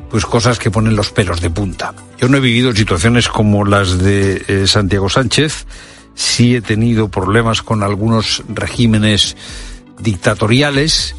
pues 0.09 0.25
cosas 0.25 0.59
que 0.59 0.71
ponen 0.71 0.97
los 0.97 1.11
pelos 1.11 1.41
de 1.41 1.51
punta. 1.51 1.93
Yo 2.19 2.29
no 2.29 2.37
he 2.37 2.41
vivido 2.41 2.73
situaciones 2.73 3.29
como 3.29 3.65
las 3.65 3.99
de 3.99 4.45
eh, 4.47 4.67
Santiago 4.67 5.09
Sánchez, 5.09 5.67
sí 6.15 6.57
he 6.57 6.61
tenido 6.61 7.09
problemas 7.09 7.63
con 7.63 7.83
algunos 7.83 8.43
regímenes 8.49 9.37
dictatoriales 10.01 11.17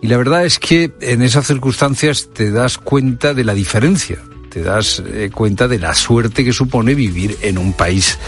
y 0.00 0.08
la 0.08 0.16
verdad 0.16 0.44
es 0.44 0.58
que 0.58 0.92
en 1.00 1.22
esas 1.22 1.46
circunstancias 1.46 2.30
te 2.32 2.50
das 2.50 2.78
cuenta 2.78 3.34
de 3.34 3.44
la 3.44 3.54
diferencia, 3.54 4.18
te 4.50 4.62
das 4.62 5.02
eh, 5.06 5.30
cuenta 5.32 5.68
de 5.68 5.78
la 5.78 5.94
suerte 5.94 6.44
que 6.44 6.52
supone 6.52 6.94
vivir 6.94 7.38
en 7.42 7.58
un 7.58 7.74
país 7.74 8.18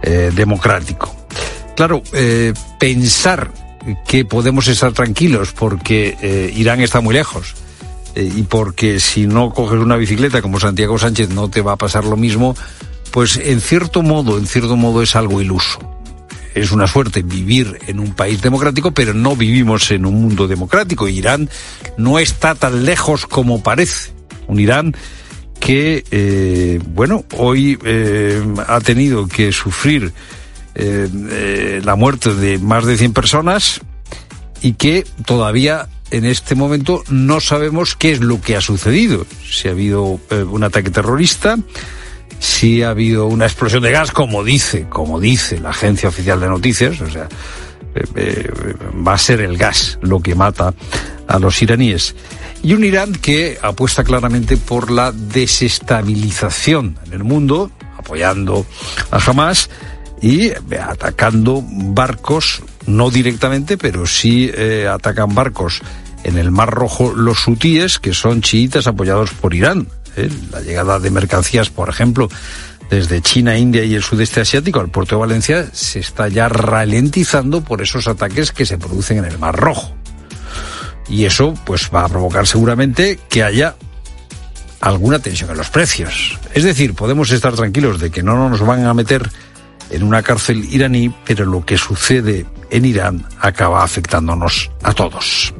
democrático. 0.00 1.17
Claro, 1.78 2.02
eh, 2.12 2.54
pensar 2.80 3.52
que 4.08 4.24
podemos 4.24 4.66
estar 4.66 4.90
tranquilos 4.90 5.52
porque 5.52 6.18
eh, 6.20 6.52
Irán 6.56 6.80
está 6.80 7.00
muy 7.00 7.14
lejos 7.14 7.54
eh, 8.16 8.28
y 8.34 8.42
porque 8.42 8.98
si 8.98 9.28
no 9.28 9.50
coges 9.50 9.78
una 9.78 9.94
bicicleta 9.94 10.42
como 10.42 10.58
Santiago 10.58 10.98
Sánchez 10.98 11.28
no 11.28 11.48
te 11.48 11.60
va 11.60 11.74
a 11.74 11.76
pasar 11.76 12.04
lo 12.04 12.16
mismo, 12.16 12.56
pues 13.12 13.36
en 13.36 13.60
cierto 13.60 14.02
modo, 14.02 14.38
en 14.38 14.48
cierto 14.48 14.74
modo 14.74 15.02
es 15.02 15.14
algo 15.14 15.40
iluso. 15.40 15.78
Es 16.52 16.72
una 16.72 16.88
suerte 16.88 17.22
vivir 17.22 17.78
en 17.86 18.00
un 18.00 18.12
país 18.12 18.42
democrático, 18.42 18.90
pero 18.90 19.14
no 19.14 19.36
vivimos 19.36 19.88
en 19.92 20.04
un 20.04 20.20
mundo 20.20 20.48
democrático. 20.48 21.06
Irán 21.06 21.48
no 21.96 22.18
está 22.18 22.56
tan 22.56 22.84
lejos 22.84 23.24
como 23.24 23.62
parece. 23.62 24.10
Un 24.48 24.58
Irán 24.58 24.96
que, 25.60 26.80
bueno, 26.92 27.24
hoy 27.36 27.78
ha 28.66 28.80
tenido 28.80 29.28
que 29.28 29.52
sufrir 29.52 30.12
eh, 30.74 31.08
eh, 31.30 31.80
la 31.84 31.96
muerte 31.96 32.34
de 32.34 32.58
más 32.58 32.84
de 32.84 32.96
100 32.96 33.12
personas 33.12 33.80
y 34.62 34.74
que 34.74 35.06
todavía 35.24 35.88
en 36.10 36.24
este 36.24 36.54
momento 36.54 37.02
no 37.10 37.40
sabemos 37.40 37.96
qué 37.96 38.12
es 38.12 38.20
lo 38.20 38.40
que 38.40 38.56
ha 38.56 38.60
sucedido. 38.60 39.26
Si 39.50 39.68
ha 39.68 39.72
habido 39.72 40.20
eh, 40.30 40.42
un 40.42 40.64
ataque 40.64 40.90
terrorista, 40.90 41.56
si 42.38 42.82
ha 42.82 42.90
habido 42.90 43.26
una 43.26 43.46
explosión 43.46 43.82
de 43.82 43.90
gas, 43.90 44.12
como 44.12 44.44
dice, 44.44 44.86
como 44.88 45.20
dice 45.20 45.58
la 45.60 45.70
agencia 45.70 46.08
oficial 46.08 46.40
de 46.40 46.48
noticias, 46.48 47.00
o 47.00 47.10
sea, 47.10 47.28
va 49.06 49.14
a 49.14 49.18
ser 49.18 49.40
el 49.40 49.56
gas 49.56 49.98
lo 50.02 50.20
que 50.20 50.34
mata 50.34 50.72
a 51.26 51.38
los 51.38 51.60
iraníes. 51.62 52.14
Y 52.62 52.72
un 52.72 52.84
Irán 52.84 53.12
que 53.12 53.58
apuesta 53.62 54.02
claramente 54.02 54.56
por 54.56 54.90
la 54.90 55.12
desestabilización 55.12 56.98
en 57.06 57.12
el 57.12 57.24
mundo, 57.24 57.70
apoyando 57.96 58.66
a 59.10 59.18
Hamas 59.18 59.70
y 60.20 60.46
eh, 60.48 60.56
atacando 60.80 61.62
barcos, 61.64 62.62
no 62.86 63.10
directamente, 63.10 63.78
pero 63.78 64.06
sí 64.06 64.50
eh, 64.54 64.88
atacan 64.90 65.34
barcos 65.34 65.80
en 66.24 66.38
el 66.38 66.50
Mar 66.50 66.70
Rojo 66.70 67.12
los 67.14 67.46
hutíes, 67.46 67.98
que 67.98 68.14
son 68.14 68.42
chiitas 68.42 68.86
apoyados 68.86 69.30
por 69.30 69.54
Irán. 69.54 69.88
¿eh? 70.16 70.28
La 70.50 70.60
llegada 70.60 70.98
de 70.98 71.10
mercancías, 71.10 71.70
por 71.70 71.88
ejemplo, 71.88 72.28
desde 72.90 73.20
China, 73.20 73.56
India 73.58 73.84
y 73.84 73.94
el 73.94 74.02
sudeste 74.02 74.40
asiático 74.40 74.80
al 74.80 74.88
puerto 74.88 75.16
de 75.16 75.20
Valencia 75.20 75.68
se 75.72 76.00
está 76.00 76.28
ya 76.28 76.48
ralentizando 76.48 77.62
por 77.62 77.82
esos 77.82 78.08
ataques 78.08 78.50
que 78.52 78.66
se 78.66 78.78
producen 78.78 79.18
en 79.18 79.26
el 79.26 79.38
Mar 79.38 79.56
Rojo. 79.56 79.94
Y 81.08 81.24
eso 81.24 81.54
pues 81.64 81.90
va 81.94 82.04
a 82.04 82.08
provocar 82.08 82.46
seguramente 82.46 83.18
que 83.28 83.42
haya 83.42 83.76
alguna 84.80 85.18
tensión 85.18 85.50
en 85.50 85.56
los 85.56 85.70
precios. 85.70 86.38
Es 86.54 86.64
decir, 86.64 86.94
podemos 86.94 87.30
estar 87.30 87.54
tranquilos 87.54 88.00
de 88.00 88.10
que 88.10 88.22
no 88.22 88.48
nos 88.48 88.60
van 88.60 88.84
a 88.84 88.94
meter 88.94 89.30
en 89.90 90.02
una 90.02 90.22
cárcel 90.22 90.64
iraní, 90.72 91.12
pero 91.24 91.44
lo 91.44 91.64
que 91.64 91.78
sucede 91.78 92.46
en 92.70 92.84
Irán 92.84 93.24
acaba 93.40 93.82
afectándonos 93.82 94.70
a 94.82 94.92
todos. 94.92 95.54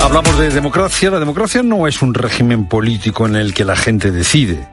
Hablamos 0.00 0.38
de 0.38 0.50
democracia. 0.50 1.10
La 1.10 1.18
democracia 1.18 1.62
no 1.62 1.86
es 1.86 2.00
un 2.00 2.14
régimen 2.14 2.66
político 2.66 3.26
en 3.26 3.36
el 3.36 3.52
que 3.52 3.64
la 3.64 3.76
gente 3.76 4.10
decide. 4.10 4.66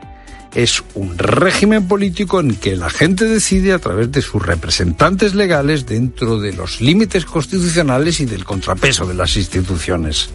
Es 0.54 0.82
un 0.94 1.18
régimen 1.18 1.90
político 1.90 2.40
en 2.40 2.56
que 2.56 2.78
la 2.78 2.90
gente 2.90 3.26
decide 3.26 3.74
a 3.74 3.80
través 3.80 4.10
de 4.14 4.22
sus 4.22 4.42
representantes 4.42 5.36
legales 5.36 5.86
dentro 5.86 6.40
de 6.40 6.54
los 6.54 6.80
límites 6.80 7.26
constitucionales 7.26 8.22
y 8.22 8.26
del 8.26 8.46
contrapeso 8.46 9.06
de 9.06 9.16
las 9.16 9.36
instituciones. 9.36 10.30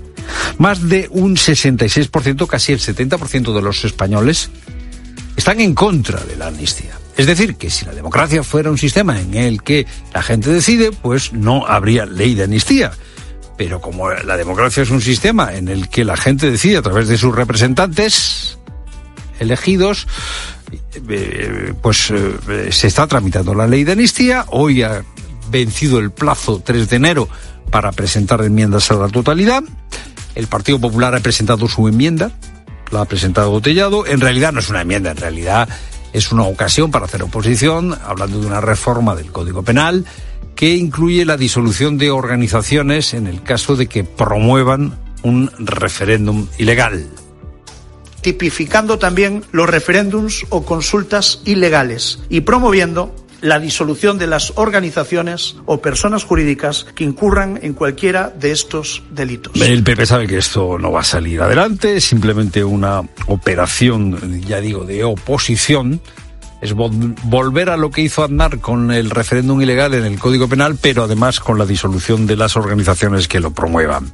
Más 0.58 0.86
de 0.86 1.08
un 1.10 1.36
66%, 1.36 2.46
casi 2.46 2.72
el 2.72 2.80
70% 2.80 3.54
de 3.54 3.62
los 3.62 3.84
españoles 3.86 4.50
están 5.40 5.60
en 5.60 5.74
contra 5.74 6.20
de 6.20 6.36
la 6.36 6.48
amnistía. 6.48 6.92
Es 7.16 7.26
decir, 7.26 7.56
que 7.56 7.70
si 7.70 7.86
la 7.86 7.92
democracia 7.92 8.42
fuera 8.42 8.70
un 8.70 8.76
sistema 8.76 9.18
en 9.18 9.34
el 9.34 9.62
que 9.62 9.86
la 10.12 10.22
gente 10.22 10.50
decide, 10.50 10.92
pues 10.92 11.32
no 11.32 11.66
habría 11.66 12.04
ley 12.04 12.34
de 12.34 12.44
amnistía. 12.44 12.92
Pero 13.56 13.80
como 13.80 14.10
la 14.10 14.36
democracia 14.36 14.82
es 14.82 14.90
un 14.90 15.00
sistema 15.00 15.54
en 15.54 15.68
el 15.68 15.88
que 15.88 16.04
la 16.04 16.18
gente 16.18 16.50
decide 16.50 16.76
a 16.76 16.82
través 16.82 17.08
de 17.08 17.16
sus 17.16 17.34
representantes 17.34 18.58
elegidos, 19.38 20.06
eh, 21.08 21.72
pues 21.80 22.10
eh, 22.10 22.68
se 22.70 22.86
está 22.86 23.06
tramitando 23.06 23.54
la 23.54 23.66
ley 23.66 23.84
de 23.84 23.92
amnistía. 23.92 24.44
Hoy 24.48 24.82
ha 24.82 25.02
vencido 25.50 26.00
el 26.00 26.10
plazo 26.10 26.60
3 26.62 26.86
de 26.90 26.96
enero 26.96 27.28
para 27.70 27.92
presentar 27.92 28.42
enmiendas 28.42 28.90
a 28.90 28.94
la 28.94 29.08
totalidad. 29.08 29.62
El 30.34 30.48
Partido 30.48 30.78
Popular 30.78 31.14
ha 31.14 31.20
presentado 31.20 31.66
su 31.66 31.88
enmienda, 31.88 32.30
la 32.90 33.02
ha 33.02 33.04
presentado 33.04 33.50
Botellado. 33.50 34.06
En 34.06 34.20
realidad 34.20 34.52
no 34.52 34.60
es 34.60 34.68
una 34.68 34.82
enmienda, 34.82 35.10
en 35.10 35.16
realidad 35.16 35.68
es 36.12 36.32
una 36.32 36.44
ocasión 36.44 36.90
para 36.90 37.04
hacer 37.04 37.22
oposición, 37.22 37.96
hablando 38.04 38.40
de 38.40 38.46
una 38.46 38.60
reforma 38.60 39.14
del 39.14 39.30
Código 39.30 39.62
Penal 39.62 40.04
que 40.60 40.76
incluye 40.76 41.24
la 41.24 41.38
disolución 41.38 41.96
de 41.96 42.10
organizaciones 42.10 43.14
en 43.14 43.26
el 43.26 43.42
caso 43.42 43.76
de 43.76 43.86
que 43.86 44.04
promuevan 44.04 44.98
un 45.22 45.50
referéndum 45.58 46.48
ilegal. 46.58 47.06
Tipificando 48.20 48.98
también 48.98 49.42
los 49.52 49.70
referéndums 49.70 50.44
o 50.50 50.66
consultas 50.66 51.40
ilegales 51.46 52.18
y 52.28 52.42
promoviendo 52.42 53.14
la 53.40 53.58
disolución 53.58 54.18
de 54.18 54.26
las 54.26 54.52
organizaciones 54.56 55.56
o 55.66 55.80
personas 55.80 56.24
jurídicas 56.24 56.86
que 56.94 57.04
incurran 57.04 57.58
en 57.62 57.74
cualquiera 57.74 58.28
de 58.28 58.52
estos 58.52 59.02
delitos. 59.10 59.60
El 59.60 59.82
PP 59.82 60.06
sabe 60.06 60.26
que 60.26 60.38
esto 60.38 60.78
no 60.78 60.92
va 60.92 61.00
a 61.00 61.04
salir 61.04 61.40
adelante, 61.40 61.96
es 61.96 62.04
simplemente 62.04 62.62
una 62.64 63.02
operación, 63.26 64.42
ya 64.42 64.60
digo, 64.60 64.84
de 64.84 65.04
oposición. 65.04 66.00
Es 66.60 66.74
vol 66.74 67.14
volver 67.24 67.70
a 67.70 67.78
lo 67.78 67.90
que 67.90 68.02
hizo 68.02 68.22
Aznar 68.22 68.58
con 68.58 68.90
el 68.90 69.08
referéndum 69.08 69.62
ilegal 69.62 69.94
en 69.94 70.04
el 70.04 70.18
Código 70.18 70.46
Penal, 70.46 70.76
pero 70.78 71.04
además 71.04 71.40
con 71.40 71.58
la 71.58 71.64
disolución 71.64 72.26
de 72.26 72.36
las 72.36 72.54
organizaciones 72.54 73.28
que 73.28 73.40
lo 73.40 73.50
promuevan. 73.52 74.12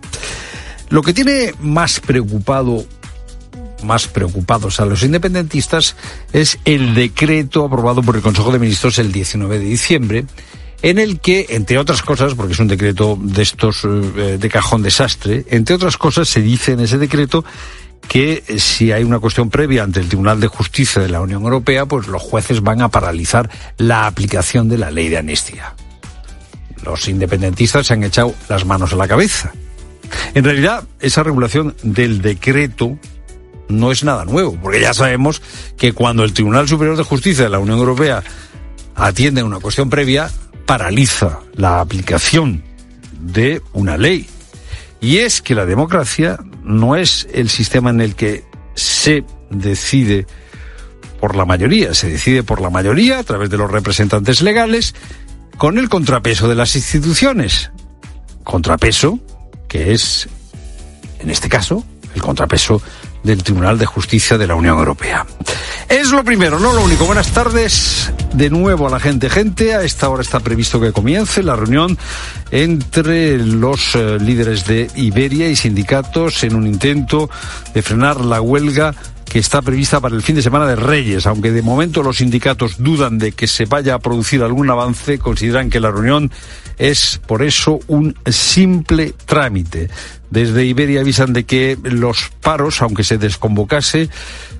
Lo 0.88 1.02
que 1.02 1.12
tiene 1.12 1.52
más 1.60 1.98
preocupado 1.98 2.84
más 3.82 4.08
preocupados 4.08 4.80
a 4.80 4.86
los 4.86 5.02
independentistas 5.02 5.96
es 6.32 6.58
el 6.64 6.94
decreto 6.94 7.64
aprobado 7.64 8.02
por 8.02 8.16
el 8.16 8.22
Consejo 8.22 8.52
de 8.52 8.58
Ministros 8.58 8.98
el 8.98 9.12
19 9.12 9.58
de 9.58 9.64
diciembre, 9.64 10.24
en 10.82 10.98
el 10.98 11.20
que, 11.20 11.46
entre 11.50 11.78
otras 11.78 12.02
cosas, 12.02 12.34
porque 12.34 12.52
es 12.52 12.58
un 12.58 12.68
decreto 12.68 13.18
de 13.20 13.42
estos 13.42 13.84
eh, 13.84 14.38
de 14.38 14.48
cajón 14.48 14.82
desastre, 14.82 15.44
entre 15.50 15.74
otras 15.74 15.96
cosas 15.96 16.28
se 16.28 16.42
dice 16.42 16.72
en 16.72 16.80
ese 16.80 16.98
decreto 16.98 17.44
que 18.08 18.44
eh, 18.46 18.58
si 18.58 18.92
hay 18.92 19.04
una 19.04 19.18
cuestión 19.18 19.50
previa 19.50 19.82
ante 19.82 20.00
el 20.00 20.08
Tribunal 20.08 20.40
de 20.40 20.48
Justicia 20.48 21.02
de 21.02 21.08
la 21.08 21.20
Unión 21.20 21.42
Europea, 21.42 21.86
pues 21.86 22.06
los 22.08 22.22
jueces 22.22 22.62
van 22.62 22.82
a 22.82 22.88
paralizar 22.88 23.50
la 23.78 24.06
aplicación 24.06 24.68
de 24.68 24.78
la 24.78 24.90
ley 24.90 25.08
de 25.08 25.18
amnistía. 25.18 25.74
Los 26.84 27.08
independentistas 27.08 27.86
se 27.86 27.94
han 27.94 28.04
echado 28.04 28.34
las 28.48 28.64
manos 28.64 28.92
a 28.92 28.96
la 28.96 29.08
cabeza. 29.08 29.52
En 30.34 30.44
realidad, 30.44 30.84
esa 31.00 31.22
regulación 31.22 31.74
del 31.82 32.22
decreto 32.22 32.96
no 33.68 33.90
es 33.90 34.04
nada 34.04 34.24
nuevo, 34.24 34.58
porque 34.62 34.80
ya 34.80 34.94
sabemos 34.94 35.42
que 35.76 35.92
cuando 35.92 36.24
el 36.24 36.32
Tribunal 36.32 36.68
Superior 36.68 36.96
de 36.96 37.02
Justicia 37.02 37.44
de 37.44 37.50
la 37.50 37.58
Unión 37.58 37.78
Europea 37.78 38.22
atiende 38.94 39.42
una 39.42 39.60
cuestión 39.60 39.90
previa, 39.90 40.30
paraliza 40.66 41.40
la 41.54 41.80
aplicación 41.80 42.64
de 43.20 43.62
una 43.72 43.96
ley. 43.96 44.28
Y 45.00 45.18
es 45.18 45.42
que 45.42 45.54
la 45.54 45.66
democracia 45.66 46.38
no 46.62 46.96
es 46.96 47.28
el 47.32 47.48
sistema 47.50 47.90
en 47.90 48.00
el 48.00 48.14
que 48.14 48.44
se 48.74 49.24
decide 49.50 50.26
por 51.20 51.36
la 51.36 51.44
mayoría, 51.44 51.94
se 51.94 52.08
decide 52.08 52.42
por 52.42 52.60
la 52.60 52.70
mayoría 52.70 53.18
a 53.18 53.24
través 53.24 53.50
de 53.50 53.56
los 53.56 53.70
representantes 53.70 54.42
legales 54.42 54.94
con 55.56 55.78
el 55.78 55.88
contrapeso 55.88 56.48
de 56.48 56.54
las 56.54 56.76
instituciones. 56.76 57.70
Contrapeso 58.44 59.18
que 59.68 59.92
es, 59.92 60.28
en 61.20 61.30
este 61.30 61.48
caso, 61.48 61.84
el 62.14 62.22
contrapeso 62.22 62.80
del 63.26 63.42
Tribunal 63.42 63.76
de 63.76 63.84
Justicia 63.84 64.38
de 64.38 64.46
la 64.46 64.54
Unión 64.54 64.78
Europea. 64.78 65.26
Es 65.88 66.10
lo 66.10 66.24
primero, 66.24 66.58
no 66.58 66.72
lo 66.72 66.82
único. 66.82 67.04
Buenas 67.04 67.32
tardes 67.32 68.10
de 68.32 68.50
nuevo 68.50 68.86
a 68.86 68.90
la 68.90 69.00
gente. 69.00 69.28
Gente, 69.28 69.74
a 69.74 69.82
esta 69.82 70.08
hora 70.08 70.22
está 70.22 70.40
previsto 70.40 70.80
que 70.80 70.92
comience 70.92 71.42
la 71.42 71.56
reunión 71.56 71.98
entre 72.50 73.38
los 73.38 73.94
eh, 73.94 74.18
líderes 74.20 74.66
de 74.66 74.88
Iberia 74.94 75.48
y 75.48 75.56
sindicatos 75.56 76.44
en 76.44 76.54
un 76.54 76.66
intento 76.66 77.28
de 77.74 77.82
frenar 77.82 78.20
la 78.20 78.40
huelga 78.40 78.94
que 79.36 79.40
está 79.40 79.60
prevista 79.60 80.00
para 80.00 80.16
el 80.16 80.22
fin 80.22 80.34
de 80.34 80.40
semana 80.40 80.66
de 80.66 80.76
Reyes. 80.76 81.26
Aunque 81.26 81.52
de 81.52 81.60
momento 81.60 82.02
los 82.02 82.16
sindicatos 82.16 82.76
dudan 82.78 83.18
de 83.18 83.32
que 83.32 83.46
se 83.46 83.66
vaya 83.66 83.92
a 83.92 83.98
producir 83.98 84.42
algún 84.42 84.70
avance, 84.70 85.18
consideran 85.18 85.68
que 85.68 85.78
la 85.78 85.90
reunión 85.90 86.32
es 86.78 87.20
por 87.26 87.42
eso 87.42 87.80
un 87.86 88.16
simple 88.24 89.12
trámite. 89.26 89.90
Desde 90.30 90.64
Iberia 90.64 91.02
avisan 91.02 91.34
de 91.34 91.44
que 91.44 91.76
los 91.82 92.30
paros, 92.40 92.80
aunque 92.80 93.04
se 93.04 93.18
desconvocase, 93.18 94.08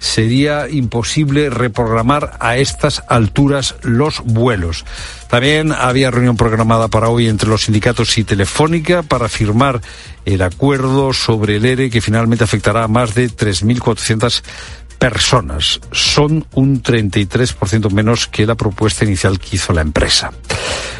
sería 0.07 0.69
imposible 0.69 1.51
reprogramar 1.51 2.37
a 2.41 2.57
estas 2.57 3.03
alturas 3.09 3.75
los 3.83 4.23
vuelos. 4.25 4.85
También 5.29 5.73
había 5.73 6.11
reunión 6.11 6.37
programada 6.37 6.89
para 6.89 7.09
hoy 7.09 7.29
entre 7.29 7.49
los 7.49 7.65
sindicatos 7.65 8.17
y 8.17 8.25
Telefónica 8.25 9.03
para 9.03 9.29
firmar 9.29 9.81
el 10.25 10.43
acuerdo 10.43 11.13
sobre 11.13 11.57
el 11.57 11.65
ERE 11.65 11.91
que 11.91 12.01
finalmente 12.01 12.45
afectará 12.45 12.85
a 12.85 12.89
más 12.89 13.15
de 13.15 13.29
3.400 13.29 14.43
personas. 14.99 15.81
Son 15.93 16.47
un 16.55 16.83
33% 16.83 17.91
menos 17.91 18.29
que 18.29 18.47
la 18.47 18.55
propuesta 18.55 19.05
inicial 19.05 19.39
que 19.39 19.57
hizo 19.57 19.73
la 19.73 19.83
empresa. 19.83 20.33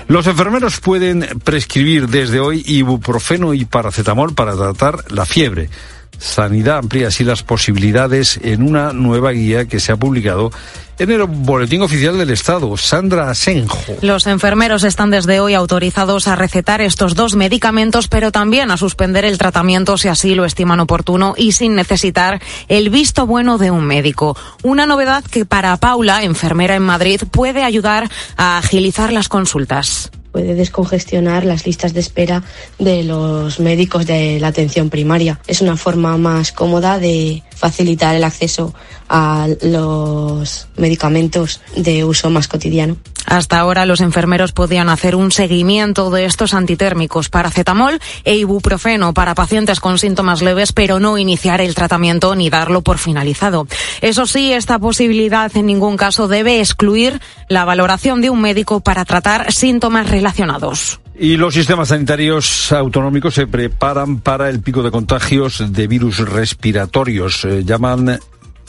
Los 0.09 0.27
enfermeros 0.27 0.81
pueden 0.81 1.27
prescribir 1.43 2.09
desde 2.09 2.41
hoy 2.41 2.63
ibuprofeno 2.67 3.55
y 3.55 3.65
paracetamol 3.65 4.35
para 4.35 4.55
tratar 4.55 5.11
la 5.11 5.27
fiebre. 5.27 5.71
Sanidad 6.19 6.79
amplía 6.79 7.09
así 7.09 7.25
las 7.25 7.43
posibilidades 7.43 8.39
en 8.43 8.63
una 8.63 8.93
nueva 8.93 9.33
guía 9.33 9.67
que 9.67 9.81
se 9.81 9.93
ha 9.93 9.97
publicado 9.97 10.51
en 10.99 11.11
el 11.11 11.25
Boletín 11.25 11.83
Oficial 11.83 12.17
del 12.17 12.31
Estado. 12.31 12.77
Sandra 12.77 13.31
Asenjo. 13.31 13.79
Los 14.01 14.27
enfermeros 14.27 14.85
están 14.85 15.11
desde 15.11 15.41
hoy 15.41 15.55
autorizados 15.55 16.27
a 16.27 16.37
recetar 16.37 16.81
estos 16.81 17.15
dos 17.15 17.37
medicamentos, 17.37 18.09
pero 18.09 18.33
también 18.33 18.71
a 18.71 18.77
suspender 18.77 19.25
el 19.25 19.39
tratamiento 19.39 19.99
si 19.99 20.09
así 20.09 20.35
lo 20.35 20.45
estiman 20.45 20.81
oportuno 20.81 21.35
y 21.37 21.53
sin 21.53 21.75
necesitar 21.75 22.41
el 22.69 22.91
visto 22.91 23.27
bueno 23.27 23.59
de 23.59 23.71
un 23.71 23.85
médico. 23.85 24.37
Una 24.63 24.87
novedad 24.87 25.25
que 25.25 25.45
para 25.45 25.77
Paula, 25.77 26.23
enfermera 26.23 26.77
en 26.77 26.83
Madrid, 26.83 27.23
puede 27.31 27.63
ayudar 27.63 28.09
a 28.37 28.59
agilizar 28.59 29.13
las 29.13 29.29
consultas 29.29 30.11
puede 30.37 30.55
descongestionar 30.55 31.47
las 31.47 31.65
listas 31.65 31.95
de 31.95 32.01
espera 32.01 32.43
de 32.79 33.03
los 33.05 33.59
médicos 33.59 34.05
de 34.05 34.39
la 34.39 34.49
atención 34.49 34.91
primaria. 34.91 35.41
Es 35.47 35.63
una 35.63 35.79
forma 35.79 36.19
más 36.19 36.53
cómoda 36.53 36.99
de 36.99 37.43
facilitar 37.57 38.15
el 38.15 38.25
acceso 38.25 38.75
a 39.09 39.49
los 39.63 40.69
medicamentos 40.77 41.61
de 41.77 42.05
uso 42.05 42.31
más 42.31 42.49
cotidiano. 42.49 42.97
Hasta 43.27 43.59
ahora 43.59 43.87
los 43.87 44.01
enfermeros 44.01 44.53
podían 44.53 44.89
hacer 44.89 45.17
un 45.17 45.33
seguimiento 45.33 46.11
de 46.11 46.27
estos 46.27 46.55
antitérmicos, 46.55 47.29
paracetamol 47.29 47.99
e 48.25 48.37
ibuprofeno 48.37 49.15
para 49.15 49.35
pacientes 49.35 49.81
con 49.81 49.99
síntomas 49.99 50.43
leves, 50.43 50.73
pero 50.73 51.01
no 51.01 51.19
iniciar 51.19 51.61
el 51.61 51.75
tratamiento 51.75 52.37
ni 52.37 52.51
darlo 52.51 52.83
por 52.83 52.99
finalizado. 52.99 53.67
Eso 54.01 54.27
sí, 54.27 54.53
esta 54.53 54.79
posibilidad 54.79 55.55
en 55.57 55.67
ningún 55.67 55.97
caso 55.97 56.29
debe 56.29 56.61
excluir 56.61 57.21
la 57.49 57.65
valoración 57.65 58.21
de 58.21 58.31
un 58.31 58.41
médico 58.41 58.81
para 58.81 59.05
tratar 59.05 59.53
síntomas 59.53 60.09
relacionados. 60.09 61.01
Y 61.19 61.39
los 61.39 61.55
sistemas 61.55 61.89
sanitarios 61.89 62.73
autonómicos 62.73 63.35
se 63.35 63.47
preparan 63.47 64.21
para 64.21 64.51
el 64.51 64.61
pico 64.61 64.83
de 64.83 64.91
contagios 64.91 65.73
de 65.73 65.87
virus 65.87 66.19
respiratorios. 66.19 67.45
Eh, 67.47 67.65
llaman 67.65 68.19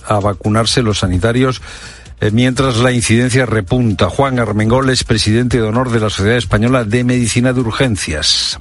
a 0.08 0.20
vacunarse 0.20 0.82
los 0.82 1.00
sanitarios 1.00 1.62
eh, 2.22 2.32
mientras 2.32 2.78
la 2.78 2.94
incidencia 2.94 3.46
repunta. 3.46 4.10
Juan 4.10 4.40
Armengol 4.40 4.90
es 4.90 5.04
presidente 5.04 5.58
de 5.58 5.64
honor 5.64 5.92
de 5.92 6.00
la 6.00 6.10
Sociedad 6.10 6.38
Española 6.38 6.86
de 6.86 7.04
Medicina 7.04 7.52
de 7.52 7.60
Urgencias 7.60 8.60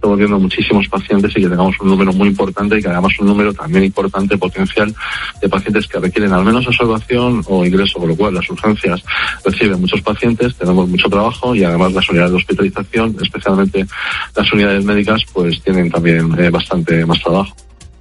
estamos 0.00 0.16
viendo 0.16 0.38
muchísimos 0.38 0.88
pacientes 0.88 1.30
y 1.36 1.42
que 1.42 1.48
tengamos 1.50 1.78
un 1.78 1.88
número 1.88 2.10
muy 2.14 2.28
importante 2.28 2.78
y 2.78 2.82
que 2.82 2.88
hagamos 2.88 3.12
un 3.20 3.26
número 3.26 3.52
también 3.52 3.84
importante 3.84 4.38
potencial 4.38 4.94
de 5.42 5.48
pacientes 5.48 5.86
que 5.86 5.98
requieren 5.98 6.32
al 6.32 6.42
menos 6.42 6.66
observación 6.66 7.42
o 7.46 7.66
ingreso, 7.66 7.98
con 7.98 8.08
lo 8.08 8.16
cual 8.16 8.32
las 8.32 8.48
urgencias 8.48 9.04
reciben 9.44 9.78
muchos 9.78 10.00
pacientes, 10.00 10.56
tenemos 10.56 10.88
mucho 10.88 11.10
trabajo 11.10 11.54
y 11.54 11.64
además 11.64 11.92
las 11.92 12.08
unidades 12.08 12.30
de 12.30 12.36
hospitalización, 12.38 13.14
especialmente 13.20 13.86
las 14.34 14.50
unidades 14.50 14.82
médicas, 14.86 15.20
pues 15.34 15.60
tienen 15.60 15.90
también 15.90 16.34
eh, 16.38 16.48
bastante 16.48 17.04
más 17.04 17.22
trabajo. 17.22 17.54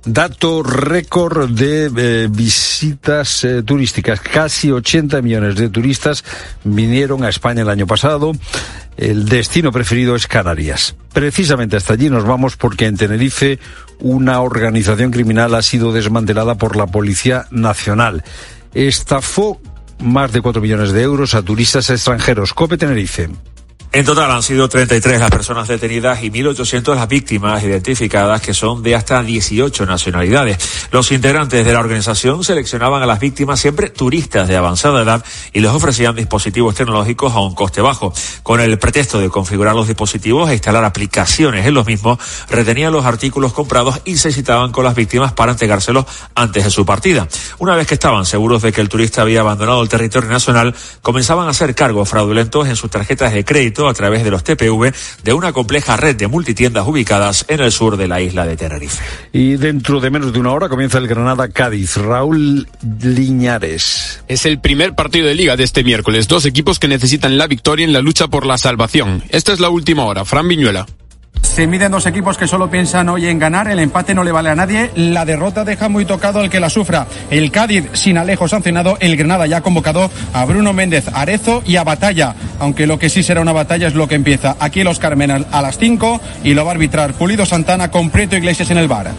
Dato 0.05 0.63
récord 0.63 1.49
de 1.49 1.91
eh, 1.95 2.27
visitas 2.31 3.43
eh, 3.43 3.63
turísticas. 3.63 4.21
Casi 4.21 4.71
80 4.71 5.21
millones 5.21 5.55
de 5.55 5.69
turistas 5.69 6.23
vinieron 6.63 7.23
a 7.23 7.29
España 7.29 7.63
el 7.63 7.69
año 7.69 7.85
pasado. 7.85 8.31
El 8.95 9.27
destino 9.27 9.71
preferido 9.71 10.15
es 10.15 10.27
Canarias. 10.27 10.95
Precisamente 11.13 11.75
hasta 11.75 11.93
allí 11.93 12.09
nos 12.09 12.25
vamos 12.25 12.55
porque 12.55 12.85
en 12.85 12.97
Tenerife 12.97 13.59
una 13.99 14.41
organización 14.41 15.11
criminal 15.11 15.53
ha 15.55 15.61
sido 15.61 15.91
desmantelada 15.91 16.55
por 16.55 16.75
la 16.75 16.87
Policía 16.87 17.47
Nacional. 17.51 18.23
Estafó 18.73 19.61
más 19.99 20.31
de 20.31 20.41
4 20.41 20.61
millones 20.61 20.91
de 20.91 21.01
euros 21.01 21.35
a 21.35 21.41
turistas 21.41 21.89
extranjeros. 21.89 22.53
Cope 22.53 22.77
Tenerife. 22.77 23.29
En 23.91 24.05
total 24.05 24.29
han 24.29 24.43
sido 24.43 24.69
33 24.69 25.19
las 25.19 25.31
personas 25.31 25.67
detenidas 25.67 26.21
y 26.21 26.29
1.800 26.29 26.93
las 26.93 27.07
víctimas 27.07 27.63
identificadas 27.63 28.39
que 28.39 28.53
son 28.53 28.83
de 28.83 28.93
hasta 28.93 29.23
18 29.23 29.87
nacionalidades. 29.87 30.59
Los 30.91 31.11
integrantes 31.11 31.65
de 31.65 31.73
la 31.73 31.79
organización 31.79 32.43
seleccionaban 32.43 33.01
a 33.01 33.07
las 33.07 33.19
víctimas 33.19 33.59
siempre 33.59 33.89
turistas 33.89 34.47
de 34.47 34.55
avanzada 34.55 35.01
edad 35.01 35.25
y 35.53 35.61
les 35.61 35.71
ofrecían 35.71 36.15
dispositivos 36.15 36.75
tecnológicos 36.75 37.33
a 37.33 37.39
un 37.39 37.55
coste 37.55 37.81
bajo. 37.81 38.13
Con 38.43 38.61
el 38.61 38.77
pretexto 38.77 39.19
de 39.19 39.29
configurar 39.29 39.73
los 39.73 39.87
dispositivos 39.87 40.51
e 40.51 40.53
instalar 40.53 40.83
aplicaciones 40.83 41.65
en 41.65 41.73
los 41.73 41.87
mismos, 41.87 42.19
retenían 42.47 42.93
los 42.93 43.05
artículos 43.05 43.53
comprados 43.53 44.01
y 44.05 44.17
se 44.17 44.31
citaban 44.31 44.71
con 44.71 44.83
las 44.83 44.93
víctimas 44.93 45.33
para 45.33 45.53
entregárselos 45.53 46.05
antes 46.35 46.63
de 46.63 46.69
su 46.69 46.85
partida. 46.85 47.27
Una 47.57 47.75
vez 47.75 47.87
que 47.87 47.95
estaban 47.95 48.27
seguros 48.27 48.61
de 48.61 48.71
que 48.71 48.81
el 48.81 48.89
turista 48.89 49.23
había 49.23 49.39
abandonado 49.39 49.81
el 49.81 49.89
territorio 49.89 50.29
nacional, 50.29 50.75
comenzaban 51.01 51.47
a 51.47 51.51
hacer 51.51 51.73
cargos 51.73 52.07
fraudulentos 52.07 52.67
en 52.67 52.75
sus 52.75 52.91
tarjetas 52.91 53.33
de 53.33 53.43
crédito 53.43 53.78
a 53.87 53.93
través 53.93 54.23
de 54.23 54.31
los 54.31 54.43
TPV 54.43 54.93
de 55.23 55.33
una 55.33 55.53
compleja 55.53 55.95
red 55.95 56.15
de 56.15 56.27
multitiendas 56.27 56.87
ubicadas 56.87 57.45
en 57.47 57.59
el 57.61 57.71
sur 57.71 57.97
de 57.97 58.07
la 58.07 58.21
isla 58.21 58.45
de 58.45 58.57
Tenerife. 58.57 59.03
Y 59.31 59.55
dentro 59.55 59.99
de 59.99 60.09
menos 60.09 60.33
de 60.33 60.39
una 60.39 60.51
hora 60.51 60.69
comienza 60.69 60.97
el 60.97 61.07
Granada 61.07 61.49
Cádiz. 61.49 61.97
Raúl 61.97 62.67
Liñares. 63.01 64.23
Es 64.27 64.45
el 64.45 64.59
primer 64.59 64.95
partido 64.95 65.27
de 65.27 65.35
liga 65.35 65.55
de 65.55 65.63
este 65.63 65.83
miércoles. 65.83 66.27
Dos 66.27 66.45
equipos 66.45 66.79
que 66.79 66.87
necesitan 66.87 67.37
la 67.37 67.47
victoria 67.47 67.85
en 67.85 67.93
la 67.93 68.01
lucha 68.01 68.27
por 68.27 68.45
la 68.45 68.57
salvación. 68.57 69.23
Esta 69.29 69.53
es 69.53 69.59
la 69.59 69.69
última 69.69 70.05
hora. 70.05 70.25
Fran 70.25 70.47
Viñuela. 70.47 70.85
Se 71.49 71.67
miden 71.67 71.91
dos 71.91 72.05
equipos 72.05 72.37
que 72.37 72.47
solo 72.47 72.69
piensan 72.69 73.09
hoy 73.09 73.27
en 73.27 73.37
ganar. 73.37 73.67
El 73.67 73.79
empate 73.79 74.13
no 74.15 74.23
le 74.23 74.31
vale 74.31 74.49
a 74.49 74.55
nadie. 74.55 74.91
La 74.95 75.25
derrota 75.25 75.65
deja 75.65 75.89
muy 75.89 76.05
tocado 76.05 76.39
al 76.39 76.49
que 76.49 76.61
la 76.61 76.69
sufra. 76.69 77.05
El 77.29 77.51
Cádiz 77.51 77.89
sin 77.93 78.17
Alejo 78.17 78.47
sancionado. 78.47 78.97
El 79.01 79.17
Granada 79.17 79.45
ya 79.45 79.59
convocado 79.59 80.09
a 80.31 80.45
Bruno 80.45 80.71
Méndez 80.71 81.09
Arezo 81.11 81.61
y 81.65 81.75
a 81.75 81.83
Batalla. 81.83 82.33
Aunque 82.59 82.87
lo 82.87 82.97
que 82.97 83.09
sí 83.09 83.23
será 83.23 83.41
una 83.41 83.51
batalla 83.51 83.87
es 83.87 83.95
lo 83.95 84.07
que 84.07 84.15
empieza. 84.15 84.55
Aquí 84.59 84.83
los 84.83 84.99
Carmen 84.99 85.31
a 85.31 85.61
las 85.61 85.77
5 85.77 86.21
y 86.45 86.53
lo 86.53 86.63
va 86.63 86.71
a 86.71 86.75
arbitrar 86.75 87.13
Pulido 87.13 87.45
Santana 87.45 87.91
con 87.91 88.09
Prieto 88.09 88.37
Iglesias 88.37 88.71
en 88.71 88.77
el 88.77 88.87
bar. 88.87 89.11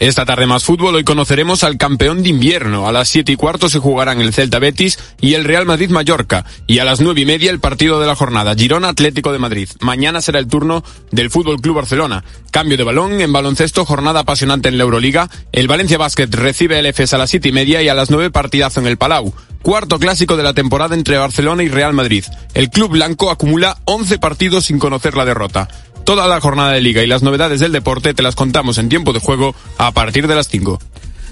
Esta 0.00 0.24
tarde 0.24 0.46
más 0.46 0.64
fútbol, 0.64 0.94
hoy 0.94 1.04
conoceremos 1.04 1.62
al 1.62 1.76
campeón 1.76 2.22
de 2.22 2.30
invierno. 2.30 2.88
A 2.88 2.92
las 2.92 3.06
siete 3.10 3.32
y 3.32 3.36
cuarto 3.36 3.68
se 3.68 3.80
jugarán 3.80 4.22
el 4.22 4.32
Celta 4.32 4.58
Betis 4.58 4.98
y 5.20 5.34
el 5.34 5.44
Real 5.44 5.66
Madrid 5.66 5.90
Mallorca. 5.90 6.46
Y 6.66 6.78
a 6.78 6.86
las 6.86 7.02
nueve 7.02 7.20
y 7.20 7.26
media 7.26 7.50
el 7.50 7.60
partido 7.60 8.00
de 8.00 8.06
la 8.06 8.16
jornada, 8.16 8.54
Girona 8.54 8.88
Atlético 8.88 9.30
de 9.30 9.38
Madrid. 9.38 9.68
Mañana 9.80 10.22
será 10.22 10.38
el 10.38 10.46
turno 10.48 10.82
del 11.10 11.28
Fútbol 11.28 11.60
Club 11.60 11.76
Barcelona. 11.76 12.24
Cambio 12.50 12.78
de 12.78 12.84
balón 12.84 13.20
en 13.20 13.30
baloncesto, 13.30 13.84
jornada 13.84 14.20
apasionante 14.20 14.70
en 14.70 14.78
la 14.78 14.84
Euroliga. 14.84 15.28
El 15.52 15.68
Valencia 15.68 15.98
Basket 15.98 16.28
recibe 16.30 16.78
el 16.78 16.86
EFES 16.86 17.12
a 17.12 17.18
las 17.18 17.28
siete 17.28 17.50
y 17.50 17.52
media 17.52 17.82
y 17.82 17.90
a 17.90 17.94
las 17.94 18.08
nueve 18.08 18.30
partidazo 18.30 18.80
en 18.80 18.86
el 18.86 18.96
Palau. 18.96 19.34
Cuarto 19.60 19.98
clásico 19.98 20.38
de 20.38 20.42
la 20.42 20.54
temporada 20.54 20.94
entre 20.94 21.18
Barcelona 21.18 21.62
y 21.62 21.68
Real 21.68 21.92
Madrid. 21.92 22.24
El 22.54 22.70
club 22.70 22.92
blanco 22.92 23.30
acumula 23.30 23.76
11 23.84 24.18
partidos 24.18 24.64
sin 24.64 24.78
conocer 24.78 25.14
la 25.14 25.26
derrota. 25.26 25.68
Toda 26.10 26.26
la 26.26 26.40
jornada 26.40 26.72
de 26.72 26.80
liga 26.80 27.04
y 27.04 27.06
las 27.06 27.22
novedades 27.22 27.60
del 27.60 27.70
deporte 27.70 28.14
te 28.14 28.22
las 28.24 28.34
contamos 28.34 28.78
en 28.78 28.88
tiempo 28.88 29.12
de 29.12 29.20
juego 29.20 29.54
a 29.78 29.92
partir 29.92 30.26
de 30.26 30.34
las 30.34 30.48
5. 30.48 30.80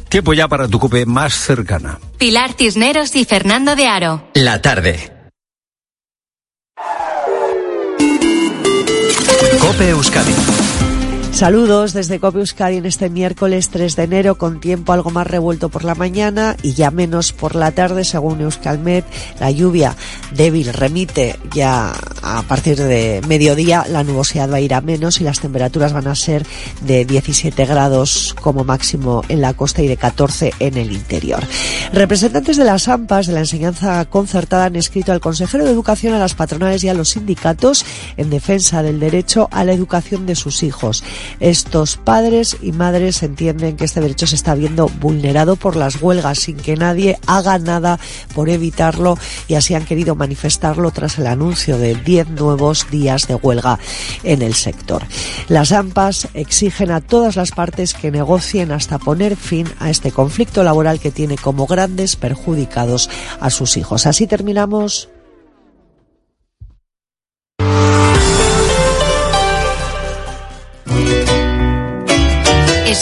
Tiempo 0.09 0.35
ya 0.35 0.47
para 0.47 0.69
tu 0.69 0.79
cope 0.79 1.05
más 1.05 1.35
cercana. 1.35 1.99
Pilar 2.17 2.53
Cisneros 2.53 3.17
y 3.17 3.25
Fernando 3.25 3.75
de 3.75 3.89
Aro. 3.89 4.29
La 4.35 4.63
tarde. 4.63 5.13
Cope 9.61 9.89
Euskadi. 9.89 10.58
Saludos 11.39 11.93
desde 11.93 12.19
Cope 12.19 12.41
Euskadi 12.41 12.79
en 12.79 12.85
este 12.87 13.09
miércoles 13.11 13.69
3 13.69 13.95
de 13.95 14.03
enero 14.03 14.39
con 14.39 14.59
tiempo 14.59 14.93
algo 14.93 15.11
más 15.11 15.25
revuelto 15.25 15.69
por 15.69 15.85
la 15.85 15.95
mañana 15.95 16.57
y 16.65 16.73
ya 16.73 16.91
menos 16.91 17.33
por 17.33 17.55
la 17.55 17.71
tarde 17.71 18.03
según 18.03 18.41
Euskalmet. 18.41 19.05
La 19.39 19.53
lluvia 19.53 19.95
débil 20.33 20.75
remite 20.75 21.39
ya 21.55 21.93
a 22.23 22.43
partir 22.43 22.77
de 22.77 23.23
mediodía, 23.29 23.87
la 23.89 24.03
nubosidad 24.03 24.51
va 24.51 24.57
a 24.57 24.61
ir 24.61 24.75
a 24.75 24.81
menos 24.81 25.21
y 25.21 25.25
las 25.25 25.39
temperaturas 25.39 25.93
van 25.93 26.09
a 26.09 26.17
ser 26.17 26.45
de 26.81 27.05
17 27.05 27.67
grados 27.67 28.35
como 28.43 28.65
máximo 28.65 29.23
en 29.29 29.41
la 29.41 29.55
costa 29.55 29.81
y 29.81 29.87
de 29.87 29.97
14 29.97 30.55
en 30.59 30.77
el 30.77 30.91
interior. 30.91 31.47
Representantes 31.93 32.57
de 32.57 32.65
las 32.65 32.89
AMPAs 32.89 33.29
de 33.29 33.35
la 33.35 33.41
enseñanza 33.41 34.05
concertada 34.07 34.65
han 34.65 34.75
escrito 34.75 35.13
al 35.13 35.21
consejero 35.21 35.65
de 35.65 35.71
Educación, 35.71 36.15
a 36.15 36.19
las 36.19 36.35
patronales 36.35 36.83
y 36.83 36.89
a 36.89 36.95
los 36.95 37.11
sindicatos 37.11 37.85
en 38.17 38.29
defensa 38.29 38.83
del 38.83 38.99
derecho 38.99 39.49
a 39.53 39.63
la 39.63 39.73
educación 39.73 40.27
de 40.27 40.35
sus 40.35 40.65
hijos. 40.65 41.05
Estos 41.41 41.97
padres 41.97 42.57
y 42.63 42.73
madres 42.73 43.23
entienden 43.23 43.77
que 43.77 43.85
este 43.85 44.01
derecho 44.01 44.27
se 44.27 44.37
está 44.37 44.55
viendo 44.55 44.89
vulnerado 44.89 45.57
por 45.57 45.77
las 45.77 46.01
huelgas 46.03 46.39
sin 46.39 46.57
que 46.57 46.77
nadie 46.77 47.19
haga 47.27 47.59
nada 47.59 47.99
por 48.35 48.49
evitarlo 48.49 49.19
y 49.47 49.55
así 49.55 49.75
han 49.75 49.85
querido 49.85 50.15
manifestarlo 50.15 50.91
tras 50.91 51.19
el 51.19 51.27
anuncio 51.27 51.79
de 51.79 51.95
10 51.95 52.31
nuevos 52.31 52.91
días 52.91 53.27
de 53.27 53.35
huelga 53.35 53.79
en 54.23 54.43
el 54.43 54.55
sector. 54.55 55.05
Las 55.49 55.73
AMPAs 55.73 56.29
exigen 56.35 56.91
a 56.91 57.01
todas 57.01 57.37
las 57.37 57.51
partes 57.51 57.95
que 57.95 58.11
negocien 58.11 58.73
hasta 58.73 58.99
poner 58.99 59.37
fin 59.37 59.69
a 59.79 59.91
este 59.91 60.13
conflicto 60.13 60.63
laboral 60.63 61.01
que 61.01 61.11
tiene 61.11 61.37
como 61.37 61.67
grandes 61.67 62.17
perjudicados 62.17 63.11
a 63.41 63.51
sus 63.51 63.77
hijos. 63.77 64.07
Así 64.07 64.27
terminamos 64.27 65.09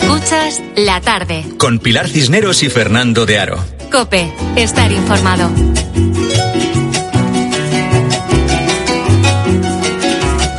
Escuchas 0.01 0.63
la 0.77 1.01
tarde. 1.01 1.43
Con 1.57 1.79
Pilar 1.79 2.07
Cisneros 2.07 2.63
y 2.63 2.69
Fernando 2.69 3.25
de 3.25 3.39
Aro. 3.39 3.65
Cope, 3.91 4.31
estar 4.55 4.93
informado. 4.93 5.51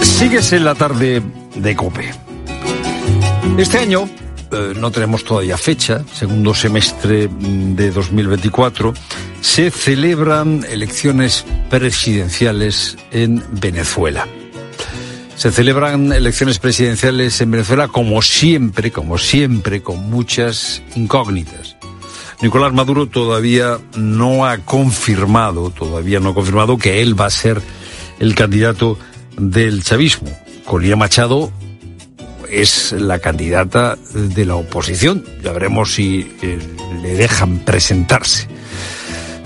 Sigues 0.02 0.54
en 0.54 0.66
la 0.66 0.74
tarde 0.74 1.22
de 1.54 1.76
Cope. 1.76 2.10
Este 3.60 3.78
año 3.78 4.10
eh, 4.52 4.74
no 4.76 4.90
tenemos 4.90 5.24
todavía 5.24 5.56
fecha, 5.56 6.04
segundo 6.12 6.56
semestre 6.56 7.30
de 7.30 7.92
2024, 7.92 8.96
se 9.42 9.70
celebran 9.70 10.66
elecciones 10.68 11.46
presidenciales 11.70 12.98
en 13.12 13.44
Venezuela. 13.52 14.28
Se 15.38 15.52
celebran 15.52 16.12
elecciones 16.12 16.58
presidenciales 16.58 17.40
en 17.42 17.52
Venezuela 17.52 17.88
como 17.88 18.24
siempre, 18.24 18.92
como 18.92 19.20
siempre, 19.20 19.84
con 19.84 20.10
muchas 20.10 20.82
incógnitas. 20.96 21.78
Nicolás 22.42 22.74
Maduro 22.74 23.06
todavía 23.06 23.78
no 23.96 24.48
ha 24.48 24.58
confirmado, 24.58 25.70
todavía 25.70 26.20
no 26.20 26.30
ha 26.30 26.34
confirmado 26.34 26.80
que 26.80 27.04
él 27.04 27.20
va 27.20 27.28
a 27.28 27.30
ser 27.30 27.62
el 28.20 28.34
candidato 28.34 28.98
del 29.38 29.84
chavismo. 29.84 30.30
Corina 30.66 30.96
Machado 30.96 31.52
es 32.50 32.94
la 32.94 33.20
candidata 33.20 33.96
de 34.14 34.44
la 34.44 34.56
oposición. 34.56 35.24
Ya 35.44 35.52
veremos 35.52 35.94
si 35.94 36.32
eh, 36.42 36.58
le 37.04 37.14
dejan 37.14 37.60
presentarse. 37.60 38.48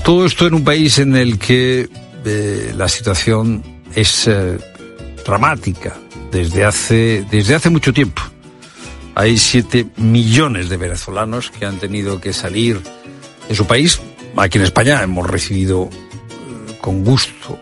Todo 0.05 0.25
esto 0.25 0.47
en 0.47 0.53
un 0.53 0.63
país 0.63 0.99
en 0.99 1.17
el 1.17 1.37
que 1.37 1.89
eh, 2.23 2.73
la 2.77 2.87
situación 2.87 3.61
es 3.93 4.27
eh, 4.27 4.57
dramática 5.25 5.97
desde 6.31 6.65
hace, 6.65 7.25
desde 7.29 7.55
hace 7.55 7.69
mucho 7.69 7.93
tiempo. 7.93 8.21
Hay 9.15 9.37
siete 9.37 9.87
millones 9.97 10.69
de 10.69 10.77
venezolanos 10.77 11.51
que 11.51 11.65
han 11.65 11.77
tenido 11.77 12.21
que 12.21 12.33
salir 12.33 12.81
de 13.47 13.55
su 13.55 13.65
país. 13.65 14.01
Aquí 14.37 14.57
en 14.57 14.63
España 14.63 15.03
hemos 15.03 15.29
recibido 15.29 15.89
eh, 15.91 16.77
con 16.79 17.03
gusto 17.03 17.59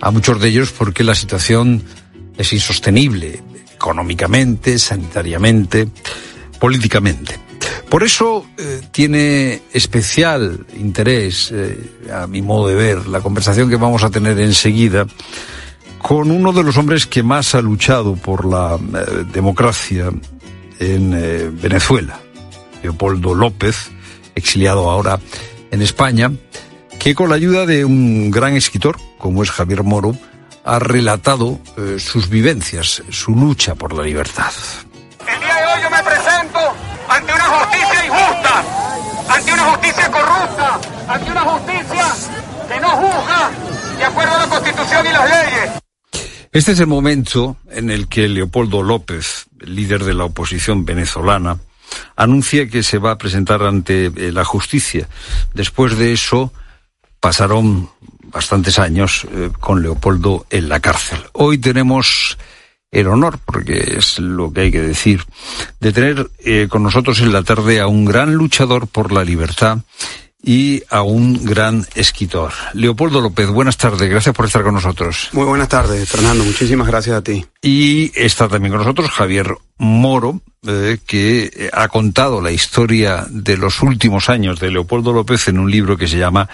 a 0.00 0.10
muchos 0.10 0.40
de 0.40 0.48
ellos 0.48 0.72
porque 0.72 1.04
la 1.04 1.14
situación 1.14 1.82
es 2.36 2.52
insostenible 2.52 3.42
económicamente, 3.74 4.78
sanitariamente, 4.78 5.88
políticamente. 6.58 7.38
Por 7.88 8.02
eso 8.02 8.46
eh, 8.58 8.80
tiene 8.90 9.62
especial 9.72 10.66
interés, 10.76 11.52
eh, 11.52 11.78
a 12.12 12.26
mi 12.26 12.42
modo 12.42 12.68
de 12.68 12.74
ver, 12.74 13.06
la 13.06 13.20
conversación 13.20 13.68
que 13.70 13.76
vamos 13.76 14.02
a 14.02 14.10
tener 14.10 14.38
enseguida 14.40 15.06
con 16.06 16.30
uno 16.30 16.52
de 16.52 16.62
los 16.62 16.76
hombres 16.76 17.04
que 17.04 17.24
más 17.24 17.56
ha 17.56 17.60
luchado 17.60 18.14
por 18.14 18.44
la 18.44 18.76
eh, 18.76 19.24
democracia 19.32 20.04
en 20.78 21.12
eh, 21.12 21.50
Venezuela, 21.50 22.20
Leopoldo 22.80 23.34
López, 23.34 23.90
exiliado 24.36 24.88
ahora 24.88 25.18
en 25.72 25.82
España, 25.82 26.30
que 27.00 27.16
con 27.16 27.28
la 27.28 27.34
ayuda 27.34 27.66
de 27.66 27.84
un 27.84 28.30
gran 28.30 28.54
escritor, 28.54 28.96
como 29.18 29.42
es 29.42 29.50
Javier 29.50 29.82
Moro, 29.82 30.16
ha 30.64 30.78
relatado 30.78 31.58
eh, 31.76 31.96
sus 31.98 32.28
vivencias, 32.28 33.02
su 33.10 33.34
lucha 33.34 33.74
por 33.74 33.92
la 33.92 34.04
libertad. 34.04 34.52
El 35.26 35.40
día 35.40 35.56
de 35.56 35.66
hoy 35.66 35.82
yo 35.82 35.90
me 35.90 36.02
presento 36.04 36.60
ante 37.08 37.32
una 37.34 37.44
justicia 37.46 38.06
injusta, 38.06 38.64
ante 39.28 39.52
una 39.52 39.64
justicia 39.64 40.10
corrupta, 40.12 40.80
ante 41.08 41.30
una 41.32 41.40
justicia 41.40 42.06
que 42.68 42.80
no 42.80 42.90
juzga 42.90 43.50
de 43.98 44.04
acuerdo 44.04 44.36
a 44.36 44.38
la 44.38 44.46
Constitución 44.46 45.04
y 45.04 45.10
las 45.10 45.24
leyes. 45.24 45.85
Este 46.56 46.72
es 46.72 46.80
el 46.80 46.86
momento 46.86 47.58
en 47.70 47.90
el 47.90 48.08
que 48.08 48.28
Leopoldo 48.28 48.82
López, 48.82 49.44
líder 49.60 50.04
de 50.04 50.14
la 50.14 50.24
oposición 50.24 50.86
venezolana, 50.86 51.58
anuncia 52.16 52.66
que 52.66 52.82
se 52.82 52.96
va 52.96 53.10
a 53.10 53.18
presentar 53.18 53.62
ante 53.62 54.06
eh, 54.06 54.32
la 54.32 54.42
justicia. 54.42 55.06
Después 55.52 55.98
de 55.98 56.14
eso, 56.14 56.54
pasaron 57.20 57.90
bastantes 58.32 58.78
años 58.78 59.26
eh, 59.32 59.50
con 59.60 59.82
Leopoldo 59.82 60.46
en 60.48 60.70
la 60.70 60.80
cárcel. 60.80 61.18
Hoy 61.34 61.58
tenemos 61.58 62.38
el 62.90 63.08
honor, 63.08 63.38
porque 63.44 63.98
es 63.98 64.18
lo 64.18 64.50
que 64.50 64.62
hay 64.62 64.70
que 64.70 64.80
decir, 64.80 65.24
de 65.80 65.92
tener 65.92 66.30
eh, 66.38 66.68
con 66.70 66.82
nosotros 66.82 67.20
en 67.20 67.34
la 67.34 67.42
tarde 67.42 67.80
a 67.80 67.86
un 67.86 68.06
gran 68.06 68.32
luchador 68.32 68.86
por 68.86 69.12
la 69.12 69.24
libertad 69.24 69.80
y 70.46 70.84
a 70.88 71.02
un 71.02 71.44
gran 71.44 71.84
escritor. 71.96 72.52
Leopoldo 72.72 73.20
López, 73.20 73.48
buenas 73.48 73.76
tardes, 73.76 74.08
gracias 74.08 74.32
por 74.34 74.46
estar 74.46 74.62
con 74.62 74.74
nosotros. 74.74 75.28
Muy 75.32 75.44
buenas 75.44 75.68
tardes, 75.68 76.08
Fernando, 76.08 76.44
muchísimas 76.44 76.86
gracias 76.86 77.16
a 77.16 77.22
ti. 77.22 77.44
Y 77.60 78.12
está 78.14 78.48
también 78.48 78.70
con 78.72 78.78
nosotros 78.78 79.10
Javier 79.10 79.56
Moro, 79.76 80.40
eh, 80.66 80.98
que 81.04 81.68
ha 81.72 81.88
contado 81.88 82.40
la 82.40 82.52
historia 82.52 83.26
de 83.28 83.56
los 83.56 83.82
últimos 83.82 84.30
años 84.30 84.60
de 84.60 84.70
Leopoldo 84.70 85.12
López 85.12 85.48
en 85.48 85.58
un 85.58 85.68
libro 85.68 85.96
que 85.96 86.06
se 86.06 86.16
llama 86.16 86.48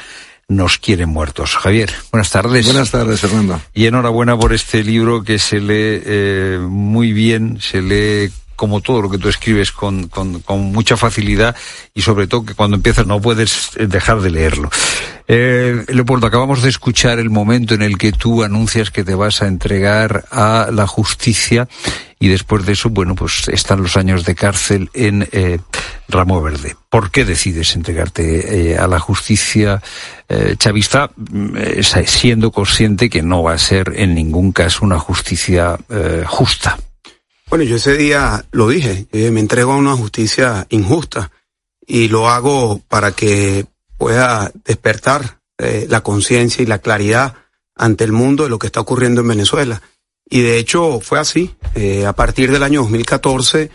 Nos 0.49 0.78
quieren 0.78 1.11
muertos. 1.11 1.55
Javier, 1.57 1.93
buenas 2.11 2.30
tardes. 2.30 2.64
Buenas 2.64 2.90
tardes, 2.90 3.20
Fernando. 3.20 3.61
Y 3.74 3.84
enhorabuena 3.84 4.38
por 4.38 4.55
este 4.55 4.82
libro 4.82 5.22
que 5.22 5.38
se 5.38 5.61
lee 5.61 6.03
eh, 6.07 6.59
muy 6.66 7.12
bien, 7.12 7.59
se 7.61 7.82
lee 7.82 8.32
como 8.62 8.80
todo 8.80 9.02
lo 9.02 9.10
que 9.10 9.18
tú 9.18 9.28
escribes 9.28 9.72
con, 9.72 10.08
mucha 10.48 10.96
facilidad 10.96 11.56
y 11.94 12.02
sobre 12.02 12.28
todo 12.28 12.44
que 12.44 12.54
cuando 12.54 12.76
empiezas 12.76 13.08
no 13.08 13.20
puedes 13.20 13.72
dejar 13.74 14.20
de 14.20 14.30
leerlo. 14.30 14.70
Eh, 15.26 15.84
Leopoldo, 15.88 16.28
acabamos 16.28 16.62
de 16.62 16.68
escuchar 16.68 17.18
el 17.18 17.28
momento 17.28 17.74
en 17.74 17.82
el 17.82 17.98
que 17.98 18.12
tú 18.12 18.44
anuncias 18.44 18.92
que 18.92 19.02
te 19.02 19.16
vas 19.16 19.42
a 19.42 19.48
entregar 19.48 20.26
a 20.30 20.68
la 20.72 20.86
justicia 20.86 21.66
y 22.20 22.28
después 22.28 22.64
de 22.64 22.74
eso, 22.74 22.88
bueno, 22.88 23.16
pues 23.16 23.48
están 23.48 23.82
los 23.82 23.96
años 23.96 24.24
de 24.24 24.36
cárcel 24.36 24.90
en 24.94 25.28
eh, 25.32 25.58
Ramo 26.06 26.40
Verde. 26.40 26.76
¿Por 26.88 27.10
qué 27.10 27.24
decides 27.24 27.74
entregarte 27.74 28.74
eh, 28.74 28.78
a 28.78 28.86
la 28.86 29.00
justicia 29.00 29.82
eh, 30.28 30.54
chavista 30.56 31.10
eh, 31.56 31.82
siendo 32.06 32.52
consciente 32.52 33.10
que 33.10 33.22
no 33.22 33.42
va 33.42 33.54
a 33.54 33.58
ser 33.58 33.94
en 33.96 34.14
ningún 34.14 34.52
caso 34.52 34.84
una 34.84 35.00
justicia 35.00 35.78
justa? 36.28 36.78
Bueno, 37.53 37.66
yo 37.66 37.76
ese 37.76 37.98
día 37.98 38.46
lo 38.53 38.66
dije, 38.66 39.09
eh, 39.12 39.30
me 39.30 39.40
entrego 39.40 39.72
a 39.72 39.76
una 39.76 39.94
justicia 39.94 40.66
injusta 40.70 41.30
y 41.86 42.09
lo 42.09 42.30
hago 42.30 42.80
para 42.88 43.12
que 43.12 43.66
pueda 43.98 44.50
despertar 44.64 45.42
eh, 45.59 45.86
la 45.86 46.00
conciencia 46.00 46.62
y 46.62 46.66
la 46.66 46.78
claridad 46.78 47.34
ante 47.76 48.05
el 48.05 48.12
mundo 48.12 48.44
de 48.44 48.48
lo 48.48 48.59
que 48.59 48.68
está 48.68 48.80
ocurriendo 48.80 49.20
en 49.20 49.28
Venezuela. 49.28 49.82
Y 50.24 50.40
de 50.40 50.57
hecho 50.57 50.98
fue 51.00 51.18
así. 51.18 51.55
Eh, 51.74 52.07
a 52.07 52.14
partir 52.14 52.50
del 52.50 52.62
año 52.62 52.80
2014 52.80 53.70